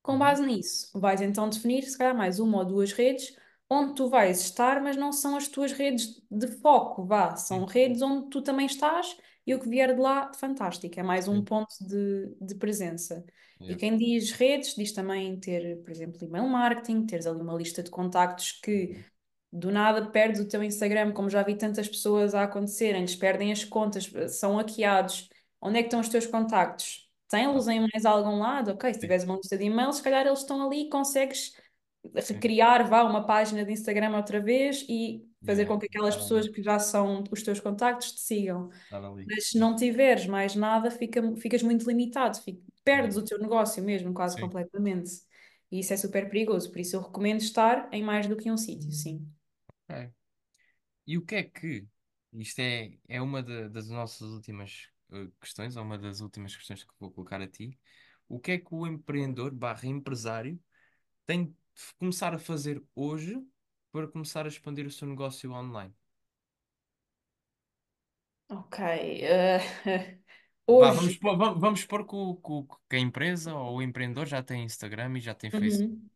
Com 0.03 0.19
Uhum. 0.19 0.19
base 0.19 0.45
nisso, 0.45 0.91
vais 0.99 1.21
então 1.21 1.49
definir, 1.49 1.83
se 1.85 1.97
calhar, 1.99 2.17
mais 2.17 2.39
uma 2.41 2.59
ou 2.59 2.65
duas 2.65 2.93
redes 2.93 3.37
onde 3.71 3.95
tu 3.95 4.09
vais 4.09 4.41
estar, 4.41 4.81
mas 4.83 4.97
não 4.97 5.13
são 5.13 5.37
as 5.37 5.49
tuas 5.49 5.73
redes 5.73 6.23
de 6.31 6.49
foco, 6.61 7.05
vá, 7.05 7.37
são 7.37 7.65
Sim, 7.65 7.67
redes 7.67 8.01
onde 8.03 8.31
tu 8.31 8.41
também 8.43 8.67
estás 8.67 9.17
e 9.49 9.55
o 9.55 9.61
que 9.61 9.69
vier 9.69 9.95
de 9.95 10.01
lá, 10.01 10.33
fantástico, 10.35 10.99
é 10.99 11.03
mais 11.03 11.29
um 11.29 11.43
ponto 11.45 11.75
de, 11.81 12.35
de 12.41 12.55
presença. 12.57 13.25
E 13.67 13.75
Yeah. 13.75 13.77
quem 13.77 13.97
diz 13.97 14.31
redes, 14.33 14.75
diz 14.75 14.93
também 14.93 15.39
ter, 15.41 15.83
por 15.83 15.91
exemplo, 15.91 16.25
email 16.25 16.47
marketing, 16.49 17.07
teres 17.07 17.27
ali 17.27 17.41
uma 17.41 17.55
lista 17.55 17.83
de 17.83 17.91
contactos 17.91 18.53
que 18.53 18.95
Uhum. 18.95 19.05
do 19.53 19.71
nada 19.71 20.11
perdes 20.11 20.41
o 20.41 20.49
teu 20.49 20.63
Instagram, 20.63 21.13
como 21.13 21.31
já 21.31 21.43
vi 21.43 21.57
tantas 21.57 21.89
pessoas 21.89 22.35
a 22.35 22.45
acontecerem, 22.45 23.03
lhes 23.03 23.17
perdem 23.17 23.53
as 23.53 23.65
contas, 23.65 24.11
são 24.39 24.57
hackeados. 24.57 25.29
Onde 25.61 25.79
é 25.79 25.83
que 25.83 25.89
estão 25.89 26.01
os 26.01 26.09
teus 26.09 26.27
contactos? 26.27 27.11
Tem-los 27.29 27.69
em 27.69 27.81
mais 27.81 28.05
algum 28.05 28.39
lado? 28.39 28.73
Ok, 28.73 28.93
se 28.95 29.01
tiveres 29.01 29.25
uma 29.25 29.37
lista 29.37 29.57
de 29.59 29.65
e-mails, 29.65 29.97
se 29.97 30.03
calhar 30.03 30.27
eles 30.27 30.41
estão 30.41 30.65
ali 30.67 30.83
e 30.87 30.91
consegues. 30.91 31.53
Recriar, 32.15 32.89
vá, 32.89 33.03
uma 33.05 33.25
página 33.27 33.65
de 33.65 33.73
Instagram 33.73 34.17
outra 34.17 34.41
vez 34.41 34.85
e 34.89 35.27
fazer 35.45 35.63
Yeah. 35.63 35.75
com 35.75 35.79
que 35.79 35.87
aquelas 35.87 36.15
Estar 36.15 36.23
pessoas 36.25 36.49
que 36.49 36.63
já 36.63 36.79
são 36.79 37.25
os 37.31 37.43
teus 37.43 37.61
contactos 37.61 38.13
te 38.13 38.21
sigam. 38.21 38.71
ali. 38.91 39.25
Mas 39.27 39.49
se 39.51 39.59
não 39.59 39.77
tiveres 39.77 40.27
mais 40.27 40.55
nada, 40.55 40.91
fica, 40.91 41.23
ficas 41.37 41.63
muito 41.63 41.87
limitado, 41.89 42.39
fica- 42.43 42.61
perdes 42.85 43.17
Yeah. 43.17 43.23
o 43.23 43.25
teu 43.25 43.39
negócio 43.39 43.83
mesmo, 43.83 44.13
quase 44.15 44.37
Sim. 44.37 44.41
completamente. 44.41 45.11
E 45.71 45.81
isso 45.81 45.93
é 45.93 45.97
super 45.97 46.29
perigoso, 46.31 46.71
por 46.71 46.81
isso 46.81 46.97
eu 46.97 47.03
recomendo 47.03 47.41
estar 47.41 47.89
em 47.93 48.03
mais 48.03 48.27
do 48.27 48.37
que 48.37 48.51
um 48.51 48.57
sítio, 48.57 48.91
sim. 48.93 49.27
Ok. 49.89 50.11
E 51.07 51.19
o 51.19 51.25
que 51.25 51.35
é 51.37 51.43
que, 51.43 51.87
isto 52.35 52.59
é, 52.61 52.99
é 53.09 53.21
uma 53.21 53.43
da- 53.43 53.69
das 53.69 53.89
nossas 53.89 54.29
últimas 54.31 54.89
eh, 55.13 55.29
questões, 55.41 55.77
ou 55.77 55.83
uma 55.85 55.99
das 55.99 56.21
últimas 56.21 56.55
questões 56.57 56.85
que 56.85 56.93
vou 57.01 57.11
colocar 57.11 57.41
a 57.41 57.47
ti, 57.49 57.79
o 58.29 58.39
que 58.39 58.53
é 58.53 58.59
que 58.59 58.75
o 58.75 58.87
empreendedor 58.87 59.51
barra 59.55 59.87
empresário 59.87 60.61
tem 61.27 61.47
de 61.47 61.55
começar 61.99 62.35
a 62.35 62.39
fazer 62.39 62.83
hoje 62.95 63.43
para 63.93 64.09
começar 64.09 64.45
a 64.47 64.49
expandir 64.49 64.87
o 64.87 64.91
seu 64.91 65.09
negócio 65.09 65.53
online? 65.53 65.95
Ok. 68.51 68.79
eh, 69.23 69.61
Vá, 70.75 70.93
vamos 70.93 71.17
hoje. 71.17 71.19
pôr, 71.19 71.37
vamos, 71.37 71.61
vamos 71.61 71.85
pôr 71.85 72.07
que, 72.07 72.15
o- 72.15 72.37
que 72.37 72.53
o- 72.53 72.67
que 72.89 72.97
a 72.97 72.99
empresa 72.99 73.55
ou 73.55 73.77
o 73.79 73.83
empreendedor 73.83 74.27
já 74.27 74.43
tem 74.43 74.65
Instagram 74.65 75.17
e 75.19 75.21
já 75.21 75.35
tem 75.35 75.51
Facebook 75.51 75.91
Uhum, 75.93 76.11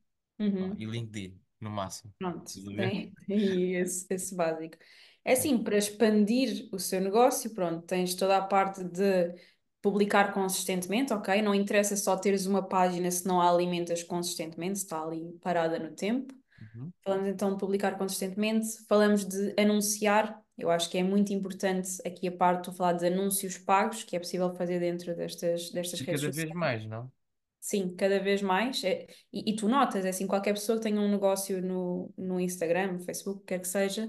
Vá, 0.59 0.73
uhum. 0.73 0.79
e 0.79 0.87
LinkedIn, 0.87 1.41
no 1.61 1.71
máximo. 1.71 2.15
Pronto, 2.19 2.53
Estás 2.57 2.69
a 2.69 2.73
ver? 2.73 2.93
tem, 2.93 3.13
tem 3.27 3.75
esse, 3.77 4.07
esse 4.11 4.35
básico. 4.35 4.77
É 5.25 5.33
Sim. 5.35 5.49
assim, 5.49 5.63
para 5.63 5.77
expandir 5.77 6.69
o 6.73 6.79
seu 6.79 7.01
negócio, 7.01 7.53
pronto, 7.55 7.85
tens 7.87 8.15
toda 8.15 8.37
a 8.37 8.43
parte 8.47 8.83
de 8.85 9.35
publicar 9.83 10.33
consistentemente, 10.33 11.13
ok? 11.13 11.43
Não 11.43 11.55
interessa 11.55 11.97
só 11.97 12.17
teres 12.17 12.47
uma 12.47 12.63
página 12.63 13.11
se 13.11 13.27
não 13.27 13.41
a 13.41 13.51
alimentas 13.51 14.05
consistentemente, 14.05 14.79
se 14.79 14.85
está 14.85 15.03
ali 15.03 15.37
parada 15.43 15.79
no 15.79 15.91
tempo. 15.91 16.33
Uhum. 16.75 16.91
Falamos 17.05 17.29
então 17.29 17.53
de 17.53 17.59
publicar 17.59 17.99
consistentemente, 17.99 18.69
falamos 18.89 19.25
de 19.25 19.53
anunciar, 19.61 20.41
eu 20.57 20.71
acho 20.71 20.89
que 20.89 20.97
é 20.97 21.03
muito 21.03 21.33
importante 21.33 21.91
aqui 22.07 22.29
a 22.29 22.33
parte, 22.33 22.61
estou 22.61 22.73
a 22.73 22.77
falar 22.77 22.93
de 22.93 23.07
anúncios 23.07 23.59
pagos, 23.59 24.05
que 24.05 24.15
é 24.15 24.21
possível 24.21 24.55
fazer 24.55 24.79
dentro 24.79 25.15
destas, 25.17 25.71
destas 25.71 26.01
E 26.01 26.05
redes 26.05 26.23
cada 26.23 26.33
vez 26.33 26.51
mais, 26.53 26.87
não? 26.87 27.11
Sim, 27.59 27.95
cada 27.97 28.21
vez 28.21 28.41
mais. 28.41 28.83
É, 28.85 29.07
e, 29.33 29.53
e 29.53 29.57
tu 29.57 29.69
notas, 29.69 30.05
é 30.05 30.11
assim, 30.11 30.27
qualquer 30.27 30.53
pessoa 30.53 30.79
que 30.79 30.85
tenha 30.85 31.01
um 31.01 31.11
negócio 31.11 31.61
no, 31.61 32.13
no 32.17 32.39
Instagram, 32.39 32.93
no 32.93 33.01
Facebook, 33.01 33.45
quer 33.45 33.61
que 33.61 33.69
seja, 33.69 34.09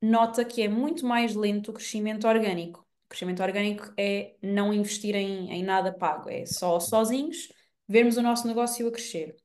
nota 0.00 0.44
que 0.44 0.60
é 0.60 0.68
muito 0.68 1.06
mais 1.06 1.34
lento 1.34 1.70
o 1.70 1.74
crescimento 1.74 2.28
orgânico. 2.28 2.85
O 3.06 3.08
crescimento 3.08 3.42
orgânico 3.42 3.92
é 3.96 4.34
não 4.42 4.72
investir 4.72 5.14
em, 5.14 5.50
em 5.52 5.62
nada 5.62 5.92
pago, 5.92 6.28
é 6.28 6.44
só 6.46 6.80
sozinhos 6.80 7.52
vermos 7.88 8.16
o 8.16 8.22
nosso 8.22 8.46
negócio 8.48 8.86
a 8.88 8.92
crescer 8.92 9.36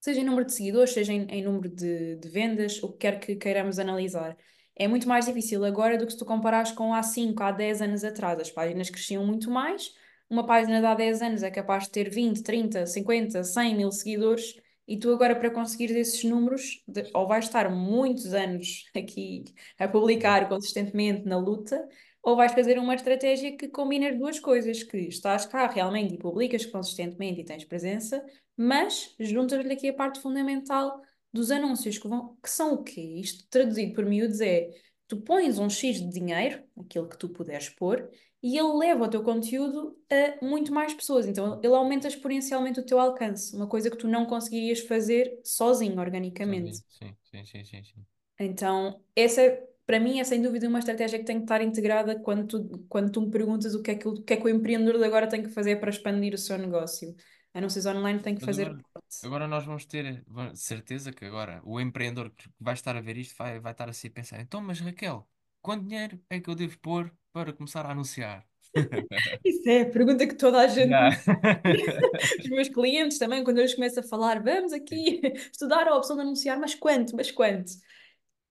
seja 0.00 0.20
em 0.20 0.24
número 0.24 0.44
de 0.46 0.52
seguidores, 0.52 0.92
seja 0.92 1.12
em, 1.12 1.26
em 1.30 1.42
número 1.42 1.68
de, 1.68 2.16
de 2.16 2.28
vendas, 2.28 2.82
o 2.82 2.92
que 2.92 2.98
quer 2.98 3.18
que 3.20 3.36
queiramos 3.36 3.78
analisar. 3.78 4.36
É 4.76 4.86
muito 4.88 5.08
mais 5.08 5.26
difícil 5.26 5.64
agora 5.64 5.96
do 5.96 6.06
que 6.06 6.12
se 6.12 6.18
tu 6.18 6.24
comparares 6.26 6.72
com 6.72 6.92
há 6.92 7.02
5, 7.02 7.42
há 7.42 7.52
10 7.52 7.80
anos 7.80 8.04
atrás. 8.04 8.38
As 8.40 8.50
páginas 8.50 8.90
cresciam 8.90 9.24
muito 9.24 9.50
mais. 9.50 9.92
Uma 10.28 10.44
página 10.46 10.80
de 10.80 10.86
há 10.86 10.94
10 10.94 11.22
anos 11.22 11.42
é 11.42 11.50
capaz 11.50 11.84
de 11.84 11.90
ter 11.90 12.10
20, 12.10 12.42
30, 12.42 12.86
50, 12.86 13.44
100 13.44 13.74
mil 13.76 13.90
seguidores. 13.92 14.54
E 14.86 14.98
tu 14.98 15.10
agora, 15.12 15.34
para 15.34 15.50
conseguir 15.50 15.96
esses 15.96 16.22
números, 16.24 16.82
de- 16.86 17.08
ou 17.14 17.26
vais 17.26 17.46
estar 17.46 17.70
muitos 17.70 18.34
anos 18.34 18.84
aqui 18.96 19.44
a 19.78 19.88
publicar 19.88 20.48
consistentemente 20.48 21.24
na 21.24 21.38
luta, 21.38 21.88
ou 22.24 22.34
vais 22.34 22.52
fazer 22.52 22.78
uma 22.78 22.94
estratégia 22.94 23.54
que 23.54 23.68
combine 23.68 24.08
as 24.08 24.18
duas 24.18 24.40
coisas, 24.40 24.82
que 24.82 24.96
estás 24.96 25.44
cá 25.44 25.66
realmente 25.66 26.14
e 26.14 26.18
publicas 26.18 26.64
consistentemente 26.64 27.42
e 27.42 27.44
tens 27.44 27.64
presença, 27.64 28.24
mas 28.56 29.14
juntas-lhe 29.20 29.72
aqui 29.74 29.90
a 29.90 29.94
parte 29.94 30.20
fundamental 30.20 31.02
dos 31.30 31.50
anúncios, 31.50 31.98
que, 31.98 32.08
vão, 32.08 32.34
que 32.42 32.48
são 32.48 32.74
o 32.74 32.82
quê? 32.82 33.00
Isto 33.20 33.46
traduzido 33.50 33.92
por 33.92 34.06
miúdos 34.06 34.40
é, 34.40 34.70
tu 35.06 35.20
pões 35.20 35.58
um 35.58 35.68
X 35.68 35.98
de 36.00 36.08
dinheiro, 36.08 36.64
aquilo 36.78 37.08
que 37.08 37.18
tu 37.18 37.28
puderes 37.28 37.68
pôr, 37.68 38.08
e 38.42 38.56
ele 38.58 38.72
leva 38.78 39.04
o 39.04 39.08
teu 39.08 39.22
conteúdo 39.22 39.94
a 40.10 40.42
muito 40.44 40.72
mais 40.72 40.94
pessoas. 40.94 41.26
Então 41.26 41.60
ele 41.62 41.74
aumenta 41.74 42.08
exponencialmente 42.08 42.80
o 42.80 42.86
teu 42.86 42.98
alcance, 42.98 43.54
uma 43.54 43.66
coisa 43.66 43.90
que 43.90 43.98
tu 43.98 44.08
não 44.08 44.24
conseguirias 44.24 44.80
fazer 44.80 45.40
sozinho, 45.44 46.00
organicamente. 46.00 46.76
Sim, 46.88 47.14
sim, 47.22 47.44
sim, 47.44 47.64
sim, 47.64 47.84
sim. 47.84 48.06
Então, 48.38 49.00
essa 49.14 49.42
para 49.86 50.00
mim, 50.00 50.18
é 50.18 50.24
sem 50.24 50.40
dúvida 50.40 50.68
uma 50.68 50.78
estratégia 50.78 51.18
que 51.18 51.24
tem 51.24 51.36
que 51.36 51.44
estar 51.44 51.60
integrada 51.62 52.18
quando 52.20 52.46
tu, 52.46 52.86
quando 52.88 53.10
tu 53.10 53.20
me 53.20 53.30
perguntas 53.30 53.74
o 53.74 53.82
que 53.82 53.90
é 53.90 53.94
que, 53.94 54.08
o 54.08 54.22
que 54.22 54.32
é 54.32 54.36
que 54.36 54.44
o 54.44 54.48
empreendedor 54.48 54.98
de 54.98 55.04
agora 55.04 55.28
tem 55.28 55.42
que 55.42 55.50
fazer 55.50 55.76
para 55.76 55.90
expandir 55.90 56.34
o 56.34 56.38
seu 56.38 56.56
negócio. 56.58 57.14
Anúncios 57.52 57.86
online 57.86 58.18
tem 58.18 58.34
que 58.34 58.44
Mas 58.44 58.56
fazer 58.56 58.66
agora, 58.66 58.82
agora 59.22 59.48
nós 59.48 59.64
vamos 59.64 59.84
ter 59.84 60.24
certeza 60.54 61.12
que 61.12 61.24
agora 61.24 61.62
o 61.64 61.80
empreendedor 61.80 62.30
que 62.30 62.48
vai 62.58 62.74
estar 62.74 62.96
a 62.96 63.00
ver 63.00 63.16
isto 63.16 63.36
vai, 63.36 63.60
vai 63.60 63.70
estar 63.72 63.88
assim 63.88 64.08
a 64.08 64.10
pensar: 64.10 64.40
então, 64.40 64.60
mas 64.60 64.80
Raquel, 64.80 65.28
quanto 65.62 65.86
dinheiro 65.86 66.20
é 66.28 66.40
que 66.40 66.50
eu 66.50 66.54
devo 66.54 66.76
pôr 66.80 67.12
para 67.32 67.52
começar 67.52 67.86
a 67.86 67.92
anunciar? 67.92 68.44
Isso 69.44 69.68
é 69.68 69.82
a 69.82 69.90
pergunta 69.90 70.26
que 70.26 70.34
toda 70.34 70.58
a 70.58 70.66
gente 70.66 70.90
Os 72.42 72.50
meus 72.50 72.68
clientes 72.68 73.18
também, 73.18 73.44
quando 73.44 73.58
eu 73.58 73.62
lhes 73.62 73.74
começo 73.74 74.00
a 74.00 74.02
falar, 74.02 74.42
vamos 74.42 74.72
aqui 74.72 75.20
estudar 75.52 75.86
a 75.86 75.96
opção 75.96 76.16
de 76.16 76.22
anunciar, 76.22 76.58
mas 76.58 76.74
quanto? 76.74 77.14
Mas 77.14 77.30
quanto? 77.30 77.70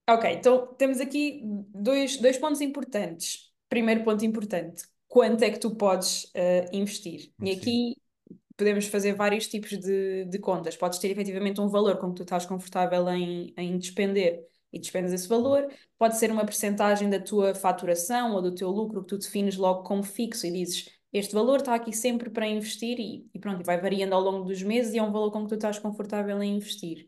Ok, 0.08 0.30
então 0.32 0.68
temos 0.76 1.00
aqui 1.00 1.42
dois, 1.74 2.18
dois 2.18 2.38
pontos 2.38 2.62
importantes. 2.62 3.52
Primeiro 3.70 4.04
ponto 4.04 4.24
importante, 4.26 4.84
quanto 5.08 5.44
é 5.44 5.50
que 5.50 5.60
tu 5.60 5.76
podes 5.76 6.30
eh, 6.34 6.66
investir? 6.74 7.32
E 7.42 7.54
Sim. 7.54 7.60
aqui 7.60 7.96
podemos 8.58 8.86
fazer 8.88 9.14
vários 9.14 9.48
tipos 9.48 9.72
de, 9.80 10.26
de 10.26 10.40
contas. 10.40 10.76
Podes 10.76 11.00
ter 11.00 11.10
efetivamente 11.10 11.60
um 11.62 11.68
valor 11.70 11.98
com 11.98 12.10
que 12.10 12.16
tu 12.18 12.24
estás 12.24 12.46
confortável 12.46 13.08
em, 13.10 13.54
em 13.58 13.78
despender 13.78 14.46
e 14.72 14.80
despendes 14.80 15.14
esse 15.14 15.28
valor. 15.28 15.68
Pode 15.98 16.18
ser 16.18 16.32
uma 16.32 16.46
percentagem 16.46 17.10
da 17.10 17.20
tua 17.20 17.56
faturação 17.56 18.34
ou 18.34 18.42
do 18.42 18.54
teu 18.54 18.70
lucro 18.70 19.02
que 19.02 19.08
tu 19.08 19.18
defines 19.18 19.56
logo 19.56 19.84
como 19.84 20.04
fixo 20.04 20.46
e 20.46 20.52
dizes 20.52 20.90
este 21.12 21.34
valor 21.36 21.60
está 21.60 21.76
aqui 21.76 21.94
sempre 21.94 22.30
para 22.32 22.48
investir 22.48 23.00
e, 23.00 23.30
e 23.34 23.40
pronto, 23.40 23.62
e 23.62 23.64
vai 23.64 23.80
variando 23.80 24.14
ao 24.14 24.22
longo 24.22 24.46
dos 24.46 24.64
meses 24.64 24.94
e 24.94 24.98
é 24.98 25.04
um 25.04 25.12
valor 25.12 25.32
com 25.32 25.44
que 25.44 25.50
tu 25.50 25.56
estás 25.56 25.78
confortável 25.78 26.42
em 26.42 26.56
investir. 26.56 27.08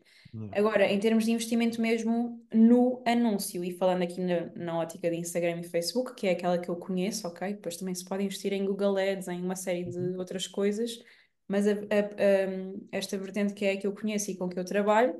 Agora, 0.52 0.86
em 0.90 0.98
termos 0.98 1.24
de 1.24 1.32
investimento 1.32 1.80
mesmo 1.80 2.44
no 2.52 3.02
anúncio, 3.06 3.62
e 3.64 3.72
falando 3.72 4.02
aqui 4.02 4.20
na, 4.20 4.46
na 4.54 4.78
ótica 4.78 5.10
de 5.10 5.16
Instagram 5.16 5.60
e 5.60 5.64
Facebook, 5.64 6.14
que 6.14 6.26
é 6.26 6.30
aquela 6.32 6.58
que 6.58 6.68
eu 6.68 6.76
conheço, 6.76 7.26
ok? 7.28 7.54
Depois 7.54 7.76
também 7.76 7.94
se 7.94 8.04
pode 8.04 8.24
investir 8.24 8.52
em 8.52 8.64
Google 8.64 8.96
Ads, 8.96 9.28
em 9.28 9.40
uma 9.42 9.56
série 9.56 9.84
de 9.84 9.98
Uhum. 9.98 10.18
outras 10.18 10.46
coisas, 10.46 10.98
mas 11.48 11.66
a- 11.66 11.72
a- 11.72 11.74
a- 11.74 12.74
esta 12.92 13.18
vertente 13.18 13.54
que 13.54 13.64
é 13.64 13.72
a 13.72 13.76
que 13.76 13.86
eu 13.86 13.94
conheço 13.94 14.30
e 14.30 14.36
com 14.36 14.48
que 14.48 14.58
eu 14.58 14.64
trabalho, 14.64 15.14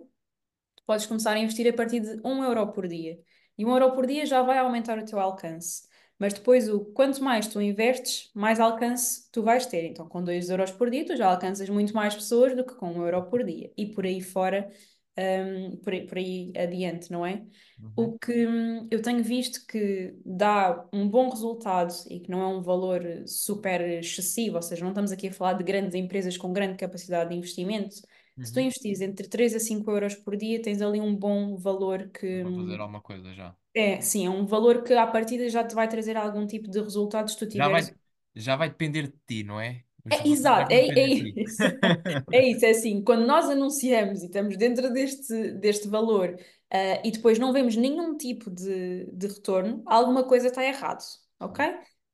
tu 0.76 0.82
podes 0.86 1.06
começar 1.06 1.32
a 1.32 1.38
investir 1.38 1.68
a 1.68 1.72
partir 1.76 2.00
de 2.00 2.20
um 2.24 2.42
euro 2.44 2.72
por 2.72 2.86
dia. 2.88 3.18
E 3.58 3.64
um 3.64 3.70
euro 3.72 3.92
por 3.94 4.06
dia 4.06 4.26
já 4.26 4.42
vai 4.42 4.58
aumentar 4.58 4.98
o 4.98 5.04
teu 5.04 5.18
alcance. 5.20 5.86
Mas 6.18 6.32
depois, 6.32 6.68
o 6.68 6.80
quanto 6.80 7.22
mais 7.22 7.46
tu 7.46 7.60
investes, 7.60 8.30
mais 8.34 8.58
alcance 8.58 9.30
tu 9.30 9.42
vais 9.42 9.66
ter. 9.66 9.84
Então, 9.84 10.08
com 10.08 10.22
2 10.24 10.48
euros 10.48 10.70
por 10.70 10.90
dia, 10.90 11.04
tu 11.04 11.14
já 11.16 11.26
alcanças 11.30 11.68
muito 11.68 11.94
mais 11.94 12.14
pessoas 12.14 12.56
do 12.56 12.64
que 12.64 12.74
com 12.74 12.90
um 12.90 13.04
euro 13.04 13.22
por 13.28 13.44
dia. 13.44 13.70
E 13.76 13.86
por 13.86 14.04
aí 14.06 14.20
fora, 14.22 14.70
hum, 15.18 15.76
por 15.82 15.92
aí, 15.92 16.06
por 16.06 16.18
aí 16.18 16.52
adiante, 16.56 17.10
não 17.10 17.24
é? 17.24 17.44
Uhum. 17.82 17.94
O 17.94 18.18
que 18.18 18.46
hum, 18.46 18.86
eu 18.90 19.00
tenho 19.00 19.22
visto 19.24 19.66
que 19.66 20.14
dá 20.24 20.86
um 20.92 21.08
bom 21.08 21.30
resultado 21.30 21.92
e 22.10 22.20
que 22.20 22.30
não 22.30 22.42
é 22.42 22.46
um 22.48 22.62
valor 22.62 23.02
super 23.26 23.80
excessivo, 23.80 24.56
ou 24.56 24.62
seja, 24.62 24.82
não 24.84 24.90
estamos 24.90 25.12
aqui 25.12 25.28
a 25.28 25.32
falar 25.32 25.54
de 25.54 25.64
grandes 25.64 25.94
empresas 25.94 26.36
com 26.36 26.52
grande 26.52 26.76
capacidade 26.76 27.30
de 27.30 27.36
investimento. 27.36 27.94
Se 28.42 28.52
tu 28.52 28.60
Uhum. 28.60 28.60
investires 28.60 29.00
entre 29.00 29.26
3 29.28 29.54
a 29.54 29.60
5 29.60 29.90
euros 29.90 30.14
por 30.14 30.36
dia, 30.36 30.60
tens 30.62 30.82
ali 30.82 31.00
um 31.00 31.14
bom 31.16 31.56
valor 31.56 32.08
que, 32.10 32.26
Para 32.40 32.50
fazer 32.52 32.80
hum, 32.80 32.80
alguma 32.80 33.02
coisa 33.02 33.34
já. 33.34 33.54
é, 33.74 34.00
sim, 34.00 34.26
é 34.26 34.30
um 34.30 34.46
valor 34.46 34.82
que 34.84 34.94
à 34.94 35.06
partida 35.06 35.48
já 35.50 35.64
te 35.66 35.74
vai 35.74 35.88
trazer 35.88 36.16
algum 36.16 36.46
tipo 36.46 36.70
de 36.70 36.80
resultado 36.80 37.30
se 37.30 37.38
tu 37.38 37.48
Já 37.54 37.68
tiveres. 37.68 37.68
vai, 37.68 37.96
já 38.34 38.56
vai 38.56 38.68
depender 38.70 39.08
de 39.08 39.18
ti, 39.26 39.42
não 39.44 39.60
é? 39.60 39.84
É, 40.10 40.28
exato, 40.28 40.72
é, 40.72 40.88
é 40.88 41.08
isso. 41.08 41.62
É 42.32 42.50
isso, 42.50 42.64
é 42.64 42.70
assim, 42.70 43.02
quando 43.02 43.26
nós 43.26 43.48
anunciamos 43.48 44.22
e 44.22 44.26
estamos 44.26 44.56
dentro 44.56 44.92
deste, 44.92 45.52
deste 45.52 45.88
valor, 45.88 46.36
ah, 46.70 47.00
e 47.04 47.10
depois 47.10 47.38
não 47.38 47.52
vemos 47.52 47.76
nenhum 47.76 48.16
tipo 48.16 48.50
de, 48.50 49.06
de 49.12 49.26
retorno, 49.26 49.82
alguma 49.86 50.24
coisa 50.24 50.48
está 50.48 50.64
errado, 50.64 51.04
ok? 51.40 51.64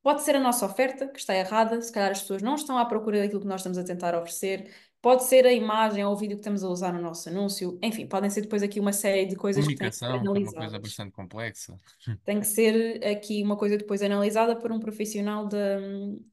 Pode 0.03 0.23
ser 0.23 0.35
a 0.37 0.41
nossa 0.41 0.67
oferta 0.67 1.07
que 1.07 1.19
está 1.19 1.35
errada, 1.35 1.81
se 1.81 1.93
calhar 1.93 2.11
as 2.11 2.21
pessoas 2.21 2.43
não 2.43 2.57
estão 2.57 2.77
à 2.77 2.85
procura 2.85 3.21
daquilo 3.21 3.41
que 3.41 3.47
nós 3.47 3.61
estamos 3.61 3.79
a 3.79 3.85
tentar 3.85 4.15
oferecer. 4.17 4.69
Pode 5.01 5.25
ser 5.25 5.47
a 5.47 5.53
imagem 5.53 6.05
ou 6.05 6.13
o 6.13 6.17
vídeo 6.17 6.37
que 6.37 6.41
estamos 6.41 6.63
a 6.63 6.69
usar 6.69 6.93
no 6.93 7.01
nosso 7.01 7.29
anúncio. 7.29 7.79
Enfim, 7.83 8.07
podem 8.07 8.31
ser 8.31 8.43
depois 8.43 8.63
aqui 8.63 8.79
uma 8.81 8.93
série 8.93 9.27
de 9.27 9.37
coisas 9.37 9.67
que 9.67 9.75
têm 9.75 9.91
que 9.91 9.97
ser 9.97 10.09
que 10.11 10.17
é 10.17 10.21
uma 10.21 10.33
coisa 10.33 10.57
analisadas. 10.57 10.81
bastante 10.81 11.13
complexa. 11.13 11.81
Tem 12.25 12.41
que 12.41 12.47
ser 12.47 13.05
aqui 13.05 13.43
uma 13.43 13.57
coisa 13.57 13.77
depois 13.77 14.03
analisada 14.03 14.57
por 14.57 14.71
um 14.73 14.79
profissional 14.81 15.47
da, 15.47 15.79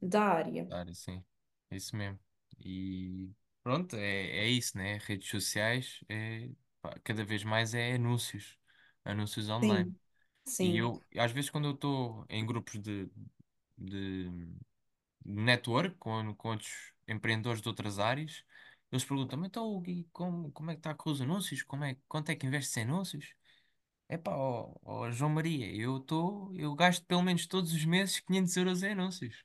da 0.01 0.21
área. 0.21 0.65
Claro, 0.65 0.93
sim. 0.93 1.23
É 1.71 1.75
isso 1.77 1.95
mesmo. 1.95 2.19
E 2.59 3.29
pronto, 3.63 3.95
é, 3.95 4.01
é 4.45 4.47
isso, 4.49 4.77
né? 4.77 4.97
Redes 4.99 5.29
sociais, 5.29 5.99
é, 6.09 6.49
pá, 6.81 6.95
cada 7.03 7.23
vez 7.23 7.43
mais 7.43 7.73
é 7.73 7.93
anúncios, 7.93 8.57
anúncios 9.05 9.49
online. 9.49 9.89
Sim, 9.89 10.55
E 10.59 10.77
sim. 10.77 10.77
eu, 10.77 11.05
às 11.17 11.31
vezes, 11.31 11.49
quando 11.49 11.67
eu 11.69 11.73
estou 11.75 12.25
em 12.29 12.45
grupos 12.45 12.79
de, 12.81 13.09
de 13.77 14.29
network 15.25 15.95
com, 15.99 16.33
com 16.35 16.49
outros 16.51 16.93
empreendedores 17.07 17.61
de 17.61 17.67
outras 17.69 17.99
áreas, 17.99 18.43
eles 18.91 19.05
perguntam-me, 19.05 19.47
então, 19.47 19.79
Gui, 19.81 20.07
como, 20.11 20.51
como 20.51 20.71
é 20.71 20.75
que 20.75 20.79
está 20.81 20.93
com 20.95 21.11
os 21.11 21.21
anúncios? 21.21 21.63
Como 21.63 21.83
é, 21.85 21.97
quanto 22.07 22.29
é 22.31 22.35
que 22.35 22.47
investes 22.47 22.75
em 22.77 22.83
anúncios? 22.83 23.33
Epá, 24.09 24.35
ó, 24.35 24.73
ó, 24.83 25.11
João 25.11 25.29
Maria, 25.31 25.71
eu 25.75 25.97
estou, 25.97 26.51
eu 26.55 26.73
gasto 26.75 27.05
pelo 27.05 27.21
menos 27.21 27.45
todos 27.47 27.73
os 27.73 27.85
meses 27.85 28.19
500 28.19 28.55
euros 28.57 28.81
em 28.83 28.91
anúncios. 28.91 29.43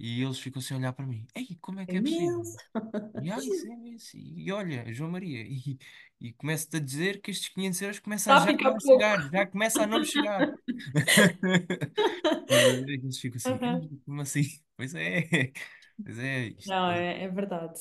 E 0.00 0.22
eles 0.22 0.38
ficam 0.40 0.60
assim 0.60 0.74
a 0.74 0.78
olhar 0.78 0.92
para 0.94 1.06
mim. 1.06 1.26
Ei, 1.34 1.56
como 1.60 1.80
é 1.80 1.86
É 1.86 1.86
que 1.86 1.96
é 1.98 2.02
possível? 2.02 2.42
imenso. 2.42 2.56
E 3.18 3.30
ah, 3.30 3.38
isso 3.44 3.66
é 3.68 3.74
isso. 3.90 4.16
E, 4.16 4.44
e 4.46 4.52
olha, 4.52 4.92
João 4.92 5.10
Maria, 5.10 5.42
e, 5.46 5.78
e 6.20 6.32
começo-te 6.34 6.76
a 6.78 6.80
dizer 6.80 7.20
que 7.22 7.30
estes 7.30 7.48
500 7.50 7.82
euros 7.82 7.98
começam 8.00 8.34
a 8.34 8.36
Está 8.36 8.44
a 8.44 8.46
já 8.46 8.52
ficar 8.52 8.70
não 8.70 8.76
a 8.76 8.80
pouco. 8.80 8.86
chegar, 8.94 9.30
já 9.30 9.46
começa 9.46 9.82
a 9.84 9.86
não 9.86 10.00
me 10.00 10.06
chegar. 10.06 10.54
Estás 12.42 12.64
a 12.64 12.72
ver? 12.72 12.88
Eles 13.02 13.18
ficam 13.18 13.36
assim. 13.38 13.58
"Ei, 13.62 14.00
como 14.04 14.20
assim? 14.22 14.42
Pois 14.76 14.94
é, 14.94 15.52
pois 16.04 16.18
é, 16.18 16.46
isto. 16.48 16.70
Não, 16.70 16.90
é, 16.90 17.24
é 17.24 17.28
verdade. 17.28 17.78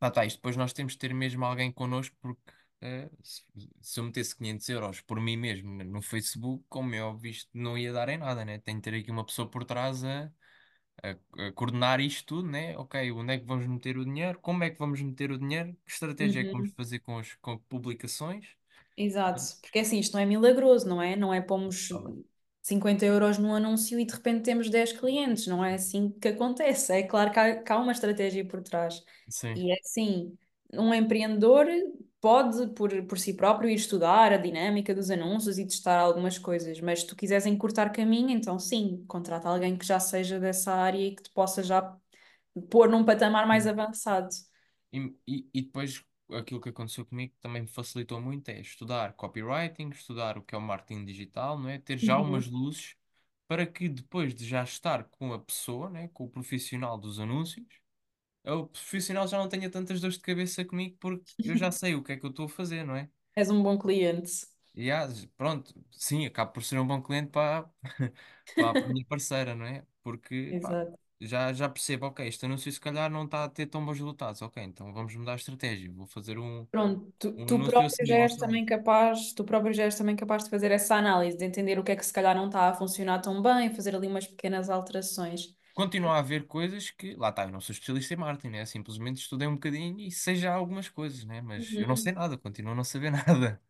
Lá 0.00 0.08
está, 0.08 0.24
isto 0.24 0.36
depois 0.36 0.56
nós 0.56 0.72
temos 0.72 0.92
de 0.92 0.98
ter 0.98 1.14
mesmo 1.14 1.44
alguém 1.44 1.72
connosco, 1.72 2.14
porque 2.20 2.42
eh, 2.82 3.10
se, 3.22 3.42
se 3.80 4.00
eu 4.00 4.04
metesse 4.04 4.36
500 4.36 4.68
euros 4.68 5.00
por 5.00 5.20
mim 5.20 5.36
mesmo 5.36 5.82
no 5.84 6.02
Facebook, 6.02 6.64
como 6.68 6.94
é 6.94 7.02
óbvio, 7.02 7.30
isto 7.30 7.50
não 7.54 7.76
ia 7.78 7.92
dar 7.92 8.08
em 8.08 8.18
nada, 8.18 8.44
né? 8.44 8.58
Tem 8.58 8.76
de 8.76 8.82
ter 8.82 8.94
aqui 8.94 9.10
uma 9.10 9.24
pessoa 9.24 9.50
por 9.50 9.64
trás 9.64 10.04
a, 10.04 10.30
a, 11.02 11.46
a 11.48 11.52
coordenar 11.52 12.00
isto 12.00 12.26
tudo, 12.26 12.48
né? 12.50 12.76
Ok, 12.78 13.10
onde 13.12 13.34
é 13.34 13.38
que 13.38 13.46
vamos 13.46 13.66
meter 13.66 13.98
o 13.98 14.04
dinheiro? 14.04 14.38
Como 14.40 14.64
é 14.64 14.70
que 14.70 14.78
vamos 14.78 15.00
meter 15.02 15.30
o 15.32 15.38
dinheiro? 15.38 15.74
Que 15.84 15.92
estratégia 15.92 16.40
é 16.40 16.44
que 16.44 16.50
vamos 16.52 16.68
Uhum. 16.68 16.74
fazer 16.76 17.00
com 17.00 17.18
as 17.18 17.34
com 17.36 17.58
publicações? 17.58 18.46
Exato, 18.96 19.42
porque 19.60 19.78
assim, 19.80 19.98
isto 19.98 20.14
não 20.14 20.20
é 20.20 20.26
milagroso, 20.26 20.88
não 20.88 21.02
é? 21.02 21.14
Não 21.16 21.32
é 21.34 21.40
pomos 21.40 21.88
Tá 21.88 21.98
bem. 22.00 22.24
50 22.62 23.04
euros 23.06 23.38
num 23.38 23.54
anúncio 23.54 23.98
e 24.00 24.04
de 24.06 24.14
repente 24.14 24.42
temos 24.44 24.70
10 24.70 24.92
clientes, 24.92 25.46
não 25.46 25.64
é 25.64 25.74
assim 25.74 26.10
que 26.12 26.28
acontece. 26.28 26.92
É 26.92 27.02
claro 27.02 27.30
que 27.32 27.38
há, 27.38 27.62
que 27.62 27.72
há 27.72 27.78
uma 27.78 27.92
estratégia 27.92 28.44
por 28.46 28.62
trás. 28.62 29.04
Sim. 29.28 29.56
E 29.56 29.70
é 29.72 29.76
assim, 29.80 30.36
um 30.72 30.92
empreendedor 30.94 31.66
pode, 32.20 32.68
por, 32.74 32.90
por 33.06 33.18
si 33.18 33.34
próprio, 33.34 33.70
ir 33.70 33.74
estudar 33.74 34.32
a 34.32 34.36
dinâmica 34.36 34.94
dos 34.94 35.10
anúncios 35.10 35.58
e 35.58 35.66
testar 35.66 35.98
algumas 35.98 36.38
coisas, 36.38 36.80
mas 36.80 37.00
se 37.00 37.06
tu 37.06 37.16
quiseres 37.16 37.46
encurtar 37.46 37.90
caminho, 37.90 38.30
então 38.30 38.58
sim, 38.58 39.04
contrata 39.08 39.48
alguém 39.48 39.76
que 39.76 39.86
já 39.86 40.00
seja 40.00 40.40
dessa 40.40 40.72
área 40.74 40.98
e 40.98 41.14
que 41.14 41.22
te 41.24 41.30
possa 41.30 41.62
já 41.62 41.96
pôr 42.70 42.88
num 42.90 43.04
patamar 43.04 43.46
mais 43.46 43.66
avançado. 43.66 44.28
E, 44.92 45.14
e, 45.26 45.48
e 45.54 45.62
depois 45.62 46.04
aquilo 46.32 46.60
que 46.60 46.68
aconteceu 46.70 47.04
comigo 47.06 47.34
que 47.34 47.40
também 47.40 47.62
me 47.62 47.68
facilitou 47.68 48.20
muito 48.20 48.48
é 48.48 48.60
estudar 48.60 49.12
copywriting, 49.14 49.90
estudar 49.90 50.38
o 50.38 50.42
que 50.42 50.54
é 50.54 50.58
o 50.58 50.60
marketing 50.60 51.04
digital, 51.04 51.58
não 51.58 51.68
é? 51.68 51.78
Ter 51.78 51.98
já 51.98 52.18
umas 52.18 52.46
Uhum. 52.46 52.46
luzes 52.46 52.96
para 53.48 53.66
que 53.66 53.88
depois 53.88 54.34
de 54.34 54.46
já 54.46 54.62
estar 54.64 55.04
com 55.04 55.32
a 55.32 55.38
pessoa, 55.38 55.90
né? 55.90 56.08
Com 56.08 56.24
o 56.24 56.30
profissional 56.30 56.98
dos 56.98 57.18
anúncios, 57.20 57.66
o 58.54 58.66
profissional 58.68 59.26
já 59.28 59.38
não 59.38 59.48
tenha 59.48 59.70
tantas 59.70 60.00
dores 60.00 60.16
de 60.16 60.22
cabeça 60.22 60.64
comigo 60.64 60.96
porque 61.00 61.24
eu 61.42 61.56
já 61.56 61.70
sei 61.72 61.94
o 61.94 62.02
que 62.02 62.12
é 62.12 62.16
que 62.16 62.24
eu 62.26 62.30
estou 62.30 62.46
a 62.46 62.48
fazer, 62.48 62.84
não 62.84 62.96
é? 62.96 63.10
És 63.42 63.50
um 63.54 63.62
bom 63.66 63.78
cliente. 63.84 64.36
Pronto, 65.36 65.74
sim, 65.90 66.26
acabo 66.26 66.52
por 66.52 66.62
ser 66.64 66.78
um 66.78 66.86
bom 66.86 67.00
cliente 67.02 67.30
para, 67.30 67.70
para 68.58 68.78
a 68.84 68.88
minha 68.88 69.04
parceira, 69.06 69.54
não 69.54 69.64
é? 69.66 69.86
Porque 70.02 70.56
pá, 70.60 70.78
Exato. 70.78 70.98
já, 71.20 71.52
já 71.52 71.68
percebo, 71.68 72.06
ok, 72.06 72.26
este 72.26 72.44
anúncio 72.46 72.70
se 72.72 72.80
calhar 72.80 73.10
não 73.10 73.24
está 73.24 73.44
a 73.44 73.48
ter 73.48 73.66
tão 73.66 73.84
bons 73.84 73.98
resultados, 73.98 74.42
ok, 74.42 74.62
então 74.62 74.92
vamos 74.92 75.14
mudar 75.16 75.32
a 75.32 75.36
estratégia, 75.36 75.90
vou 75.92 76.06
fazer 76.06 76.38
um, 76.38 76.66
Pronto, 76.70 77.12
tu, 77.18 77.32
um 77.36 77.44
tu 77.46 77.54
anúncio 77.54 77.64
próprio 77.64 77.86
assim, 77.86 78.06
já 78.06 78.16
és 78.16 78.36
também 78.36 78.64
capaz, 78.66 79.32
tu 79.32 79.44
próprio 79.44 79.72
já 79.72 79.84
és 79.84 79.96
também 79.96 80.14
capaz 80.16 80.44
de 80.44 80.50
fazer 80.50 80.70
essa 80.70 80.94
análise, 80.96 81.36
de 81.36 81.44
entender 81.44 81.78
o 81.78 81.84
que 81.84 81.92
é 81.92 81.96
que 81.96 82.04
se 82.04 82.12
calhar 82.12 82.36
não 82.36 82.46
está 82.46 82.68
a 82.68 82.74
funcionar 82.74 83.20
tão 83.22 83.40
bem, 83.40 83.74
fazer 83.74 83.94
ali 83.96 84.06
umas 84.06 84.26
pequenas 84.26 84.68
alterações. 84.68 85.55
Continua 85.76 86.14
a 86.16 86.18
haver 86.20 86.46
coisas 86.48 86.90
que, 86.90 87.14
lá 87.16 87.30
está, 87.30 87.44
eu 87.44 87.52
não 87.52 87.60
sou 87.60 87.72
especialista 87.74 88.14
em 88.14 88.18
marketing, 88.18 88.48
né? 88.50 88.66
Simplesmente 88.66 89.18
estudei 89.22 89.48
um 89.48 89.54
bocadinho 89.56 90.00
e 90.00 90.10
sei 90.10 90.36
já 90.36 90.54
algumas 90.54 90.88
coisas, 90.90 91.24
né? 91.24 91.42
Mas 91.42 91.76
eu 91.78 91.86
não 91.88 91.96
sei 91.96 92.12
Uhum. 92.12 92.14
nada, 92.14 92.38
continuo 92.38 92.72
a 92.72 92.76
não 92.76 92.84
saber 92.84 93.10
nada. 93.12 93.62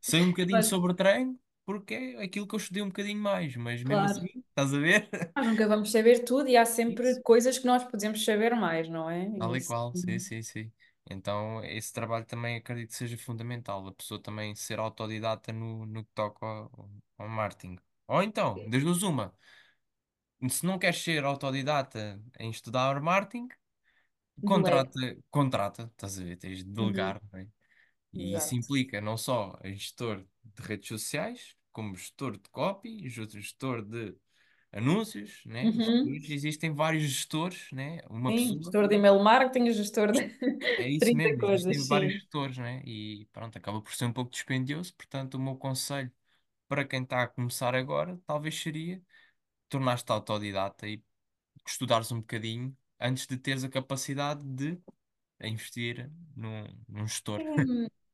Sei 0.00 0.20
um 0.22 0.28
bocadinho 0.30 0.62
Mas, 0.62 0.64
sobre 0.64 0.94
treino 0.94 1.38
porque 1.64 1.94
é 1.94 2.22
aquilo 2.24 2.46
que 2.46 2.54
eu 2.54 2.58
estudei 2.58 2.82
um 2.82 2.88
bocadinho 2.88 3.18
mais, 3.20 3.56
mas 3.56 3.82
mesmo 3.82 4.04
claro, 4.04 4.04
assim, 4.04 4.28
estás 4.50 4.74
a 4.74 4.78
ver? 4.78 5.08
nós 5.36 5.46
nunca 5.46 5.66
vamos 5.68 5.90
saber 5.92 6.24
tudo 6.24 6.48
e 6.48 6.56
há 6.56 6.64
sempre 6.66 7.16
Isso. 7.16 7.22
coisas 7.22 7.58
que 7.58 7.66
nós 7.66 7.84
podemos 7.84 8.24
saber 8.24 8.54
mais, 8.54 8.88
não 8.88 9.08
é? 9.10 9.24
Tal 9.36 9.54
E 9.56 9.60
qual, 9.60 9.94
sim, 9.94 10.18
sim, 10.18 10.42
sim. 10.42 10.72
Então, 11.10 11.62
esse 11.64 11.92
trabalho 11.92 12.24
também 12.24 12.56
acredito 12.56 12.90
que 12.90 12.96
seja 12.96 13.18
fundamental, 13.18 13.86
a 13.86 13.92
pessoa 13.92 14.22
também 14.22 14.54
ser 14.54 14.78
autodidata 14.78 15.52
no, 15.52 15.84
no 15.86 16.04
que 16.04 16.10
toca 16.14 16.46
ao, 16.46 16.90
ao 17.18 17.28
marketing. 17.28 17.78
Ou 18.06 18.22
então, 18.22 18.62
das 18.68 18.82
duas 18.82 19.02
uma, 19.02 19.34
se 20.50 20.66
não 20.66 20.78
queres 20.78 20.98
ser 21.02 21.24
autodidata 21.24 22.20
em 22.38 22.50
estudar 22.50 23.00
marketing, 23.00 23.48
Delega. 24.36 24.84
contrata, 24.84 25.00
contrata, 25.30 25.84
estás 25.92 26.18
a 26.18 26.24
ver, 26.24 26.36
tens 26.38 26.58
de 26.58 26.64
Uhum. 26.78 26.94
delegar, 26.94 27.20
não 27.32 27.40
é? 27.40 27.48
E 28.14 28.36
isso 28.36 28.54
Exato. 28.54 28.56
implica 28.56 29.00
não 29.00 29.16
só 29.16 29.58
em 29.64 29.74
gestor 29.76 30.26
de 30.44 30.62
redes 30.62 30.88
sociais, 30.88 31.56
como 31.72 31.96
gestor 31.96 32.34
de 32.38 32.48
copy, 32.50 33.08
gestor 33.10 33.82
de 33.84 34.16
anúncios, 34.72 35.42
né? 35.46 35.70
Uhum. 35.70 36.24
Existem 36.28 36.74
vários 36.74 37.04
gestores, 37.04 37.70
né? 37.72 38.00
Uma 38.10 38.32
Sim, 38.32 38.34
pessoa 38.34 38.58
gestor 38.58 38.88
de 38.88 38.94
email 38.96 39.18
marketing, 39.22 39.70
gestor 39.72 40.12
de 40.12 40.22
É 40.76 40.88
isso 40.90 41.14
30 41.14 41.16
mesmo, 41.16 41.40
coisas, 41.40 41.76
existem 41.76 41.86
vários 41.86 42.14
sim. 42.14 42.22
setores, 42.22 42.58
né? 42.58 42.82
E 42.84 43.26
pronto, 43.32 43.56
acaba 43.56 43.80
por 43.80 43.92
ser 43.94 44.06
um 44.06 44.12
pouco 44.12 44.30
dispendioso. 44.30 44.94
Portanto, 44.96 45.34
o 45.34 45.40
meu 45.40 45.56
conselho 45.56 46.12
para 46.68 46.84
quem 46.86 47.02
está 47.04 47.22
a 47.24 47.28
começar 47.28 47.74
agora, 47.74 48.18
talvez 48.26 48.56
seria 48.60 49.02
tornar-te 49.74 50.10
autodidata 50.12 50.86
e 50.88 51.02
estudares 51.66 52.12
um 52.12 52.20
bocadinho 52.20 52.76
antes 53.00 53.26
de 53.26 53.38
teres 53.38 53.64
a 53.64 53.68
capacidade 53.70 54.44
de 54.44 54.80
investir 55.42 56.10
num, 56.36 56.64
num 56.88 57.06
gestor, 57.08 57.44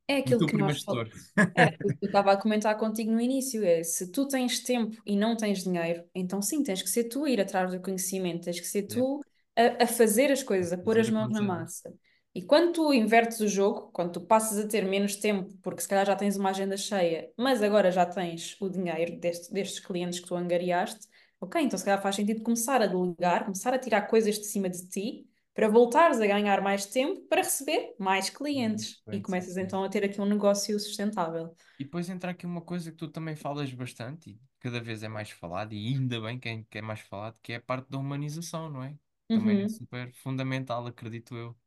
É, 0.08 0.14
é 0.14 0.16
aquilo 0.18 0.44
que 0.44 0.56
nós 0.56 0.74
gestor. 0.74 1.10
Era 1.54 1.70
aquilo 1.70 1.94
que 1.98 2.04
eu 2.06 2.08
estava 2.08 2.32
a 2.32 2.36
comentar 2.40 2.76
contigo 2.78 3.12
no 3.12 3.20
início, 3.20 3.64
é 3.64 3.82
se 3.84 4.10
tu 4.12 4.28
tens 4.28 4.60
tempo 4.62 4.96
e 5.06 5.16
não 5.16 5.36
tens 5.36 5.64
dinheiro, 5.64 6.04
então 6.14 6.42
sim, 6.42 6.62
tens 6.62 6.82
que 6.82 6.88
ser 6.90 7.04
tu 7.04 7.24
a 7.24 7.30
ir 7.30 7.40
atrás 7.40 7.72
do 7.72 7.80
conhecimento, 7.82 8.44
tens 8.44 8.60
que 8.60 8.66
ser 8.66 8.84
Yeah. 8.88 9.02
tu 9.08 9.20
a, 9.56 9.84
a 9.84 9.86
fazer 9.86 10.32
as 10.32 10.42
coisas, 10.44 10.72
a 10.72 10.78
pôr 10.78 10.98
as 10.98 11.10
mãos 11.10 11.30
na 11.30 11.42
massa. 11.42 11.92
E 12.34 12.42
quando 12.42 12.72
tu 12.74 12.94
invertes 12.94 13.40
o 13.40 13.48
jogo, 13.48 13.90
quando 13.92 14.12
tu 14.14 14.20
passas 14.22 14.58
a 14.58 14.68
ter 14.68 14.84
menos 14.86 15.16
tempo, 15.16 15.52
porque 15.62 15.82
se 15.82 15.88
calhar 15.88 16.06
já 16.06 16.16
tens 16.16 16.36
uma 16.36 16.50
agenda 16.50 16.76
cheia, 16.76 17.30
mas 17.38 17.62
agora 17.62 17.90
já 17.92 18.06
tens 18.06 18.56
o 18.60 18.68
dinheiro 18.70 19.18
deste- 19.20 19.52
destes 19.52 19.80
clientes 19.80 20.20
que 20.20 20.28
tu 20.28 20.36
angariaste, 20.36 21.08
ok, 21.40 21.60
então 21.62 21.78
se 21.78 21.84
calhar 21.84 22.00
faz 22.02 22.16
sentido 22.16 22.42
começar 22.42 22.82
a 22.82 22.86
delegar, 22.86 23.44
começar 23.44 23.74
a 23.74 23.78
tirar 23.78 24.02
coisas 24.02 24.38
de 24.38 24.44
cima 24.46 24.68
de 24.68 24.88
ti 24.88 25.28
para 25.54 25.68
voltares 25.68 26.20
a 26.20 26.26
ganhar 26.26 26.60
mais 26.62 26.86
tempo 26.86 27.22
para 27.28 27.42
receber 27.42 27.94
mais 27.98 28.30
clientes 28.30 29.02
e 29.10 29.20
Bem, 29.20 29.24
sim, 29.24 29.46
começas 29.46 29.56
sim. 29.56 29.56
então 29.56 29.82
a 29.84 29.88
ter 29.88 30.04
aqui 30.04 30.20
um 30.20 30.26
negócio 30.26 30.78
sustentável. 30.78 31.54
E 31.78 31.84
depois 31.84 32.08
entra 32.10 32.30
aqui 32.32 32.46
uma 32.46 32.60
coisa 32.62 32.90
que 32.90 32.96
tu 32.96 33.08
também 33.08 33.34
falas 33.36 33.72
bastante 33.72 34.30
e 34.30 34.40
cada 34.60 34.80
vez 34.80 35.02
é 35.02 35.08
mais 35.08 35.30
falado, 35.30 35.72
e 35.72 35.88
ainda 35.88 36.20
bem 36.20 36.38
que 36.38 36.48
é, 36.48 36.64
é 36.78 36.82
mais 36.82 37.00
falado, 37.00 37.38
que 37.42 37.52
é 37.54 37.56
a 37.56 37.62
parte 37.62 37.88
da 37.90 37.98
humanização, 37.98 38.68
não 38.70 38.82
é? 38.84 38.98
Também 39.32 39.62
é 39.62 39.68
Uhum, 39.68 39.68
super 39.68 40.12
fundamental, 40.14 40.86
acredito 40.86 41.34
eu. 41.36 41.58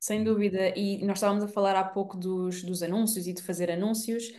sem 0.00 0.24
E, 0.24 0.24
dúvida. 0.24 0.76
E 0.78 1.04
nós 1.06 1.18
estávamos 1.18 1.44
a 1.44 1.48
falar 1.48 1.76
há 1.76 1.84
pouco 1.84 2.16
dos, 2.16 2.62
dos 2.62 2.82
anúncios 2.82 3.26
e 3.26 3.32
de 3.32 3.42
fazer 3.42 3.70
anúncios, 3.70 4.32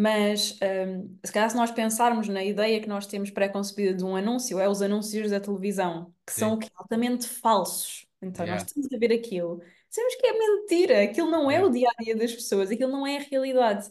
mas 0.00 0.56
hum, 0.62 1.18
se 1.26 1.32
calhar 1.32 1.50
se 1.50 1.56
nós 1.56 1.72
pensarmos 1.72 2.28
na 2.28 2.44
ideia 2.44 2.80
que 2.80 2.88
nós 2.88 3.04
temos 3.04 3.32
pré-concebida 3.32 3.92
de 3.92 4.04
um 4.04 4.14
anúncio, 4.14 4.60
é 4.60 4.68
os 4.68 4.80
anúncios 4.80 5.32
da 5.32 5.40
televisão, 5.40 6.14
que 6.24 6.32
são 6.32 6.50
sim, 6.50 6.54
o 6.54 6.58
quê? 6.60 6.68
altamente 6.76 7.26
falsos. 7.26 8.06
Então 8.22 8.46
nós 8.46 8.62
yeah, 8.62 8.64
estamos 8.64 8.92
a 8.92 8.96
ver 8.96 9.12
aquilo. 9.12 9.60
Sabemos 9.90 10.14
que 10.14 10.26
é 10.28 10.32
mentira, 10.38 11.02
aquilo 11.02 11.28
não 11.28 11.50
é 11.50 11.54
yeah. 11.54 11.68
o 11.68 11.72
dia 11.72 11.88
a 11.88 12.04
dia 12.04 12.16
das 12.16 12.32
pessoas, 12.32 12.70
aquilo 12.70 12.92
não 12.92 13.04
é 13.04 13.16
a 13.16 13.22
realidade. 13.22 13.90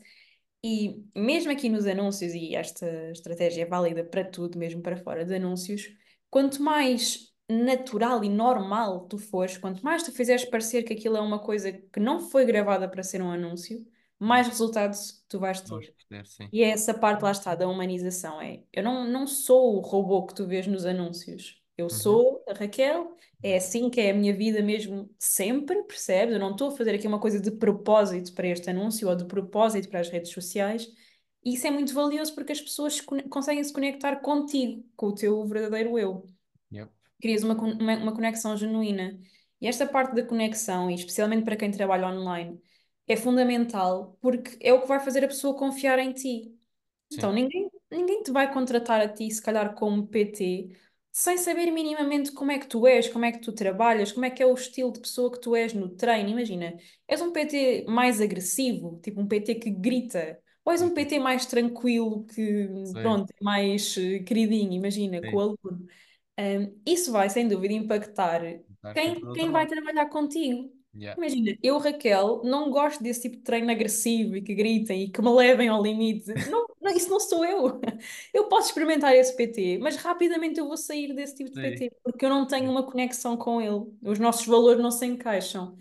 E 0.63 1.03
mesmo 1.13 1.51
aqui 1.51 1.67
nos 1.67 1.85
anúncios, 1.85 2.33
e 2.33 2.55
esta 2.55 3.11
estratégia 3.11 3.63
é 3.63 3.65
válida 3.65 4.01
para 4.01 4.23
tudo, 4.23 4.57
mesmo 4.57 4.81
para 4.81 4.95
fora 4.95 5.25
de 5.25 5.35
anúncios, 5.35 5.93
quanto 6.29 6.63
mais 6.63 7.33
natural 7.49 8.23
e 8.23 8.29
normal 8.29 9.09
tu 9.09 9.17
fores, 9.17 9.57
quanto 9.57 9.83
mais 9.83 10.03
tu 10.03 10.13
fizeres 10.13 10.45
parecer 10.45 10.83
que 10.83 10.93
aquilo 10.93 11.17
é 11.17 11.21
uma 11.21 11.39
coisa 11.39 11.69
que 11.69 11.99
não 11.99 12.21
foi 12.21 12.45
gravada 12.45 12.87
para 12.87 13.03
ser 13.03 13.21
um 13.21 13.29
anúncio, 13.29 13.85
mais 14.20 14.47
resultados 14.47 15.24
tu 15.28 15.39
vais 15.39 15.61
ter. 15.61 15.93
E 16.51 16.63
é 16.63 16.70
essa 16.70 16.93
parte 16.93 17.22
lá 17.24 17.32
está 17.32 17.55
da 17.55 17.68
humanização. 17.68 18.41
É, 18.41 18.63
eu 18.74 18.84
não, 18.84 19.05
não 19.07 19.28
sou 19.28 19.76
o 19.78 19.82
robô 19.82 20.26
que 20.26 20.34
tu 20.34 20.47
vês 20.47 20.65
nos 20.68 20.86
anúncios. 20.86 21.61
Eu 21.78 21.86
Uhum. 21.86 21.89
sou 21.89 22.43
a 22.47 22.53
Raquel, 22.53 23.15
é 23.43 23.49
Yeah. 23.49 23.57
assim 23.57 23.89
que 23.89 24.01
é 24.01 24.11
a 24.11 24.13
minha 24.13 24.34
vida 24.36 24.61
mesmo 24.63 25.13
sempre, 25.20 25.84
percebes? 25.84 26.34
Eu 26.34 26.39
não 26.39 26.51
estou 26.51 26.70
a 26.70 26.72
fazer 26.72 26.95
aqui 26.95 27.07
uma 27.07 27.20
coisa 27.20 27.39
de 27.39 27.51
propósito 27.51 28.34
para 28.34 28.47
este 28.47 28.70
anúncio 28.70 29.07
ou 29.07 29.15
de 29.15 29.26
propósito 29.26 29.89
para 29.89 29.99
as 29.99 30.09
redes 30.09 30.32
sociais. 30.32 30.88
E 31.43 31.53
isso 31.53 31.68
é 31.68 31.72
muito 31.72 31.93
valioso 31.93 32.34
porque 32.34 32.51
as 32.51 32.61
pessoas 32.61 32.99
conseguem 33.30 33.63
se 33.63 33.72
conectar 33.74 34.18
contigo, 34.18 34.84
com 34.95 35.07
o 35.07 35.15
teu 35.15 35.45
verdadeiro 35.45 35.97
eu 35.99 36.26
Yep. 36.72 36.89
crias 37.22 37.43
uma, 37.43 37.55
uma, 37.55 37.95
uma 37.97 38.13
conexão 38.13 38.55
genuína. 38.57 39.20
E 39.59 39.68
esta 39.68 39.88
parte 39.88 40.15
da 40.15 40.24
conexão, 40.26 40.89
e 40.89 40.95
especialmente 40.95 41.43
para 41.43 41.55
quem 41.55 41.72
trabalha 41.72 42.07
online, 42.07 42.61
é 43.07 43.15
fundamental 43.17 44.17
porque 44.21 44.57
é 44.61 44.73
o 44.73 44.81
que 44.81 44.87
vai 44.87 44.99
fazer 44.99 45.23
a 45.23 45.27
pessoa 45.27 45.55
confiar 45.57 45.99
em 45.99 46.13
ti. 46.13 46.53
Então, 47.11 47.31
Sim. 47.31 47.33
ninguém, 47.33 47.69
ninguém 47.91 48.23
te 48.23 48.31
vai 48.31 48.51
contratar 48.53 49.01
a 49.01 49.07
ti, 49.09 49.29
se 49.31 49.41
calhar, 49.41 49.73
como 49.75 50.07
PT, 50.07 50.69
sem 51.11 51.37
saber 51.37 51.71
minimamente 51.71 52.31
como 52.31 52.51
é 52.51 52.59
que 52.59 52.67
tu 52.67 52.85
és, 52.87 53.07
como 53.09 53.25
é 53.25 53.31
que 53.31 53.39
tu 53.39 53.51
trabalhas, 53.53 54.11
como 54.11 54.25
é 54.25 54.29
que 54.29 54.43
é 54.43 54.45
o 54.45 54.53
estilo 54.53 54.91
de 54.91 54.99
pessoa 54.99 55.31
que 55.31 55.39
tu 55.39 55.55
és 55.55 55.73
no 55.73 55.89
treino. 55.89 56.29
Imagina, 56.29 56.77
és 57.07 57.21
um 57.21 57.31
PT 57.31 57.85
mais 57.87 58.21
agressivo, 58.21 58.99
tipo 59.03 59.21
um 59.21 59.27
PT 59.27 59.55
que 59.55 59.69
grita, 59.71 60.39
ou 60.65 60.71
és 60.73 60.81
um 60.81 60.89
Uhum. 60.89 60.93
PT 60.93 61.19
mais 61.19 61.45
tranquilo, 61.45 62.25
que, 62.25 62.69
Sim. 62.83 63.01
pronto, 63.01 63.33
mais 63.41 63.97
eh, 63.97 64.19
queridinho, 64.19 64.73
imagina, 64.73 65.21
com 65.23 65.37
o 65.37 65.39
Sim. 65.39 65.41
aluno. 65.41 65.87
Um, 66.39 66.81
isso 66.85 67.11
vai, 67.11 67.29
sem 67.29 67.47
dúvida, 67.47 67.73
impactar 67.73 68.41
quem, 68.93 69.31
quem 69.31 69.51
vai 69.51 69.65
trabalhar 69.67 70.07
contigo. 70.09 70.71
Yeah. 70.97 71.15
Imagina, 71.15 71.55
eu, 71.61 71.77
Raquel, 71.77 72.41
não 72.43 72.71
gosto 72.71 73.03
desse 73.03 73.21
tipo 73.21 73.37
de 73.37 73.43
treino 73.43 73.69
agressivo 73.69 74.35
e 74.35 74.41
que 74.41 74.55
gritem 74.55 75.03
e 75.03 75.09
que 75.09 75.21
me 75.21 75.29
levem 75.35 75.67
ao 75.67 75.81
limite. 75.81 76.33
Não, 76.49 76.65
não, 76.81 76.91
isso 76.91 77.09
não 77.09 77.19
sou 77.19 77.45
eu. 77.45 77.79
Eu 78.33 78.47
posso 78.47 78.69
experimentar 78.69 79.13
esse 79.13 79.35
PT, 79.35 79.77
mas 79.79 79.95
rapidamente 79.97 80.59
eu 80.59 80.67
vou 80.67 80.77
sair 80.77 81.13
desse 81.13 81.35
tipo 81.35 81.51
de 81.51 81.55
Sim. 81.55 81.61
PT 81.61 81.95
porque 82.03 82.25
eu 82.25 82.29
não 82.29 82.47
tenho 82.47 82.69
uma 82.71 82.83
conexão 82.83 83.35
com 83.35 83.61
ele. 83.61 83.85
Os 84.01 84.19
nossos 84.19 84.45
valores 84.45 84.81
não 84.81 84.91
se 84.91 85.05
encaixam. 85.05 85.75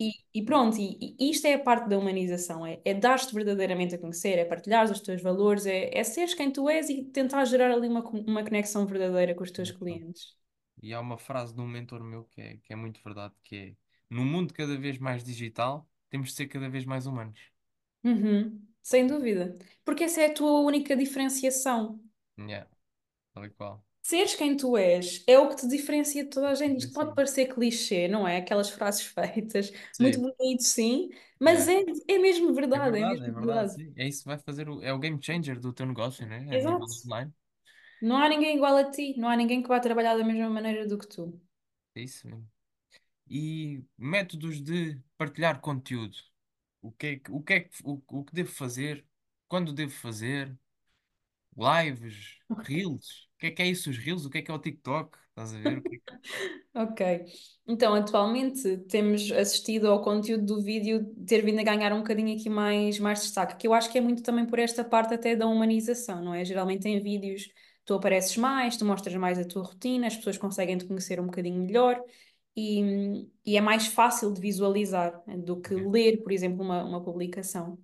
E, 0.00 0.12
e 0.32 0.42
pronto, 0.42 0.78
e, 0.78 1.14
e 1.18 1.30
isto 1.30 1.46
é 1.46 1.54
a 1.54 1.58
parte 1.58 1.88
da 1.88 1.98
humanização: 1.98 2.64
é, 2.66 2.80
é 2.84 2.94
dar-te 2.94 3.34
verdadeiramente 3.34 3.94
a 3.94 3.98
conhecer, 3.98 4.38
é 4.38 4.44
partilhar 4.44 4.90
os 4.90 5.00
teus 5.00 5.20
valores, 5.20 5.66
é, 5.66 5.90
é 5.92 6.02
seres 6.02 6.32
quem 6.32 6.50
tu 6.50 6.68
és 6.68 6.88
e 6.88 7.04
tentar 7.04 7.44
gerar 7.44 7.70
ali 7.70 7.88
uma, 7.88 8.00
uma 8.00 8.42
conexão 8.42 8.86
verdadeira 8.86 9.34
com 9.34 9.42
os 9.42 9.50
teus 9.50 9.70
clientes. 9.70 10.34
E 10.82 10.94
há 10.94 11.00
uma 11.00 11.18
frase 11.18 11.54
de 11.54 11.60
um 11.60 11.66
mentor 11.66 12.02
meu 12.02 12.24
que 12.24 12.40
é, 12.40 12.56
que 12.62 12.72
é 12.72 12.76
muito 12.76 13.02
verdade, 13.02 13.34
que 13.42 13.56
é 13.56 13.74
no 14.10 14.24
mundo 14.24 14.54
cada 14.54 14.76
vez 14.78 14.98
mais 14.98 15.24
digital, 15.24 15.88
temos 16.10 16.30
de 16.30 16.34
ser 16.36 16.46
cada 16.48 16.68
vez 16.68 16.84
mais 16.84 17.06
humanos. 17.06 17.40
Uhum, 18.04 18.66
sem 18.82 19.06
dúvida. 19.06 19.56
Porque 19.84 20.04
essa 20.04 20.20
é 20.22 20.26
a 20.26 20.34
tua 20.34 20.60
única 20.60 20.96
diferenciação. 20.96 22.00
Yeah, 22.38 22.66
tal 23.34 23.44
e 23.46 23.50
qual. 23.50 23.84
Seres 24.02 24.34
quem 24.36 24.56
tu 24.56 24.76
és 24.76 25.22
é 25.26 25.38
o 25.38 25.48
que 25.48 25.56
te 25.56 25.66
diferencia 25.68 26.22
de 26.24 26.30
toda 26.30 26.48
a 26.50 26.54
gente. 26.54 26.78
Isto 26.80 26.92
pode 26.92 27.14
parecer 27.14 27.52
clichê, 27.52 28.06
não 28.08 28.26
é? 28.26 28.36
Aquelas 28.38 28.70
frases 28.70 29.02
feitas, 29.06 29.72
muito 29.98 30.18
Sim. 30.18 30.26
bonito, 30.38 30.62
sim, 30.62 31.10
mas 31.40 31.66
Yeah. 31.66 31.68
é, 31.68 31.82
é 32.08 32.18
mesmo 32.18 32.54
É 32.72 32.78
verdade, 32.80 32.98
é 32.98 33.02
verdade, 33.02 33.24
é 33.24 33.30
mesmo 33.30 33.32
verdade, 33.32 33.68
verdade. 33.68 33.74
sim. 33.74 33.92
É 33.96 34.06
isso 34.06 34.20
que 34.22 34.28
vai 34.28 34.38
fazer 34.38 34.68
o, 34.68 34.82
é 34.82 34.92
o 34.92 34.98
game 34.98 35.18
changer 35.22 35.58
do 35.60 35.72
teu 35.72 35.86
negócio, 35.86 36.26
né? 36.26 36.52
A 36.54 36.58
nível 36.58 36.86
Exato. 36.86 37.06
online. 37.06 37.32
Não 38.00 38.16
há 38.16 38.26
ninguém 38.28 38.56
igual 38.56 38.74
a 38.76 38.90
ti, 38.90 39.14
não 39.18 39.28
há 39.28 39.36
ninguém 39.36 39.62
que 39.62 39.68
vá 39.68 39.78
trabalhar 39.80 40.16
da 40.16 40.24
mesma 40.24 40.48
maneira 40.50 40.86
do 40.86 40.96
que 40.98 41.06
tu. 41.06 41.38
É 41.96 42.00
isso 42.02 42.28
mesmo. 42.28 42.48
E 43.28 43.82
métodos 43.98 44.60
de 44.62 45.00
partilhar 45.16 45.60
conteúdo. 45.60 46.16
O 46.80 46.92
que 46.92 47.06
é 47.06 47.16
que, 47.16 47.30
o 47.32 47.42
que 47.42 47.52
é 47.54 47.60
que, 47.60 47.70
o, 47.84 48.02
o 48.08 48.24
que 48.24 48.34
devo 48.34 48.52
fazer? 48.52 49.04
Quando 49.48 49.72
devo 49.72 49.92
fazer? 49.92 50.56
Lives? 51.56 52.38
Reels? 52.50 53.28
O 53.36 53.38
que 53.38 53.46
é 53.46 53.50
que 53.50 53.62
é 53.62 53.66
isso, 53.66 53.90
os 53.90 53.98
Reels? 53.98 54.24
O 54.26 54.30
que 54.30 54.38
é 54.38 54.42
que 54.42 54.50
é 54.50 54.54
o 54.54 54.58
TikTok? 54.58 55.16
Estás 55.30 55.54
a 55.54 55.58
ver? 55.58 55.78
É. 55.78 56.16
Ok. 56.74 57.24
Então, 57.66 57.94
atualmente 57.94 58.76
temos 58.88 59.32
assistido 59.32 59.86
ao 59.86 60.02
conteúdo 60.02 60.44
do 60.44 60.62
vídeo 60.62 61.06
ter 61.26 61.42
vindo 61.42 61.58
a 61.58 61.62
ganhar 61.62 61.90
um 61.94 62.00
bocadinho 62.00 62.38
aqui 62.38 62.50
mais, 62.50 62.98
mais 62.98 63.20
destaque, 63.22 63.56
que 63.56 63.66
eu 63.66 63.72
acho 63.72 63.90
que 63.90 63.96
é 63.96 64.00
muito 64.00 64.22
também 64.22 64.44
por 64.44 64.58
esta 64.58 64.84
parte 64.84 65.14
até 65.14 65.34
da 65.34 65.46
humanização, 65.46 66.22
não 66.22 66.34
é? 66.34 66.44
Geralmente 66.44 66.86
em 66.86 67.00
vídeos 67.02 67.48
tu 67.86 67.94
apareces 67.94 68.36
mais, 68.36 68.76
tu 68.76 68.84
mostras 68.84 69.14
mais 69.14 69.38
a 69.38 69.44
tua 69.44 69.62
rotina, 69.62 70.06
as 70.06 70.16
pessoas 70.16 70.36
conseguem 70.36 70.76
te 70.76 70.84
conhecer 70.84 71.18
um 71.18 71.24
bocadinho 71.26 71.62
melhor 71.62 71.98
e, 72.56 73.28
e 73.44 73.56
é 73.56 73.60
mais 73.60 73.86
fácil 73.86 74.32
de 74.32 74.40
visualizar 74.40 75.22
do 75.44 75.60
que 75.60 75.74
Ok, 75.74 75.90
ler, 75.90 76.22
por 76.22 76.32
exemplo, 76.32 76.64
uma, 76.64 76.82
uma 76.84 77.04
publicação. 77.04 77.78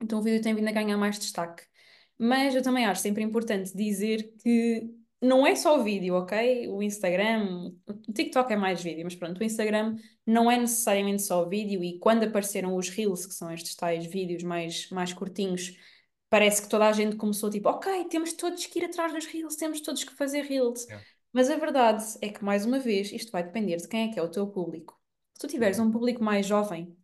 Então 0.00 0.20
o 0.20 0.22
vídeo 0.22 0.42
tem 0.42 0.54
vindo 0.54 0.68
a 0.68 0.72
ganhar 0.72 0.96
mais 0.96 1.18
destaque. 1.18 1.64
Mas 2.16 2.54
eu 2.54 2.62
também 2.62 2.84
acho 2.86 3.02
sempre 3.02 3.22
importante 3.22 3.76
dizer 3.76 4.34
que 4.42 4.90
não 5.20 5.46
é 5.46 5.54
só 5.54 5.82
vídeo, 5.82 6.14
ok? 6.14 6.68
O 6.68 6.82
Instagram, 6.82 7.72
o 7.86 8.12
TikTok 8.12 8.52
é 8.52 8.56
mais 8.56 8.82
vídeo, 8.82 9.04
mas 9.04 9.14
pronto, 9.14 9.40
o 9.40 9.44
Instagram 9.44 9.96
não 10.24 10.50
é 10.50 10.58
necessariamente 10.58 11.22
só 11.22 11.48
vídeo 11.48 11.82
e 11.82 11.98
quando 11.98 12.24
apareceram 12.24 12.76
os 12.76 12.88
Reels, 12.88 13.26
que 13.26 13.34
são 13.34 13.52
estes 13.52 13.74
tais 13.74 14.06
vídeos 14.06 14.42
mais, 14.42 14.88
mais 14.90 15.12
curtinhos, 15.12 15.76
parece 16.30 16.62
que 16.62 16.68
toda 16.68 16.88
a 16.88 16.92
gente 16.92 17.16
começou 17.16 17.50
tipo, 17.50 17.68
ok, 17.68 18.04
temos 18.06 18.32
todos 18.32 18.64
que 18.66 18.78
ir 18.78 18.84
atrás 18.84 19.12
dos 19.12 19.26
Reels, 19.26 19.56
temos 19.56 19.80
todos 19.80 20.04
que 20.04 20.14
fazer 20.14 20.42
Reels. 20.42 20.86
yeah. 20.86 21.04
Mas 21.38 21.50
a 21.50 21.56
verdade 21.56 22.04
é 22.20 22.30
que, 22.30 22.42
mais 22.42 22.66
uma 22.66 22.80
vez, 22.80 23.12
isto 23.12 23.30
vai 23.30 23.44
depender 23.44 23.76
de 23.76 23.86
quem 23.86 24.08
é 24.08 24.12
que 24.12 24.18
é 24.18 24.22
o 24.24 24.28
teu 24.28 24.44
público. 24.48 25.00
Se 25.34 25.46
tu 25.46 25.46
tiveres 25.46 25.78
um 25.78 25.88
público 25.88 26.20
mais 26.20 26.44
jovem, 26.44 26.96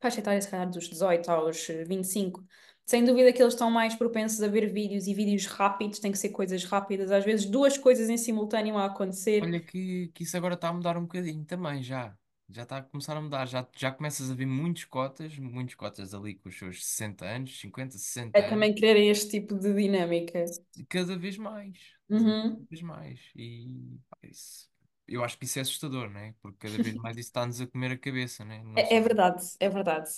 faixa 0.00 0.18
etária, 0.18 0.42
se 0.42 0.50
calhar, 0.50 0.68
dos 0.68 0.88
18 0.88 1.30
aos 1.30 1.70
eh, 1.70 1.84
25. 1.84 2.44
Sem 2.84 3.04
dúvida 3.04 3.32
que 3.32 3.40
eles 3.40 3.54
estão 3.54 3.70
mais 3.70 3.94
propensos 3.94 4.42
a 4.42 4.48
ver 4.48 4.72
vídeos 4.72 5.06
e 5.06 5.14
vídeos 5.14 5.46
rápidos, 5.46 6.00
tem 6.00 6.10
que 6.10 6.18
ser 6.18 6.30
coisas 6.30 6.64
rápidas, 6.64 7.12
às 7.12 7.24
vezes 7.24 7.46
duas 7.46 7.78
coisas 7.78 8.10
em 8.10 8.16
simultâneo 8.16 8.76
a 8.76 8.86
acontecer. 8.86 9.40
Olha 9.40 9.60
que, 9.60 10.10
que 10.12 10.24
isso 10.24 10.36
agora 10.36 10.54
está 10.54 10.70
a 10.70 10.72
mudar 10.72 10.96
um 10.96 11.02
bocadinho 11.02 11.44
também, 11.44 11.80
já. 11.80 12.12
Já 12.52 12.62
está 12.64 12.78
a 12.78 12.82
começar 12.82 13.16
a 13.16 13.20
mudar. 13.20 13.46
Já, 13.46 13.66
já 13.76 13.92
começas 13.92 14.30
a 14.30 14.34
ver 14.34 14.46
muitos 14.46 14.84
cotas, 14.84 15.38
muitos 15.38 15.74
cotas 15.74 16.14
ali 16.14 16.34
com 16.36 16.48
os 16.48 16.58
seus 16.58 16.84
60 16.84 17.24
anos, 17.26 17.58
50, 17.60 17.98
É 18.32 18.42
60 18.42 18.44
anos, 18.44 18.68
também 18.68 18.74
quererem 18.74 19.08
este 19.10 19.28
tipo 19.30 19.56
de 19.58 19.72
dinâmica. 19.74 20.44
cada 20.88 21.16
vez 21.16 21.36
mais. 21.36 21.78
Cada 22.08 22.10
Uhum. 22.10 22.66
vez 22.70 22.82
mais. 22.82 23.20
E 23.36 23.98
pá, 24.08 24.18
isso, 24.24 24.70
eu 25.08 25.24
acho 25.24 25.38
que 25.38 25.44
isso 25.44 25.58
é 25.58 25.62
assustador, 25.62 26.10
né? 26.10 26.34
Porque 26.42 26.58
cada 26.58 26.78
vez 26.80 26.94
mais 26.96 27.16
isso 27.16 27.28
está-nos 27.28 27.60
a 27.60 27.66
comer 27.66 27.92
a 27.92 27.98
cabeça, 27.98 28.44
né? 28.44 28.62
Não 28.62 28.82
É, 28.82 28.96
é 28.96 29.00
só 29.00 29.00
verdade, 29.00 29.44
é 29.60 29.68
verdade. 29.68 30.10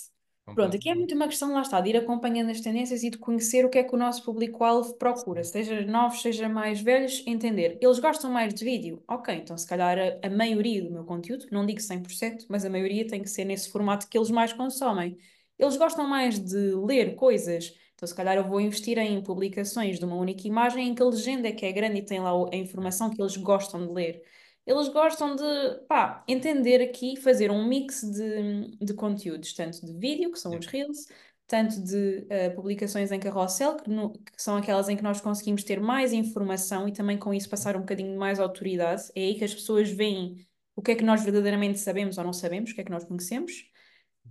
Pronto, 0.51 0.75
aqui 0.77 0.87
é 0.87 0.93
muito 0.93 1.15
uma 1.15 1.27
questão, 1.27 1.51
lá 1.51 1.61
está, 1.61 1.81
de 1.81 1.89
ir 1.89 1.97
acompanhando 1.97 2.51
as 2.51 2.61
tendências 2.61 3.01
e 3.01 3.09
de 3.09 3.17
conhecer 3.17 3.65
o 3.65 3.69
que 3.71 3.79
é 3.79 3.83
que 3.83 3.95
o 3.95 3.97
nosso 3.97 4.23
público-alvo 4.23 4.93
procura, 4.99 5.43
seja 5.43 5.81
novos, 5.81 6.21
seja 6.21 6.47
mais 6.47 6.79
velhos, 6.79 7.23
entender. 7.25 7.79
Eles 7.81 7.97
gostam 7.97 8.29
mais 8.31 8.53
de 8.53 8.63
vídeo? 8.63 9.03
Ok, 9.07 9.33
então 9.33 9.57
se 9.57 9.65
calhar 9.65 9.97
a, 9.97 10.27
a 10.27 10.29
maioria 10.29 10.83
do 10.83 10.91
meu 10.91 11.05
conteúdo, 11.05 11.47
não 11.51 11.65
digo 11.65 11.79
100%, 11.81 12.45
mas 12.47 12.63
a 12.63 12.69
maioria 12.69 13.07
tem 13.07 13.23
que 13.23 13.29
ser 13.29 13.45
nesse 13.45 13.71
formato 13.71 14.07
que 14.07 14.15
eles 14.15 14.29
mais 14.29 14.53
consomem. 14.53 15.17
Eles 15.57 15.75
gostam 15.75 16.07
mais 16.07 16.37
de 16.39 16.75
ler 16.75 17.15
coisas, 17.15 17.73
então 17.95 18.07
se 18.07 18.13
calhar 18.13 18.35
eu 18.37 18.43
vou 18.43 18.61
investir 18.61 18.97
em 18.99 19.23
publicações 19.23 19.97
de 19.97 20.05
uma 20.05 20.15
única 20.15 20.47
imagem 20.47 20.89
em 20.89 20.93
que 20.95 21.01
a 21.01 21.05
legenda 21.05 21.47
é 21.47 21.51
que 21.51 21.65
é 21.65 21.71
grande 21.71 21.99
e 21.99 22.05
tem 22.05 22.19
lá 22.19 22.31
a 22.51 22.55
informação 22.55 23.09
que 23.09 23.19
eles 23.19 23.35
gostam 23.37 23.87
de 23.87 23.91
ler. 23.91 24.21
Eles 24.65 24.87
gostam 24.89 25.35
de, 25.35 25.43
pá, 25.87 26.23
entender 26.27 26.81
aqui, 26.81 27.17
fazer 27.17 27.51
um 27.51 27.67
mix 27.67 28.01
de, 28.01 28.77
de 28.77 28.93
conteúdos, 28.93 29.53
tanto 29.53 29.85
de 29.85 29.93
vídeo, 29.93 30.31
que 30.31 30.39
são 30.39 30.57
os 30.57 30.65
Reels, 30.65 31.07
tanto 31.47 31.81
de 31.83 32.25
eh, 32.29 32.49
publicações 32.51 33.11
em 33.11 33.19
carrossel, 33.19 33.75
que, 33.77 33.89
no- 33.89 34.13
que 34.13 34.41
são 34.41 34.55
aquelas 34.55 34.87
em 34.87 34.95
que 34.95 35.03
nós 35.03 35.19
conseguimos 35.19 35.63
ter 35.63 35.81
mais 35.81 36.13
informação 36.13 36.87
e 36.87 36.93
também 36.93 37.17
com 37.17 37.33
isso 37.33 37.49
passar 37.49 37.75
um 37.75 37.81
bocadinho 37.81 38.17
mais 38.17 38.39
autoridade. 38.39 39.03
É 39.15 39.21
aí 39.21 39.35
que 39.35 39.43
as 39.43 39.53
pessoas 39.53 39.89
veem 39.89 40.45
o 40.75 40.81
que 40.81 40.91
é 40.91 40.95
que 40.95 41.03
nós 41.03 41.21
verdadeiramente 41.23 41.79
sabemos 41.79 42.17
ou 42.17 42.23
não 42.23 42.33
sabemos, 42.33 42.71
o 42.71 42.75
que 42.75 42.81
é 42.81 42.83
que 42.85 42.91
nós 42.91 43.03
conhecemos. 43.03 43.69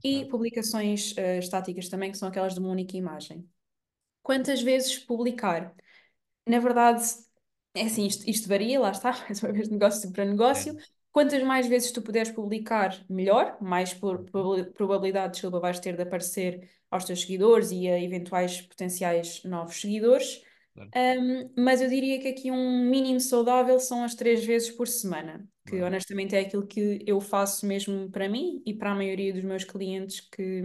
E 0.05 0.25
exato. 0.25 0.31
publicações 0.31 1.15
eh, 1.17 1.39
estáticas 1.39 1.89
também, 1.89 2.11
que 2.11 2.19
são 2.19 2.29
aquelas 2.29 2.55
de 2.55 2.61
uma 2.61 2.71
única 2.71 2.97
imagem. 2.97 3.49
Quantas 4.23 4.63
vezes 4.63 4.99
publicar? 4.99 5.75
Na 6.47 6.59
verdade, 6.61 7.03
é 7.75 7.83
assim, 7.85 8.07
isto, 8.07 8.29
isto 8.29 8.49
varia, 8.49 8.81
lá 8.81 8.91
está, 8.91 9.13
mais 9.29 9.43
uma 9.43 9.53
vez 9.53 9.69
negócio 9.69 10.13
para 10.13 10.25
É, 10.51 10.65
negócio. 10.65 10.77
Quantas 11.11 11.43
mais 11.43 11.67
vezes 11.67 11.93
tu 11.93 12.01
puderes 12.03 12.31
publicar, 12.33 13.05
melhor, 13.09 13.59
mais 13.61 13.93
por- 13.93 14.25
proba- 14.25 14.65
probabilidade, 14.73 15.35
desculpa, 15.35 15.61
vais 15.61 15.79
ter 15.81 15.97
de 15.97 16.03
aparecer 16.03 16.69
aos 16.91 17.05
teus 17.05 17.21
seguidores 17.23 17.71
e 17.71 17.89
a 17.89 18.01
eventuais 18.01 18.63
potenciais 18.63 19.43
novos 19.45 19.81
seguidores. 19.81 20.43
claro. 20.75 20.93
Um, 20.95 21.51
mas 21.57 21.81
eu 21.81 21.89
diria 21.89 22.21
que 22.21 22.29
aqui 22.29 22.51
um 22.51 22.89
mínimo 22.91 23.21
saudável 23.21 23.79
são 23.81 24.05
as 24.05 24.15
três 24.15 24.45
vezes 24.45 24.71
por 24.71 24.87
semana, 24.89 25.49
que 25.67 25.81
honestamente 25.83 26.35
é 26.37 26.41
aquilo 26.41 26.67
que 26.67 27.03
eu 27.07 27.21
faço 27.21 27.67
mesmo 27.67 28.11
para 28.11 28.29
mim 28.29 28.63
e 28.67 28.75
para 28.75 28.93
a 28.93 28.95
maioria 28.95 29.33
dos 29.33 29.43
meus 29.43 29.65
clientes 29.65 30.21
que 30.21 30.63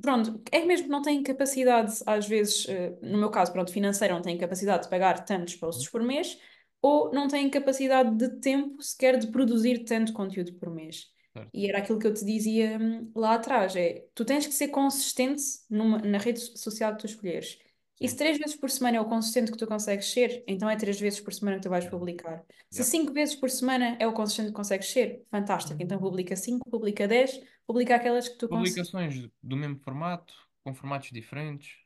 pronto, 0.00 0.42
é 0.50 0.64
mesmo 0.64 0.86
que 0.86 0.90
não 0.92 1.02
têm 1.02 1.22
capacidade, 1.22 2.02
às 2.06 2.26
vezes, 2.26 2.68
eh, 2.68 2.96
no 3.02 3.18
meu 3.18 3.30
caso, 3.30 3.52
pronto, 3.52 3.72
financeira, 3.72 4.14
não 4.14 4.22
têm 4.22 4.38
capacidade 4.38 4.84
de 4.84 4.90
pagar 4.90 5.24
tantos 5.24 5.56
posts 5.56 5.88
por 5.88 6.02
mês, 6.02 6.38
ou 6.82 7.12
não 7.12 7.28
têm 7.28 7.48
capacidade 7.50 8.16
de 8.16 8.40
tempo 8.40 8.82
sequer 8.82 9.18
de 9.18 9.28
produzir 9.28 9.84
tanto 9.84 10.12
conteúdo 10.12 10.52
por 10.54 10.70
mês. 10.70 11.10
certo. 11.32 11.52
E 11.52 11.68
era 11.68 11.78
aquilo 11.78 11.98
que 11.98 12.06
eu 12.06 12.12
te 12.14 12.24
dizia 12.24 12.78
hum, 12.80 13.10
lá 13.14 13.34
atrás, 13.34 13.76
é, 13.76 14.06
tu 14.14 14.24
tens 14.24 14.46
que 14.46 14.52
ser 14.52 14.68
consistente 14.68 15.42
numa, 15.70 15.98
na 15.98 16.18
rede 16.18 16.40
social 16.58 16.92
que 16.94 17.00
tu 17.00 17.06
escolheres. 17.06 17.58
E 18.00 18.08
se 18.08 18.16
três 18.16 18.36
vezes 18.38 18.56
por 18.56 18.70
semana 18.70 18.96
é 18.96 19.00
o 19.00 19.04
consistente 19.08 19.50
que 19.52 19.56
tu 19.58 19.66
consegues 19.66 20.06
ser, 20.12 20.44
então 20.46 20.68
é 20.68 20.76
três 20.76 21.00
vezes 21.00 21.20
por 21.20 21.32
semana 21.32 21.56
que 21.56 21.62
tu 21.62 21.70
vais 21.70 21.84
Uhum. 21.84 21.90
publicar. 21.90 22.44
Se 22.70 22.82
Yeah. 22.82 22.90
cinco 22.90 23.12
vezes 23.12 23.34
por 23.36 23.50
semana 23.50 23.96
é 24.00 24.06
o 24.06 24.12
consistente 24.12 24.48
que 24.48 24.54
consegues 24.54 24.88
ser, 24.88 25.24
fantástico. 25.30 25.80
Então 25.82 25.98
publica 25.98 26.36
cinco, 26.36 26.68
publica 26.70 27.06
dez, 27.08 27.40
publica 27.66 27.94
aquelas 27.96 28.28
que 28.28 28.36
tu 28.36 28.48
consegues. 28.48 28.90
Publicações 28.90 29.30
do 29.42 29.56
mesmo 29.56 29.78
formato, 29.78 30.34
com 30.64 30.74
formatos 30.74 31.10
diferentes. 31.12 31.76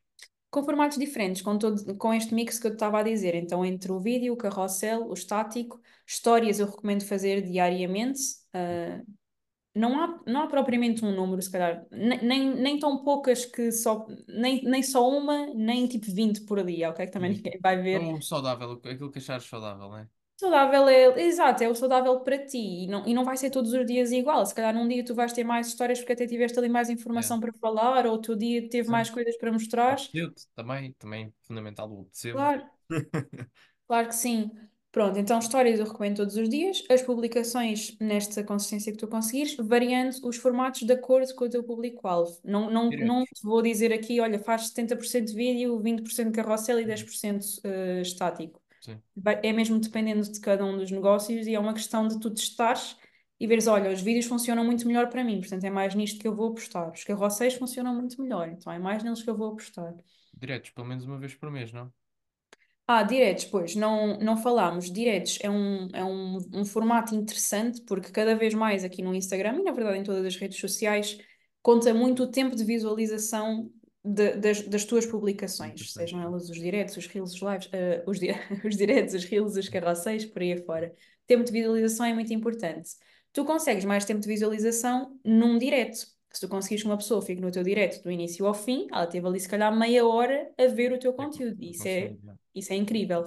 Com 0.51 0.65
formatos 0.65 0.97
diferentes, 0.99 1.43
com, 1.43 1.59
todo, 1.59 1.95
com 1.99 2.15
este 2.15 2.35
mix 2.35 2.59
que 2.59 2.67
eu 2.67 2.71
te 2.71 2.75
estava 2.75 3.01
a 3.01 3.03
dizer. 3.03 3.35
Então, 3.35 3.63
entre 3.65 3.93
o 3.93 4.01
vídeo, 4.01 4.33
o 4.33 4.37
carrossel, 4.37 5.07
o 5.07 5.13
estático, 5.13 5.79
histórias 6.07 6.59
eu 6.59 6.67
recomendo 6.67 7.05
fazer 7.05 7.43
diariamente. 7.43 8.19
ah, 8.55 9.03
não 9.79 10.01
há, 10.03 10.20
não 10.26 10.43
há 10.43 10.47
propriamente 10.49 11.05
um 11.05 11.12
número, 11.14 11.41
se 11.43 11.51
calhar, 11.51 11.87
ne- 11.91 12.18
nem, 12.22 12.55
nem 12.57 12.79
tão 12.79 13.05
poucas 13.05 13.45
que 13.47 13.72
só, 13.72 14.07
nem, 14.29 14.62
nem 14.64 14.83
só 14.83 15.09
uma, 15.09 15.47
nem 15.55 15.87
tipo 15.89 16.07
20 16.12 16.43
por 16.43 16.62
dia, 16.64 16.91
ok? 16.91 17.07
Que 17.07 17.12
também 17.12 17.31
Sim. 17.31 17.37
ninguém 17.37 17.59
vai 17.62 17.81
ver. 17.83 18.09
Ou 18.09 18.20
saudável, 18.22 18.72
aquilo 18.72 19.11
que 19.12 19.18
achares 19.18 19.45
saudável, 19.47 19.91
né? 19.91 20.09
Saudável 20.37 20.89
é, 20.89 21.20
exato, 21.22 21.62
é 21.64 21.68
o 21.68 21.74
saudável 21.74 22.20
para 22.20 22.39
ti 22.47 22.59
e 22.85 22.87
não, 22.87 23.05
e 23.07 23.12
não 23.12 23.24
vai 23.24 23.37
ser 23.37 23.51
todos 23.51 23.72
os 23.72 23.85
dias 23.87 24.12
igual. 24.12 24.45
Se 24.47 24.55
calhar 24.55 24.72
num 24.74 24.87
dia 24.89 25.05
tu 25.05 25.14
vais 25.14 25.33
ter 25.33 25.43
mais 25.45 25.66
histórias 25.68 25.99
porque 25.99 26.12
até 26.12 26.26
tiveste 26.26 26.57
ali 26.59 26.68
mais 26.68 26.89
informação 26.91 27.41
para 27.41 27.53
falar, 27.55 28.07
ou 28.07 28.12
outro 28.12 28.37
dia 28.37 28.68
teve 28.68 28.89
Sim. 28.89 28.89
mais 28.89 29.11
coisas 29.11 29.37
para 29.37 29.53
mostrar. 29.53 30.09
Também, 30.55 30.93
também 30.95 31.33
fundamental 31.43 31.91
o 31.91 32.03
apetecer-me. 32.03 32.51
Claro, 32.51 32.70
Claro 33.87 34.09
que 34.09 34.14
sim. 34.14 34.51
Pronto, 34.99 35.16
então 35.16 35.38
histórias 35.38 35.78
eu 35.78 35.86
recomendo 35.86 36.16
todos 36.16 36.36
os 36.36 36.49
dias, 36.49 36.82
as 36.90 37.01
publicações 37.03 37.96
nesta 38.01 38.42
consistência 38.42 38.90
que 38.90 38.99
tu 38.99 39.07
conseguires, 39.07 39.55
variando 39.57 40.11
os 40.24 40.36
formatos 40.36 40.82
de 40.82 40.92
acordo 40.92 41.32
com 41.36 41.44
o 41.44 41.49
teu 41.49 41.62
público-alvo. 41.62 42.36
Não, 42.44 42.68
não, 42.68 42.90
não 42.90 43.22
te 43.22 43.40
vou 43.44 43.62
dizer 43.62 43.92
aqui, 43.92 44.18
olha, 44.18 44.40
faz 44.40 44.70
70% 44.70 45.32
vídeo, 45.32 45.78
20% 45.80 46.32
carrossel 46.32 46.80
e 46.80 46.82
Uhum. 46.82 46.88
10% 46.88 47.61
eh, 47.62 48.01
estático. 48.01 48.61
Sim. 48.80 49.01
É 49.40 49.53
mesmo 49.53 49.78
dependendo 49.78 50.22
de 50.22 50.40
cada 50.40 50.64
um 50.64 50.76
dos 50.76 50.90
negócios 50.90 51.46
e 51.46 51.55
é 51.55 51.61
uma 51.61 51.74
questão 51.74 52.09
de 52.09 52.18
tu 52.18 52.28
testares 52.28 52.96
e 53.38 53.46
veres, 53.46 53.68
olha, 53.68 53.92
os 53.92 54.01
vídeos 54.01 54.26
funcionam 54.26 54.64
muito 54.64 54.84
melhor 54.84 55.09
para 55.09 55.22
mim, 55.22 55.38
portanto 55.38 55.62
é 55.62 55.70
mais 55.70 55.94
nisto 55.94 56.18
que 56.18 56.26
eu 56.26 56.34
vou 56.34 56.51
apostar. 56.51 56.90
Os 56.90 57.05
carrosséis 57.05 57.55
funcionam 57.55 57.94
muito 57.94 58.20
melhor, 58.20 58.49
então 58.49 58.72
é 58.72 58.80
mais 58.80 59.05
neles 59.05 59.22
que 59.22 59.30
eu 59.30 59.36
vou 59.36 59.53
apostar. 59.53 59.94
Diretos, 60.36 60.70
pelo 60.70 60.88
menos 60.88 61.05
uma 61.05 61.18
vez 61.18 61.36
por 61.36 61.53
mês, 61.53 61.72
não? 61.72 61.92
Ah, 62.91 63.03
diretos, 63.03 63.45
pois, 63.45 63.74
não, 63.76 64.18
não 64.18 64.34
falámos. 64.36 64.91
Diretos 64.91 65.39
é 65.43 65.51
um, 65.51 65.89
é 65.93 66.03
um, 66.03 66.39
um 66.55 66.64
formato 66.64 67.14
interessante 67.14 67.82
porque 67.82 68.11
cada 68.11 68.34
vez 68.34 68.55
mais 68.55 68.82
aqui 68.82 69.03
no 69.03 69.14
Instagram 69.14 69.59
e 69.61 69.62
na 69.62 69.72
verdade 69.72 69.99
em 69.99 70.03
todas 70.03 70.24
as 70.24 70.36
redes 70.36 70.59
sociais 70.59 71.18
conta 71.61 71.93
muito 71.93 72.22
o 72.22 72.30
tempo 72.30 72.57
de 72.57 72.64
visualização 72.64 73.70
de- 74.03 74.36
das, 74.36 74.62
das 74.62 74.84
tuas 74.86 75.05
publicações, 75.05 75.93
sejam 75.93 76.22
elas 76.22 76.49
os 76.49 76.57
diretos, 76.59 76.97
os 76.97 77.07
reels, 77.07 77.34
os 77.34 77.43
lives, 77.43 77.68
eh, 77.72 78.03
os, 78.07 78.18
di- 78.18 78.28
os 78.64 78.74
diretos, 78.76 79.12
os 79.14 79.24
reels, 79.24 79.57
os 79.57 79.68
carrosséis, 79.68 80.24
por 80.24 80.41
aí 80.41 80.55
afora. 80.55 80.95
Tempo 81.26 81.45
de 81.45 81.53
visualização 81.53 82.07
é 82.07 82.14
muito 82.14 82.32
importante. 82.32 82.91
Tu 83.34 83.45
consegues 83.45 83.84
mais 83.84 84.07
tempo 84.07 84.20
de 84.20 84.28
visualização 84.28 85.18
num 85.22 85.59
direto. 85.59 86.07
Se 86.32 86.41
tu 86.41 86.49
conseguires 86.49 86.82
que 86.82 86.89
uma 86.89 86.97
pessoa 86.97 87.20
fique 87.22 87.41
no 87.41 87.51
teu 87.51 87.62
direto 87.62 88.03
do 88.03 88.11
início 88.11 88.47
ao 88.47 88.55
fim, 88.55 88.86
ela 88.91 89.07
teve 89.07 89.26
ali 89.26 89.39
se 89.41 89.49
calhar 89.49 89.74
meia 89.76 90.07
hora 90.07 90.51
a 90.59 90.66
ver 90.66 90.93
o 90.93 90.99
teu 90.99 91.11
É 91.11 91.14
co- 91.14 91.22
conteúdo. 91.24 91.62
Isso 91.62 91.86
é. 91.86 92.16
Isso 92.55 92.72
é 92.72 92.76
incrível. 92.76 93.24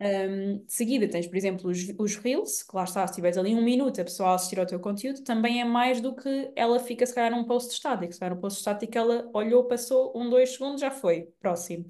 Um, 0.00 0.64
de 0.64 0.72
seguida 0.72 1.08
tens, 1.08 1.28
por 1.28 1.36
exemplo, 1.36 1.70
os, 1.70 1.78
os 1.98 2.16
Reels, 2.16 2.62
que 2.64 2.74
lá 2.74 2.84
está, 2.84 3.06
se 3.06 3.14
tiveres 3.14 3.38
ali 3.38 3.54
um 3.54 3.62
minuto 3.62 4.00
a 4.00 4.04
pessoa 4.04 4.34
assistir 4.34 4.58
ao 4.58 4.66
teu 4.66 4.80
conteúdo, 4.80 5.22
também 5.22 5.60
é 5.60 5.64
mais 5.64 6.00
do 6.00 6.14
que 6.16 6.52
ela 6.56 6.80
fica, 6.80 7.06
se 7.06 7.14
calhar, 7.14 7.30
num 7.30 7.44
post 7.44 7.72
estático. 7.72 8.12
Se 8.12 8.18
calhar, 8.18 8.36
um 8.36 8.40
post 8.40 8.58
estático, 8.58 8.98
ela 8.98 9.30
olhou, 9.32 9.64
passou 9.68 10.12
um, 10.16 10.28
dois 10.28 10.50
segundos, 10.54 10.80
já 10.80 10.90
foi, 10.90 11.32
próximo. 11.40 11.86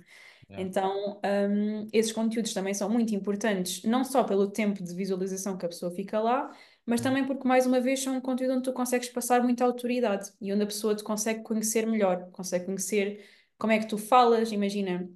Yeah. 0.48 0.58
Então, 0.58 1.20
um, 1.50 1.88
esses 1.92 2.12
conteúdos 2.12 2.52
também 2.52 2.74
são 2.74 2.88
muito 2.90 3.14
importantes, 3.14 3.82
não 3.84 4.04
só 4.04 4.22
pelo 4.24 4.50
tempo 4.50 4.82
de 4.82 4.94
visualização 4.94 5.56
que 5.56 5.64
a 5.64 5.68
pessoa 5.68 5.90
fica 5.92 6.20
lá, 6.20 6.50
mas 6.84 7.00
Hum. 7.00 7.04
também 7.04 7.26
porque, 7.26 7.46
mais 7.48 7.66
uma 7.66 7.80
vez, 7.80 8.00
são 8.02 8.16
um 8.16 8.20
conteúdo 8.20 8.54
onde 8.54 8.64
tu 8.64 8.72
consegues 8.72 9.08
passar 9.08 9.42
muita 9.42 9.64
autoridade 9.64 10.32
e 10.40 10.52
onde 10.52 10.62
a 10.64 10.66
pessoa 10.66 10.94
te 10.94 11.02
consegue 11.04 11.42
conhecer 11.42 11.86
melhor, 11.86 12.30
consegue 12.32 12.66
conhecer 12.66 13.24
como 13.58 13.72
é 13.72 13.78
que 13.78 13.86
tu 13.88 13.96
falas, 13.96 14.52
imagina 14.52 15.08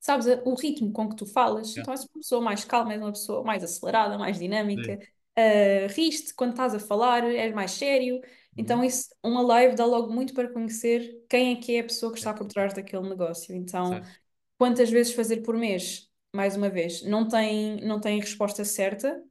sabes 0.00 0.26
o 0.44 0.54
ritmo 0.54 0.92
com 0.92 1.08
que 1.08 1.16
tu 1.16 1.26
falas, 1.26 1.76
Yeah. 1.76 1.82
então 1.82 1.92
és 1.92 2.02
uma 2.02 2.20
pessoa 2.20 2.40
mais 2.42 2.64
calma, 2.64 2.92
és 2.92 3.00
uma 3.02 3.12
pessoa 3.12 3.42
mais 3.44 3.62
acelerada, 3.64 4.18
mais 4.18 4.38
dinâmica, 4.38 4.98
uh, 5.38 5.92
riste 5.92 6.34
quando 6.34 6.50
estás 6.52 6.74
a 6.74 6.80
falar, 6.80 7.24
és 7.24 7.54
mais 7.54 7.72
sério. 7.72 8.20
Então, 8.56 8.82
Uhum. 8.82 8.84
isso, 8.84 9.08
uma 9.22 9.40
live 9.42 9.76
dá 9.76 9.84
logo 9.84 10.12
muito 10.12 10.34
para 10.34 10.52
conhecer 10.52 11.24
quem 11.28 11.52
é 11.52 11.56
que 11.60 11.76
é 11.76 11.80
a 11.80 11.84
pessoa 11.84 12.10
que 12.12 12.18
está 12.18 12.32
É. 12.32 12.34
por 12.34 12.46
trás 12.46 12.74
daquele 12.74 13.08
negócio. 13.08 13.54
Então, 13.54 14.00
Certo. 14.00 14.18
quantas 14.58 14.90
vezes 14.90 15.14
fazer 15.14 15.38
por 15.42 15.56
mês? 15.56 16.08
Mais 16.34 16.56
uma 16.56 16.68
vez, 16.70 17.02
não 17.04 17.26
tem, 17.28 17.80
não 17.86 18.00
tem 18.00 18.20
resposta 18.20 18.64
certa. 18.64 19.22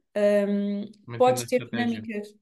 Um, 0.48 0.90
podes 1.16 1.44
ter 1.46 1.60
estratégia. 1.68 1.68
dinâmicas. 1.70 2.34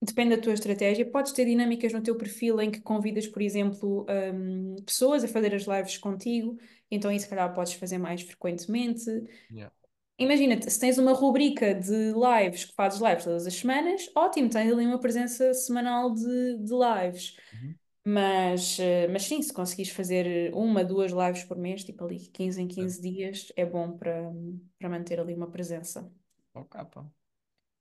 Depende 0.00 0.36
da 0.36 0.42
tua 0.42 0.52
estratégia. 0.52 1.10
Podes 1.10 1.32
ter 1.32 1.46
dinâmicas 1.46 1.92
no 1.92 2.02
teu 2.02 2.16
perfil 2.16 2.60
em 2.60 2.70
que 2.70 2.80
convidas, 2.80 3.26
por 3.26 3.40
exemplo, 3.40 4.06
hum, 4.34 4.76
pessoas 4.84 5.24
a 5.24 5.28
fazer 5.28 5.54
as 5.54 5.64
lives 5.64 5.96
contigo. 5.96 6.58
Então, 6.90 7.10
isso, 7.10 7.24
se 7.24 7.30
calhar, 7.30 7.52
podes 7.54 7.74
fazer 7.74 7.98
mais 7.98 8.22
frequentemente. 8.22 9.04
Yeah. 9.50 9.70
Imagina, 10.18 10.58
se 10.62 10.80
tens 10.80 10.96
uma 10.96 11.12
rubrica 11.12 11.74
de 11.74 12.12
lives, 12.12 12.64
que 12.64 12.74
fazes 12.74 13.00
lives 13.00 13.24
todas 13.24 13.46
as 13.46 13.54
semanas, 13.54 14.10
ótimo, 14.14 14.48
tens 14.48 14.72
ali 14.72 14.86
uma 14.86 14.98
presença 14.98 15.52
semanal 15.52 16.12
de, 16.14 16.58
de 16.58 16.72
lives. 16.72 17.36
Uhum. 17.52 17.74
Mas, 18.08 18.78
eh, 18.78 19.08
mas 19.08 19.24
sim, 19.24 19.42
se 19.42 19.52
conseguires 19.52 19.92
fazer 19.92 20.54
uma, 20.54 20.84
duas 20.84 21.10
lives 21.10 21.42
por 21.44 21.58
mês, 21.58 21.84
tipo 21.84 22.04
ali 22.04 22.20
15 22.28 22.62
em 22.62 22.68
Certo. 22.68 22.80
15 22.80 23.02
dias, 23.02 23.52
é 23.56 23.66
bom 23.66 23.92
para, 23.98 24.32
para 24.78 24.88
manter 24.88 25.18
ali 25.20 25.34
uma 25.34 25.50
presença. 25.50 26.10
Ok, 26.54 26.84
pá. 26.90 27.04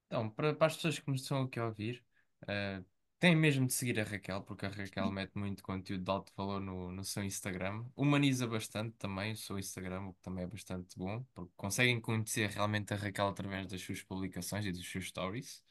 Então, 0.08 0.30
para, 0.30 0.54
para 0.54 0.68
as 0.68 0.76
pessoas 0.76 1.00
que 1.00 1.10
me 1.10 1.18
estão 1.18 1.44
aqui 1.44 1.60
a 1.60 1.66
ouvir, 1.66 2.04
eh, 2.48 2.84
têm 3.20 3.36
mesmo 3.36 3.66
de 3.68 3.74
seguir 3.74 4.00
a 4.00 4.04
Raquel, 4.04 4.42
porque 4.44 4.66
a 4.66 4.70
Raquel 4.70 5.12
mete 5.12 5.38
muito 5.38 5.64
conteúdo 5.64 6.04
de 6.04 6.12
alto 6.12 6.32
valor 6.36 6.60
no, 6.62 6.92
no 6.92 7.04
seu 7.04 7.24
Instagram. 7.24 7.86
Humaniza 7.96 8.48
bastante 8.48 8.96
também 8.98 9.34
o 9.34 9.38
seu 9.38 9.58
Instagram, 9.58 10.02
o 10.08 10.14
que 10.14 10.22
também 10.22 10.44
é 10.44 10.48
bastante 10.48 10.98
bom, 10.98 11.24
porque 11.34 11.52
conseguem 11.56 12.00
conhecer 12.00 12.50
realmente 12.50 12.94
a 12.94 12.98
Raquel 12.98 13.28
através 13.28 13.68
das 13.68 13.82
suas 13.82 14.02
publicações 14.04 14.66
e 14.66 14.72
dos 14.72 14.90
seus 14.90 15.08
stories. 15.08 15.64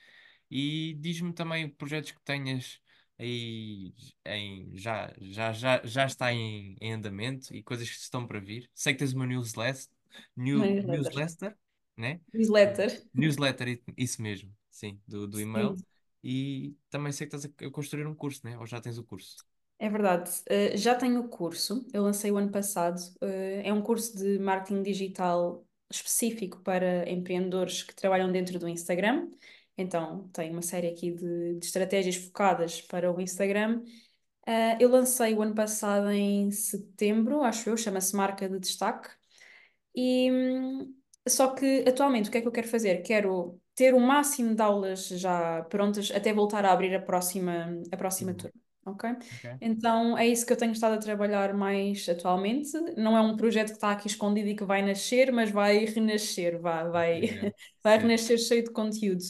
E 0.50 0.96
diz-me 1.00 1.32
também 1.32 1.68
projetos 1.68 2.12
que 2.12 2.20
tenhas 2.22 2.80
aí 3.18 3.94
em, 4.24 4.76
já, 4.76 5.12
já, 5.20 5.52
já, 5.52 5.80
já 5.84 6.06
está 6.06 6.32
em, 6.32 6.76
em 6.80 6.92
andamento 6.92 7.54
e 7.54 7.62
coisas 7.62 7.88
que 7.88 7.96
estão 7.96 8.26
para 8.26 8.40
vir. 8.40 8.70
Sei 8.74 8.92
que 8.92 8.98
tens 8.98 9.12
uma 9.12 9.26
newsletter, 9.26 9.86
new, 10.36 10.58
newsletter. 10.58 10.86
newsletter, 10.86 11.58
né? 11.96 12.20
Newsletter. 12.34 12.90
Newsletter, 13.14 13.82
isso 13.96 14.22
mesmo, 14.22 14.54
sim, 14.70 15.00
do, 15.06 15.26
do 15.28 15.40
e-mail. 15.40 15.76
Sim, 15.76 15.84
E 16.22 16.76
também 16.90 17.12
sei 17.12 17.26
que 17.28 17.36
estás 17.36 17.52
a 17.64 17.66
a 17.68 17.70
construir 17.72 18.06
um 18.06 18.14
curso, 18.14 18.40
né? 18.44 18.58
Ou 18.58 18.66
já 18.66 18.80
tens 18.80 18.98
o 18.98 19.04
curso? 19.04 19.38
é 19.78 19.88
verdade. 19.88 20.30
Uh, 20.50 20.76
já 20.76 20.94
tenho 20.94 21.20
o 21.20 21.28
curso, 21.28 21.86
eu 21.92 22.02
lancei 22.02 22.30
o 22.30 22.36
ano 22.36 22.50
passado. 22.50 22.98
Uh, 23.22 23.60
é 23.64 23.72
um 23.72 23.82
curso 23.82 24.16
de 24.16 24.38
marketing 24.38 24.82
digital 24.82 25.66
específico 25.90 26.60
para 26.62 27.08
empreendedores 27.10 27.82
que 27.82 27.94
trabalham 27.94 28.30
dentro 28.32 28.58
do 28.58 28.68
Instagram. 28.68 29.30
Então, 29.76 30.28
tem 30.28 30.50
uma 30.50 30.62
série 30.62 30.88
aqui 30.88 31.10
de, 31.12 31.56
de 31.58 31.66
estratégias 31.66 32.16
focadas 32.16 32.80
para 32.80 33.12
o 33.12 33.20
Instagram. 33.20 33.82
Uh, 34.48 34.76
eu 34.80 34.90
lancei 34.90 35.34
o 35.34 35.42
ano 35.42 35.54
passado 35.54 36.10
em 36.10 36.50
setembro, 36.50 37.42
acho 37.42 37.70
eu, 37.70 37.76
chama-se 37.76 38.14
Marca 38.16 38.48
de 38.48 38.58
Destaque. 38.60 39.10
E 39.94 40.30
hum, 40.32 40.94
só 41.28 41.54
que 41.54 41.84
atualmente 41.88 42.28
o 42.28 42.32
que 42.32 42.38
é 42.38 42.40
que 42.42 42.48
eu 42.48 42.52
quero 42.52 42.68
fazer? 42.68 43.02
Quero 43.02 43.60
ter 43.74 43.94
o 43.94 44.00
máximo 44.00 44.54
de 44.54 44.62
aulas 44.62 45.08
já 45.08 45.62
prontas 45.64 46.10
até 46.10 46.32
voltar 46.32 46.64
a 46.64 46.72
abrir 46.72 46.94
a 46.94 47.00
próxima, 47.02 47.82
a 47.92 47.96
próxima 47.96 48.32
Uhum. 48.32 48.34
turma, 48.34 48.54
ok? 48.86 49.10
Ok. 49.32 49.44
Então 49.60 50.16
é 50.18 50.26
isso 50.26 50.46
que 50.46 50.52
eu 50.52 50.56
tenho 50.56 50.72
estado 50.72 50.94
a 50.94 50.98
trabalhar 50.98 51.54
mais 51.54 52.08
atualmente. 52.08 52.72
Não 52.96 53.16
é 53.16 53.20
um 53.20 53.36
projeto 53.36 53.68
que 53.68 53.74
está 53.74 53.90
aqui 53.92 54.06
escondido 54.06 54.48
e 54.48 54.56
que 54.56 54.64
vai 54.64 54.82
nascer, 54.82 55.32
mas 55.32 55.50
vai 55.50 55.84
renascer, 55.86 56.60
vai, 56.60 56.88
vai, 56.90 57.20
Incrível. 57.20 57.54
vai 57.82 57.98
renascer 57.98 58.38
cheio 58.38 58.64
de 58.64 58.70
conteúdo. 58.72 59.22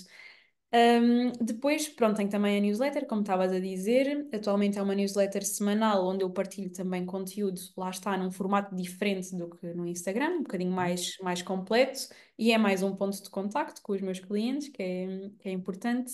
Um, 0.77 1.31
depois, 1.41 1.89
pronto, 1.89 2.16
tenho 2.16 2.29
também 2.29 2.59
a 2.59 2.61
newsletter, 2.61 3.07
como 3.07 3.20
estavas 3.20 3.53
a 3.53 3.61
dizer. 3.61 4.29
Atualmente 4.33 4.77
é 4.77 4.83
uma 4.83 4.95
newsletter 4.95 5.47
semanal 5.47 6.05
onde 6.05 6.25
eu 6.25 6.31
partilho 6.31 6.68
também 6.68 7.07
conteúdo, 7.07 7.61
lá 7.77 7.91
está, 7.91 8.16
num 8.16 8.29
formato 8.29 8.75
diferente 8.75 9.37
do 9.37 9.49
que 9.51 9.72
no 9.72 9.87
Instagram, 9.87 10.39
um 10.39 10.43
bocadinho 10.43 10.72
mais, 10.72 11.16
mais 11.22 11.43
completo, 11.43 12.09
e 12.37 12.51
é 12.51 12.59
mais 12.59 12.83
um 12.83 12.97
ponto 12.97 13.22
de 13.22 13.31
contacto 13.31 13.81
com 13.83 13.93
os 13.93 14.01
meus 14.01 14.18
clientes, 14.18 14.68
que 14.68 14.83
é, 14.83 15.31
que 15.39 15.49
é 15.49 15.53
importante. 15.53 16.12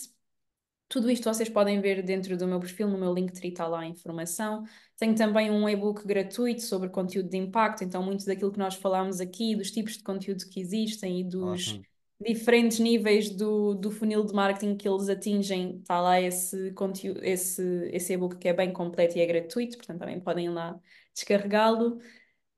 Tudo 0.87 1.09
isto 1.09 1.23
vocês 1.23 1.49
podem 1.49 1.81
ver 1.81 2.03
dentro 2.03 2.37
do 2.37 2.47
meu 2.47 2.59
perfil, 2.59 2.87
no 2.87 2.99
meu 2.99 3.13
Linktree 3.15 3.49
está 3.49 3.65
lá 3.65 3.79
a 3.79 3.87
informação. 3.87 4.63
Tenho 4.95 5.15
também 5.15 5.49
um 5.49 5.67
e-book 5.67 6.05
gratuito 6.05 6.61
sobre 6.61 6.89
conteúdo 6.89 7.29
de 7.29 7.37
impacto, 7.37 7.83
então 7.83 8.03
muito 8.03 8.25
daquilo 8.25 8.51
que 8.51 8.59
nós 8.59 8.75
falámos 8.75 9.19
aqui, 9.19 9.55
dos 9.55 9.71
tipos 9.71 9.97
de 9.97 10.03
conteúdo 10.03 10.45
que 10.45 10.59
existem 10.59 11.21
e 11.21 11.23
dos, 11.23 11.69
Ótimo. 11.69 11.90
Diferentes 12.23 12.79
níveis 12.79 13.29
do, 13.29 13.73
do 13.75 13.91
funil 13.91 14.23
de 14.25 14.33
marketing 14.33 14.75
que 14.75 14.87
eles 14.87 15.09
atingem. 15.09 15.79
Está 15.79 15.99
lá 16.01 16.19
esse 16.21 16.71
conteúdo, 16.73 17.23
esse, 17.23 17.61
esse 17.91 18.13
e-book 18.13 18.37
que 18.37 18.47
é 18.47 18.53
bem 18.53 18.71
completo 18.71 19.17
e 19.17 19.21
é 19.21 19.25
gratuito, 19.25 19.77
portanto 19.77 19.99
também 19.99 20.19
podem 20.19 20.45
ir 20.45 20.49
lá 20.49 20.79
descarregá-lo. 21.13 21.97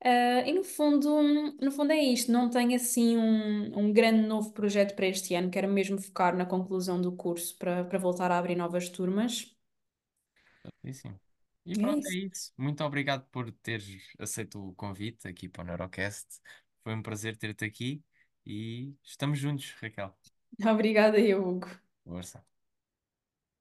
Uh, 0.04 0.44
e 0.46 0.52
no 0.52 0.62
fundo, 0.62 1.22
no 1.58 1.70
fundo 1.70 1.92
é 1.92 1.98
isto, 1.98 2.30
não 2.30 2.50
tenho 2.50 2.76
assim 2.76 3.16
um, 3.16 3.78
um 3.78 3.92
grande 3.92 4.26
novo 4.26 4.52
projeto 4.52 4.94
para 4.94 5.06
este 5.06 5.34
ano, 5.34 5.50
quero 5.50 5.66
mesmo 5.66 5.98
focar 5.98 6.36
na 6.36 6.44
conclusão 6.44 7.00
do 7.00 7.12
curso 7.12 7.56
para, 7.56 7.84
para 7.84 7.98
voltar 7.98 8.30
a 8.30 8.38
abrir 8.38 8.54
novas 8.54 8.90
turmas. 8.90 9.56
Certíssimo. 10.62 11.18
E 11.64 11.72
é 11.72 11.76
pronto, 11.76 12.06
é 12.06 12.10
isso. 12.10 12.26
isso. 12.26 12.52
Muito 12.58 12.84
obrigado 12.84 13.26
por 13.30 13.50
teres 13.50 14.02
aceito 14.18 14.62
o 14.62 14.74
convite 14.74 15.26
aqui 15.26 15.48
para 15.48 15.62
o 15.62 15.66
Neurocast. 15.66 16.26
Foi 16.82 16.94
um 16.94 17.02
prazer 17.02 17.36
ter-te 17.38 17.64
aqui 17.64 18.04
e 18.46 18.94
estamos 19.02 19.38
juntos, 19.38 19.74
Raquel. 19.80 20.14
Obrigada, 20.66 21.18
eu, 21.18 21.46
Hugo. 21.46 21.68
Força. 22.04 22.44